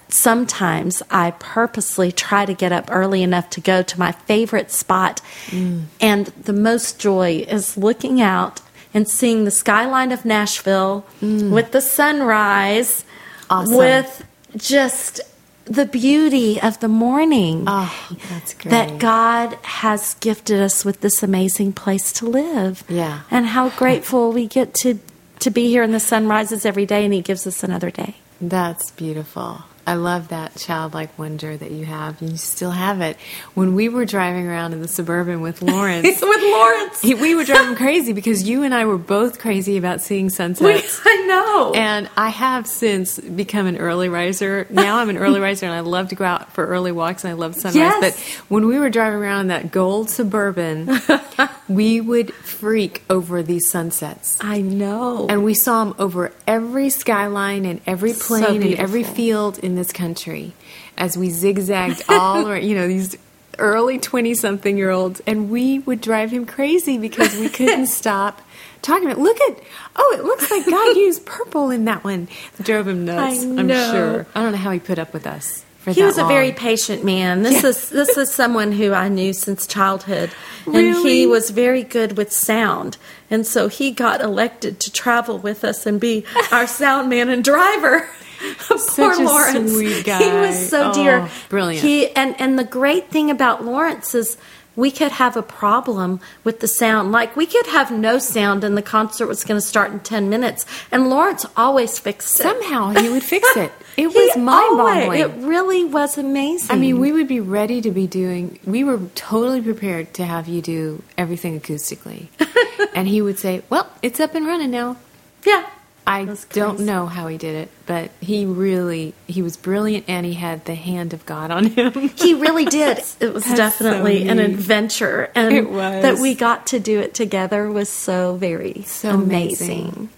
sometimes 0.10 1.02
I 1.10 1.32
purposely 1.32 2.12
try 2.12 2.46
to 2.46 2.54
get 2.54 2.74
up 2.74 2.90
early 2.92 3.24
enough 3.24 3.50
to 3.52 3.62
go 3.62 3.82
to 3.82 4.00
my 4.00 4.12
favorite 4.12 4.70
spot. 4.70 5.22
Mm. 5.48 5.84
And 6.02 6.26
the 6.44 6.52
most 6.52 7.00
joy 7.00 7.46
is 7.48 7.78
looking 7.78 8.20
out 8.22 8.60
and 8.94 9.08
seeing 9.08 9.46
the 9.46 9.52
skyline 9.52 10.12
of 10.12 10.26
Nashville 10.26 11.06
mm. 11.22 11.52
with 11.52 11.72
the 11.72 11.82
sunrise, 11.82 13.06
awesome. 13.50 13.78
with 13.78 14.26
just 14.56 15.22
the 15.66 15.86
beauty 15.86 16.62
of 16.62 16.80
the 16.80 16.88
morning. 16.88 17.66
Oh, 17.68 18.18
that's 18.30 18.54
great. 18.54 18.72
That 18.72 19.00
God 19.00 19.58
has 19.64 20.16
gifted 20.16 20.62
us 20.62 20.86
with 20.86 21.02
this 21.02 21.22
amazing 21.22 21.74
place 21.74 22.12
to 22.14 22.26
live. 22.26 22.84
Yeah. 22.88 23.22
And 23.30 23.48
how 23.48 23.70
grateful 23.70 24.32
we 24.32 24.48
get 24.48 24.74
to 24.76 25.00
to 25.40 25.52
be 25.52 25.70
here 25.70 25.84
and 25.84 25.94
the 25.94 26.00
sun 26.00 26.28
rises 26.28 26.66
every 26.66 26.86
day 26.86 27.06
and 27.06 27.14
he 27.14 27.22
gives 27.22 27.46
us 27.46 27.64
another 27.64 27.92
day. 27.92 28.16
That's 28.42 28.92
beautiful. 28.92 29.64
I 29.88 29.94
love 29.94 30.28
that 30.28 30.54
childlike 30.58 31.18
wonder 31.18 31.56
that 31.56 31.72
you 31.72 31.86
have. 31.86 32.22
You 32.22 32.36
still 32.36 32.72
have 32.72 33.00
it. 33.00 33.16
When 33.54 33.74
we 33.74 33.88
were 33.88 34.04
driving 34.04 34.46
around 34.46 34.74
in 34.74 34.82
the 34.82 34.88
suburban 34.90 35.40
with 35.40 35.62
Lawrence, 35.64 36.06
with 36.06 36.42
Lawrence, 36.44 37.04
we 37.04 37.36
were 37.36 37.46
driving 37.46 37.78
crazy 37.78 38.12
because 38.12 38.48
you 38.48 38.64
and 38.64 38.74
I 38.74 38.84
were 38.86 38.98
both 38.98 39.40
crazy 39.40 39.78
about 39.78 40.02
seeing 40.02 40.30
sunsets. 40.30 41.02
We, 41.06 41.12
I 41.12 41.26
know. 41.26 41.72
And 41.74 42.10
I 42.18 42.28
have 42.28 42.68
since 42.68 43.18
become 43.18 43.66
an 43.66 43.78
early 43.78 44.10
riser. 44.10 44.68
Now 44.70 44.98
I'm 44.98 45.10
an 45.10 45.18
early 45.18 45.40
riser, 45.40 45.66
and 45.66 45.74
I 45.74 45.80
love 45.80 46.10
to 46.10 46.16
go 46.16 46.26
out 46.26 46.52
for 46.52 46.66
early 46.68 46.92
walks, 46.92 47.24
and 47.24 47.32
I 47.32 47.36
love 47.36 47.56
sunrise. 47.56 47.76
Yes. 47.76 48.02
But 48.02 48.44
when 48.50 48.68
we 48.68 48.80
were 48.80 48.90
driving 48.90 49.20
around 49.20 49.42
in 49.42 49.48
that 49.48 49.72
gold 49.72 50.10
suburban, 50.10 50.88
we 51.68 52.02
would 52.02 52.34
freak 52.34 53.04
over 53.10 53.44
these 53.44 53.70
sunsets. 53.70 54.38
I 54.42 54.62
know. 54.62 55.28
And 55.30 55.44
we 55.44 55.54
saw 55.54 55.84
them 55.84 55.96
over 56.00 56.32
every 56.46 56.90
skyline 56.90 57.66
and 57.66 57.82
every 57.86 58.14
plane 58.14 58.62
so 58.62 58.68
and 58.68 58.76
every 58.76 59.04
field 59.04 59.60
in 59.60 59.76
this 59.76 59.92
country 59.92 60.54
as 60.98 61.18
we 61.18 61.30
zigzagged 61.30 62.04
all 62.10 62.48
around, 62.48 62.64
you 62.64 62.76
know, 62.76 62.88
these 62.88 63.18
early 63.60 64.00
20 64.00 64.34
something 64.36 64.78
year 64.78 64.92
olds. 64.92 65.22
And 65.28 65.50
we 65.50 65.80
would 65.80 66.02
drive 66.02 66.32
him 66.32 66.46
crazy 66.46 66.98
because 66.98 67.36
we 67.38 67.50
couldn't 67.50 67.88
stop 67.88 68.42
talking 68.82 69.06
about, 69.06 69.20
look 69.20 69.40
at, 69.42 69.60
oh, 69.96 70.16
it 70.18 70.24
looks 70.24 70.50
like 70.50 70.66
God 70.66 70.96
used 70.96 71.26
purple 71.26 71.70
in 71.72 71.86
that 71.86 72.04
one. 72.04 72.28
Drove 72.62 72.88
him 72.88 73.06
nuts, 73.06 73.44
I'm 73.44 73.68
sure. 73.68 74.28
I 74.34 74.42
don't 74.42 74.52
know 74.54 74.58
how 74.58 74.72
he 74.72 74.80
put 74.80 75.00
up 75.00 75.14
with 75.14 75.28
us. 75.28 75.66
He 75.96 76.04
was 76.04 76.18
long. 76.18 76.26
a 76.26 76.34
very 76.34 76.52
patient 76.52 77.04
man. 77.04 77.44
This 77.44 77.64
yeah. 77.64 77.70
is 77.70 77.90
this 77.90 78.18
is 78.18 78.32
someone 78.32 78.72
who 78.72 78.94
I 78.94 79.08
knew 79.08 79.34
since 79.34 79.66
childhood, 79.66 80.32
and 80.66 80.76
really? 80.76 81.10
he 81.10 81.28
was 81.28 81.50
very 81.50 81.84
good 81.84 82.18
with 82.18 82.32
sound. 82.32 82.98
And 83.30 83.46
so 83.46 83.68
he 83.68 83.92
got 83.92 84.22
elected 84.22 84.80
to 84.82 84.92
travel 84.92 85.38
with 85.38 85.64
us 85.64 85.86
and 85.86 86.00
be 86.00 86.26
our 86.52 86.68
sound 86.68 87.10
man 87.10 87.30
and 87.30 87.44
driver. 87.44 88.08
Poor 88.70 89.16
Lawrence. 89.24 89.74
Sweet 89.74 90.06
guy. 90.06 90.24
He 90.24 90.32
was 90.32 90.70
so 90.70 90.92
oh, 90.92 90.94
dear. 90.94 91.30
Brilliant. 91.50 91.84
He 91.84 92.10
and 92.12 92.40
and 92.40 92.58
the 92.58 92.64
great 92.64 93.10
thing 93.10 93.32
about 93.32 93.66
Lawrence 93.66 94.14
is 94.14 94.38
we 94.78 94.92
could 94.92 95.12
have 95.12 95.36
a 95.36 95.42
problem 95.42 96.22
with 96.44 96.62
the 96.62 96.68
sound. 96.68 97.12
Like 97.12 97.36
we 97.36 97.46
could 97.46 97.66
have 97.68 97.92
no 97.92 98.20
sound 98.20 98.64
and 98.64 98.78
the 98.78 98.82
concert 98.82 99.26
was 99.26 99.44
going 99.44 99.60
to 99.60 99.66
start 99.66 99.92
in 99.92 100.00
10 100.00 100.30
minutes. 100.30 100.66
And 100.92 101.10
Lawrence 101.10 101.46
always 101.58 101.98
fixed 101.98 102.40
it. 102.40 102.44
Somehow 102.44 102.90
he 102.90 103.10
would 103.10 103.24
fix 103.24 103.46
it. 103.58 103.72
It 103.98 104.08
was 104.08 104.38
mind 104.38 104.78
boggling. 104.78 105.20
It 105.20 105.32
really 105.48 105.84
was 105.84 106.20
amazing. 106.20 106.70
I 106.70 106.80
mean, 106.80 107.00
we 107.00 107.12
would 107.12 107.28
be 107.28 107.40
ready 107.40 107.82
to 107.82 107.90
be 107.90 108.06
doing, 108.06 108.60
we 108.64 108.84
were 108.84 109.00
totally 109.16 109.62
prepared 109.62 110.14
to 110.16 110.26
have 110.26 110.48
you 110.48 110.62
do 110.62 111.02
everything 111.18 111.60
acoustically. 111.60 112.28
and 112.96 113.08
he 113.08 113.22
would 113.24 113.40
say, 113.40 113.64
Well, 113.72 113.90
it's 114.04 114.20
up 114.20 114.36
and 114.36 114.46
running 114.46 114.70
now. 114.70 114.98
Yeah. 115.44 115.68
I 116.06 116.24
don't 116.54 116.80
know 116.82 117.06
how 117.06 117.28
he 117.28 117.38
did 117.38 117.56
it, 117.56 117.70
but 117.86 118.12
he 118.22 118.46
really 118.46 119.14
he 119.28 119.42
was 119.42 119.58
brilliant 119.58 120.06
and 120.08 120.26
he 120.26 120.36
had 120.36 120.64
the 120.64 120.74
hand 120.74 121.14
of 121.14 121.26
God 121.26 121.52
on 121.52 121.66
him. 121.66 121.92
he 122.16 122.34
really 122.34 122.64
did. 122.64 123.00
It 123.20 123.34
was 123.34 123.44
That's 123.44 123.58
definitely 123.58 124.26
so 124.26 124.32
an 124.32 124.40
adventure 124.40 125.30
and 125.36 125.54
it 125.54 125.70
was. 125.70 126.04
that 126.04 126.20
we 126.20 126.34
got 126.34 126.68
to 126.68 126.80
do 126.80 127.00
it 127.00 127.14
together 127.14 127.70
was 127.70 127.90
so 127.90 128.36
very 128.36 128.84
so 128.84 129.10
amazing. 129.10 129.82
amazing. 129.82 130.10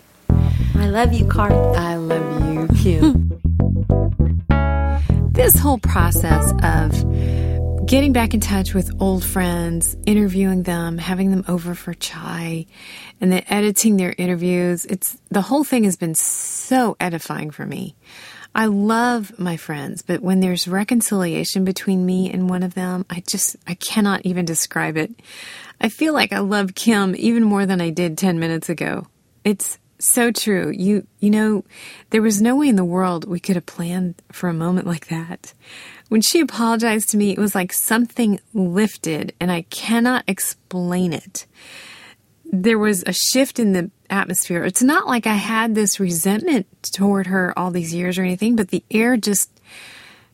I 0.75 0.87
love 0.89 1.13
you, 1.13 1.25
Carl. 1.25 1.75
I 1.75 1.95
love 1.95 2.53
you, 2.53 2.67
Kim. 2.77 3.29
this 5.31 5.57
whole 5.57 5.79
process 5.79 6.51
of 6.63 7.87
getting 7.87 8.13
back 8.13 8.35
in 8.35 8.39
touch 8.39 8.75
with 8.75 8.91
old 9.01 9.23
friends, 9.23 9.97
interviewing 10.05 10.61
them, 10.61 10.99
having 10.99 11.31
them 11.31 11.43
over 11.47 11.73
for 11.73 11.95
chai, 11.95 12.67
and 13.19 13.31
then 13.31 13.43
editing 13.49 13.97
their 13.97 14.13
interviews. 14.17 14.85
It's 14.85 15.17
the 15.29 15.41
whole 15.41 15.63
thing 15.63 15.85
has 15.85 15.95
been 15.95 16.13
so 16.13 16.95
edifying 16.99 17.49
for 17.49 17.65
me. 17.65 17.95
I 18.53 18.65
love 18.65 19.39
my 19.39 19.57
friends, 19.57 20.03
but 20.03 20.21
when 20.21 20.39
there's 20.39 20.67
reconciliation 20.67 21.65
between 21.65 22.05
me 22.05 22.31
and 22.31 22.47
one 22.47 22.61
of 22.61 22.75
them, 22.75 23.07
I 23.09 23.23
just 23.25 23.55
I 23.65 23.73
cannot 23.73 24.23
even 24.25 24.45
describe 24.45 24.95
it. 24.95 25.11
I 25.81 25.89
feel 25.89 26.13
like 26.13 26.31
I 26.31 26.39
love 26.39 26.75
Kim 26.75 27.15
even 27.17 27.43
more 27.43 27.65
than 27.65 27.81
I 27.81 27.89
did 27.89 28.19
10 28.19 28.37
minutes 28.39 28.69
ago. 28.69 29.07
It's 29.43 29.78
so 29.99 30.31
true. 30.31 30.71
You 30.75 31.05
you 31.19 31.29
know, 31.29 31.65
there 32.09 32.21
was 32.21 32.41
no 32.41 32.55
way 32.55 32.69
in 32.69 32.75
the 32.75 32.85
world 32.85 33.25
we 33.25 33.39
could 33.39 33.55
have 33.55 33.65
planned 33.65 34.15
for 34.31 34.49
a 34.49 34.53
moment 34.53 34.87
like 34.87 35.07
that. 35.07 35.53
When 36.07 36.21
she 36.21 36.39
apologized 36.39 37.09
to 37.09 37.17
me, 37.17 37.31
it 37.31 37.37
was 37.37 37.53
like 37.53 37.71
something 37.71 38.39
lifted, 38.53 39.33
and 39.39 39.51
I 39.51 39.63
cannot 39.63 40.23
explain 40.27 41.13
it. 41.13 41.45
There 42.51 42.79
was 42.79 43.03
a 43.05 43.13
shift 43.13 43.59
in 43.59 43.73
the 43.73 43.91
atmosphere. 44.09 44.63
It's 44.63 44.81
not 44.81 45.05
like 45.05 45.27
I 45.27 45.35
had 45.35 45.75
this 45.75 45.99
resentment 45.99 46.65
toward 46.81 47.27
her 47.27 47.57
all 47.57 47.69
these 47.69 47.93
years 47.93 48.17
or 48.17 48.23
anything, 48.23 48.55
but 48.55 48.69
the 48.69 48.83
air 48.89 49.17
just 49.17 49.51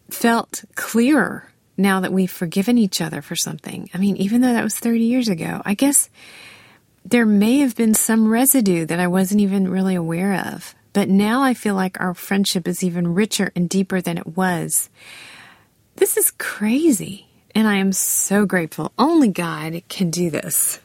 felt 0.09 0.63
clearer 0.75 1.51
now 1.77 1.99
that 1.99 2.13
we've 2.13 2.31
forgiven 2.31 2.77
each 2.77 3.01
other 3.01 3.21
for 3.21 3.35
something. 3.35 3.89
I 3.93 3.97
mean, 3.97 4.15
even 4.15 4.39
though 4.41 4.53
that 4.53 4.63
was 4.63 4.77
30 4.77 5.01
years 5.01 5.27
ago, 5.27 5.61
I 5.65 5.73
guess 5.73 6.09
there 7.05 7.25
may 7.25 7.59
have 7.59 7.75
been 7.75 7.93
some 7.93 8.27
residue 8.27 8.85
that 8.85 8.99
I 8.99 9.07
wasn't 9.07 9.41
even 9.41 9.69
really 9.69 9.95
aware 9.95 10.33
of. 10.33 10.73
But 10.91 11.07
now 11.07 11.43
I 11.43 11.53
feel 11.53 11.75
like 11.75 11.99
our 11.99 12.13
friendship 12.13 12.67
is 12.67 12.83
even 12.83 13.13
richer 13.13 13.51
and 13.55 13.69
deeper 13.69 14.01
than 14.01 14.17
it 14.17 14.35
was. 14.35 14.89
This 15.97 16.17
is 16.17 16.31
crazy. 16.31 17.27
And 17.53 17.67
I 17.67 17.75
am 17.75 17.91
so 17.91 18.45
grateful. 18.45 18.91
Only 18.97 19.27
God 19.27 19.81
can 19.87 20.09
do 20.09 20.29
this. 20.29 20.79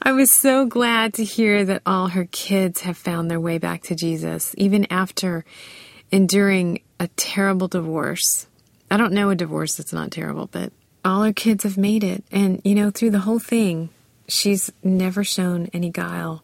I 0.00 0.12
was 0.12 0.32
so 0.32 0.66
glad 0.66 1.14
to 1.14 1.24
hear 1.24 1.64
that 1.64 1.82
all 1.84 2.08
her 2.08 2.26
kids 2.30 2.82
have 2.82 2.96
found 2.96 3.30
their 3.30 3.40
way 3.40 3.58
back 3.58 3.82
to 3.84 3.94
Jesus, 3.94 4.54
even 4.56 4.86
after 4.90 5.44
enduring 6.12 6.82
a 7.00 7.08
terrible 7.08 7.68
divorce. 7.68 8.46
I 8.90 8.96
don't 8.96 9.12
know 9.12 9.30
a 9.30 9.34
divorce 9.34 9.74
that's 9.74 9.92
not 9.92 10.10
terrible, 10.10 10.48
but 10.52 10.72
all 11.04 11.22
her 11.22 11.32
kids 11.32 11.64
have 11.64 11.76
made 11.76 12.04
it. 12.04 12.24
And, 12.30 12.62
you 12.64 12.74
know, 12.74 12.90
through 12.90 13.10
the 13.10 13.20
whole 13.20 13.40
thing, 13.40 13.90
she's 14.28 14.70
never 14.82 15.24
shown 15.24 15.68
any 15.72 15.90
guile. 15.90 16.42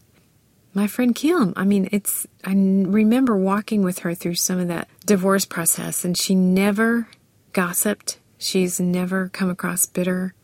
My 0.72 0.88
friend 0.88 1.14
Kim, 1.14 1.52
I 1.56 1.64
mean, 1.64 1.88
it's, 1.92 2.26
I 2.42 2.52
remember 2.52 3.36
walking 3.36 3.82
with 3.82 4.00
her 4.00 4.14
through 4.14 4.34
some 4.34 4.58
of 4.58 4.68
that 4.68 4.88
divorce 5.06 5.44
process, 5.44 6.04
and 6.04 6.18
she 6.18 6.34
never 6.34 7.06
gossiped. 7.52 8.18
She's 8.38 8.80
never 8.80 9.28
come 9.28 9.50
across 9.50 9.86
bitter. 9.86 10.34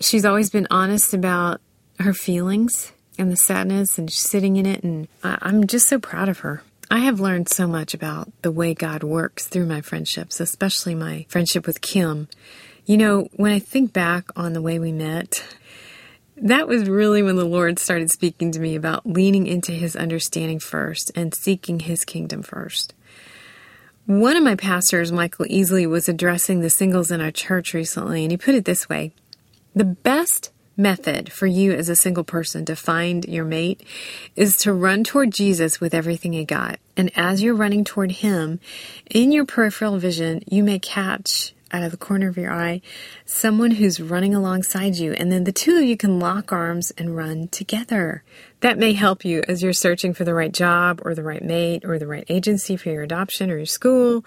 She's 0.00 0.24
always 0.24 0.50
been 0.50 0.66
honest 0.70 1.14
about 1.14 1.60
her 2.00 2.12
feelings 2.12 2.92
and 3.18 3.30
the 3.30 3.36
sadness 3.36 3.98
and 3.98 4.10
sitting 4.10 4.56
in 4.56 4.66
it. 4.66 4.82
And 4.82 5.06
I'm 5.22 5.66
just 5.66 5.88
so 5.88 5.98
proud 6.00 6.28
of 6.28 6.40
her. 6.40 6.62
I 6.90 6.98
have 7.00 7.20
learned 7.20 7.48
so 7.48 7.68
much 7.68 7.94
about 7.94 8.32
the 8.42 8.50
way 8.50 8.74
God 8.74 9.04
works 9.04 9.46
through 9.46 9.66
my 9.66 9.80
friendships, 9.80 10.40
especially 10.40 10.96
my 10.96 11.26
friendship 11.28 11.66
with 11.66 11.80
Kim. 11.80 12.28
You 12.84 12.96
know, 12.96 13.28
when 13.34 13.52
I 13.52 13.60
think 13.60 13.92
back 13.92 14.26
on 14.34 14.54
the 14.54 14.62
way 14.62 14.80
we 14.80 14.90
met, 14.90 15.44
that 16.42 16.68
was 16.68 16.88
really 16.88 17.22
when 17.22 17.36
the 17.36 17.44
Lord 17.44 17.78
started 17.78 18.10
speaking 18.10 18.52
to 18.52 18.60
me 18.60 18.74
about 18.74 19.06
leaning 19.06 19.46
into 19.46 19.72
His 19.72 19.94
understanding 19.96 20.58
first 20.58 21.12
and 21.14 21.34
seeking 21.34 21.80
His 21.80 22.04
kingdom 22.04 22.42
first. 22.42 22.94
One 24.06 24.36
of 24.36 24.42
my 24.42 24.56
pastors, 24.56 25.12
Michael 25.12 25.46
Easley, 25.46 25.88
was 25.88 26.08
addressing 26.08 26.60
the 26.60 26.70
singles 26.70 27.10
in 27.10 27.20
our 27.20 27.30
church 27.30 27.74
recently, 27.74 28.24
and 28.24 28.30
he 28.32 28.36
put 28.36 28.54
it 28.54 28.64
this 28.64 28.88
way 28.88 29.12
The 29.74 29.84
best 29.84 30.50
method 30.76 31.30
for 31.30 31.46
you 31.46 31.72
as 31.72 31.88
a 31.88 31.94
single 31.94 32.24
person 32.24 32.64
to 32.64 32.74
find 32.74 33.24
your 33.26 33.44
mate 33.44 33.82
is 34.34 34.56
to 34.56 34.72
run 34.72 35.04
toward 35.04 35.30
Jesus 35.30 35.80
with 35.80 35.94
everything 35.94 36.32
you 36.32 36.44
got. 36.44 36.80
And 36.96 37.12
as 37.14 37.42
you're 37.42 37.54
running 37.54 37.84
toward 37.84 38.12
Him, 38.12 38.60
in 39.10 39.30
your 39.30 39.44
peripheral 39.44 39.98
vision, 39.98 40.42
you 40.50 40.64
may 40.64 40.78
catch 40.78 41.54
out 41.72 41.82
of 41.82 41.90
the 41.90 41.96
corner 41.96 42.28
of 42.28 42.36
your 42.36 42.52
eye 42.52 42.80
someone 43.24 43.72
who's 43.72 44.00
running 44.00 44.34
alongside 44.34 44.96
you, 44.96 45.12
and 45.12 45.30
then 45.30 45.44
the 45.44 45.52
two 45.52 45.76
of 45.76 45.84
you 45.84 45.96
can 45.96 46.18
lock 46.18 46.52
arms 46.52 46.90
and 46.98 47.16
run 47.16 47.48
together. 47.48 48.22
That 48.60 48.78
may 48.78 48.92
help 48.92 49.24
you 49.24 49.42
as 49.48 49.62
you're 49.62 49.72
searching 49.72 50.12
for 50.12 50.24
the 50.24 50.34
right 50.34 50.52
job 50.52 51.00
or 51.04 51.14
the 51.14 51.22
right 51.22 51.42
mate 51.42 51.84
or 51.84 51.98
the 51.98 52.06
right 52.06 52.24
agency 52.28 52.76
for 52.76 52.90
your 52.90 53.02
adoption 53.02 53.50
or 53.50 53.56
your 53.56 53.66
school. 53.66 54.24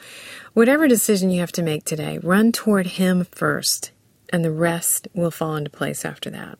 Whatever 0.53 0.87
decision 0.87 1.29
you 1.29 1.39
have 1.41 1.51
to 1.53 1.63
make 1.63 1.85
today, 1.85 2.19
run 2.23 2.51
toward 2.51 2.87
Him 2.87 3.25
first, 3.25 3.91
and 4.29 4.43
the 4.43 4.51
rest 4.51 5.07
will 5.13 5.31
fall 5.31 5.55
into 5.55 5.69
place 5.69 6.05
after 6.05 6.29
that. 6.31 6.57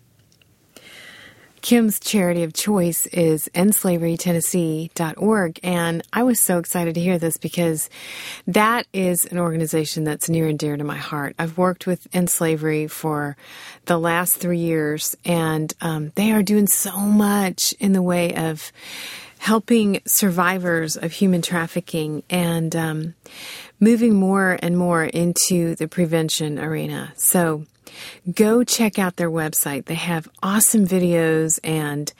Kim's 1.63 1.97
charity 1.97 2.43
of 2.43 2.53
choice 2.53 3.07
is 3.07 3.49
endslaverytennessee.org. 3.55 5.59
And 5.63 6.03
I 6.11 6.23
was 6.23 6.41
so 6.41 6.57
excited 6.57 6.95
to 6.95 7.01
hear 7.01 7.17
this 7.17 7.37
because 7.37 7.89
that 8.47 8.85
is 8.91 9.23
an 9.23 9.39
organization 9.39 10.03
that's 10.03 10.27
near 10.27 10.45
and 10.45 10.59
dear 10.59 10.75
to 10.75 10.83
my 10.83 10.97
heart. 10.97 11.35
I've 11.39 11.57
worked 11.57 11.87
with 11.87 12.05
End 12.11 12.29
Slavery 12.29 12.87
for 12.87 13.37
the 13.85 13.97
last 13.97 14.35
three 14.35 14.59
years, 14.59 15.15
and 15.23 15.73
um, 15.79 16.11
they 16.15 16.33
are 16.33 16.43
doing 16.43 16.67
so 16.67 16.97
much 16.97 17.73
in 17.79 17.93
the 17.93 18.01
way 18.01 18.35
of 18.35 18.73
helping 19.37 20.01
survivors 20.05 20.97
of 20.97 21.13
human 21.13 21.41
trafficking 21.41 22.23
and 22.29 22.75
um, 22.75 23.13
moving 23.79 24.15
more 24.15 24.59
and 24.61 24.77
more 24.77 25.05
into 25.05 25.75
the 25.75 25.87
prevention 25.87 26.59
arena. 26.59 27.13
So 27.15 27.63
go 28.33 28.63
check 28.63 28.99
out 28.99 29.15
their 29.15 29.31
website. 29.31 29.85
They 29.85 29.95
have 29.95 30.27
awesome 30.41 30.85
videos 30.85 31.59
and 31.63 32.11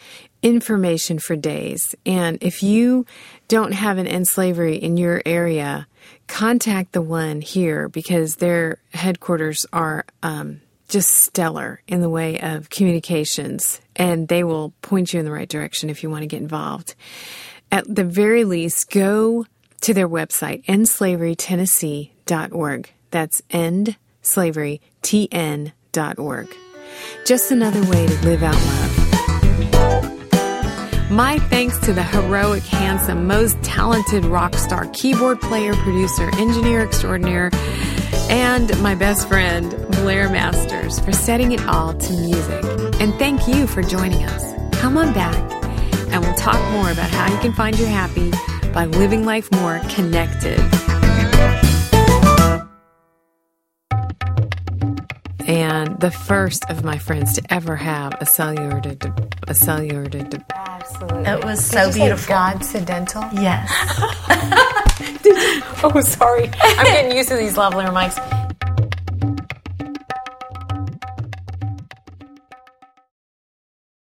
information 0.42 1.20
for 1.20 1.36
days. 1.36 1.96
And 2.06 2.38
if 2.42 2.62
you 2.62 3.06
don't 3.48 3.72
have 3.72 3.98
an 3.98 4.08
end 4.08 4.28
slavery 4.28 4.76
in 4.76 4.98
your 4.98 5.22
area, 5.26 5.88
contact 6.28 6.92
the 6.92 7.02
one 7.02 7.42
here 7.42 7.90
because 7.90 8.36
their 8.36 8.78
headquarters 8.94 9.66
are 9.72 10.06
um, 10.22 10.62
just 10.90 11.10
stellar 11.10 11.82
in 11.88 12.02
the 12.02 12.10
way 12.10 12.40
of 12.40 12.70
communications, 12.70 13.82
and 13.96 14.28
they 14.28 14.44
will 14.44 14.74
point 14.82 15.14
you 15.14 15.20
in 15.20 15.26
the 15.26 15.32
right 15.32 15.50
direction 15.50 15.90
if 15.90 16.04
you 16.04 16.10
want 16.10 16.24
to 16.24 16.28
get 16.28 16.42
involved. 16.42 16.96
At 17.72 17.96
the 17.96 18.04
very 18.04 18.44
least, 18.44 18.92
go 18.92 19.46
to 19.82 19.94
their 19.94 20.08
website, 20.08 20.64
endslaverytennessee.org. 20.66 22.94
That's 23.12 23.42
endslaverytn.org. 25.04 26.56
Just 27.26 27.52
another 27.52 27.82
way 27.90 28.08
to 28.08 28.26
live 28.26 28.44
out 28.44 28.56
love. 28.56 29.00
My 31.12 31.38
thanks 31.40 31.78
to 31.80 31.94
the 31.94 32.04
heroic, 32.04 32.64
handsome, 32.64 33.28
most 33.28 33.62
talented 33.62 34.26
rock 34.26 34.56
star, 34.56 34.88
keyboard 34.94 35.40
player, 35.42 35.74
producer, 35.76 36.30
engineer 36.38 36.82
extraordinaire, 36.82 37.52
and 38.30 38.76
my 38.82 38.96
best 38.96 39.28
friend, 39.28 39.70
Blair 39.92 40.30
Masters, 40.30 41.00
for 41.00 41.12
setting 41.12 41.52
it 41.52 41.64
all 41.68 41.94
to 41.94 42.14
music. 42.14 42.64
And 43.00 43.14
thank 43.16 43.48
you 43.48 43.68
for 43.68 43.84
joining 43.84 44.24
us. 44.24 44.54
Come 44.80 44.98
on 44.98 45.14
back, 45.14 45.36
and 46.12 46.24
we'll 46.24 46.34
talk 46.34 46.60
more 46.72 46.90
about 46.90 47.12
how 47.12 47.32
you 47.32 47.40
can 47.40 47.54
find 47.54 47.78
your 47.78 47.90
happy 47.90 48.32
by 48.72 48.86
living 48.86 49.24
life 49.24 49.52
more 49.52 49.80
connected. 49.90 50.60
And 55.48 56.00
the 56.00 56.12
first 56.12 56.64
of 56.70 56.84
my 56.84 56.98
friends 56.98 57.34
to 57.34 57.54
ever 57.54 57.76
have 57.76 58.14
a 58.22 58.26
cellular 58.26 58.80
de- 58.80 59.14
a 59.48 59.54
cellular 59.54 60.06
de- 60.06 60.44
absolutely 60.54 61.24
it 61.26 61.44
was 61.44 61.66
so 61.66 61.92
beautiful. 61.92 62.36
Godcidental. 62.36 63.32
Yes. 63.34 63.70
oh, 65.84 66.02
sorry. 66.02 66.50
I'm 66.62 66.86
getting 66.86 67.18
used 67.18 67.30
to 67.30 67.36
these 67.36 67.56
lavalier 67.56 67.92
mics. 67.92 68.43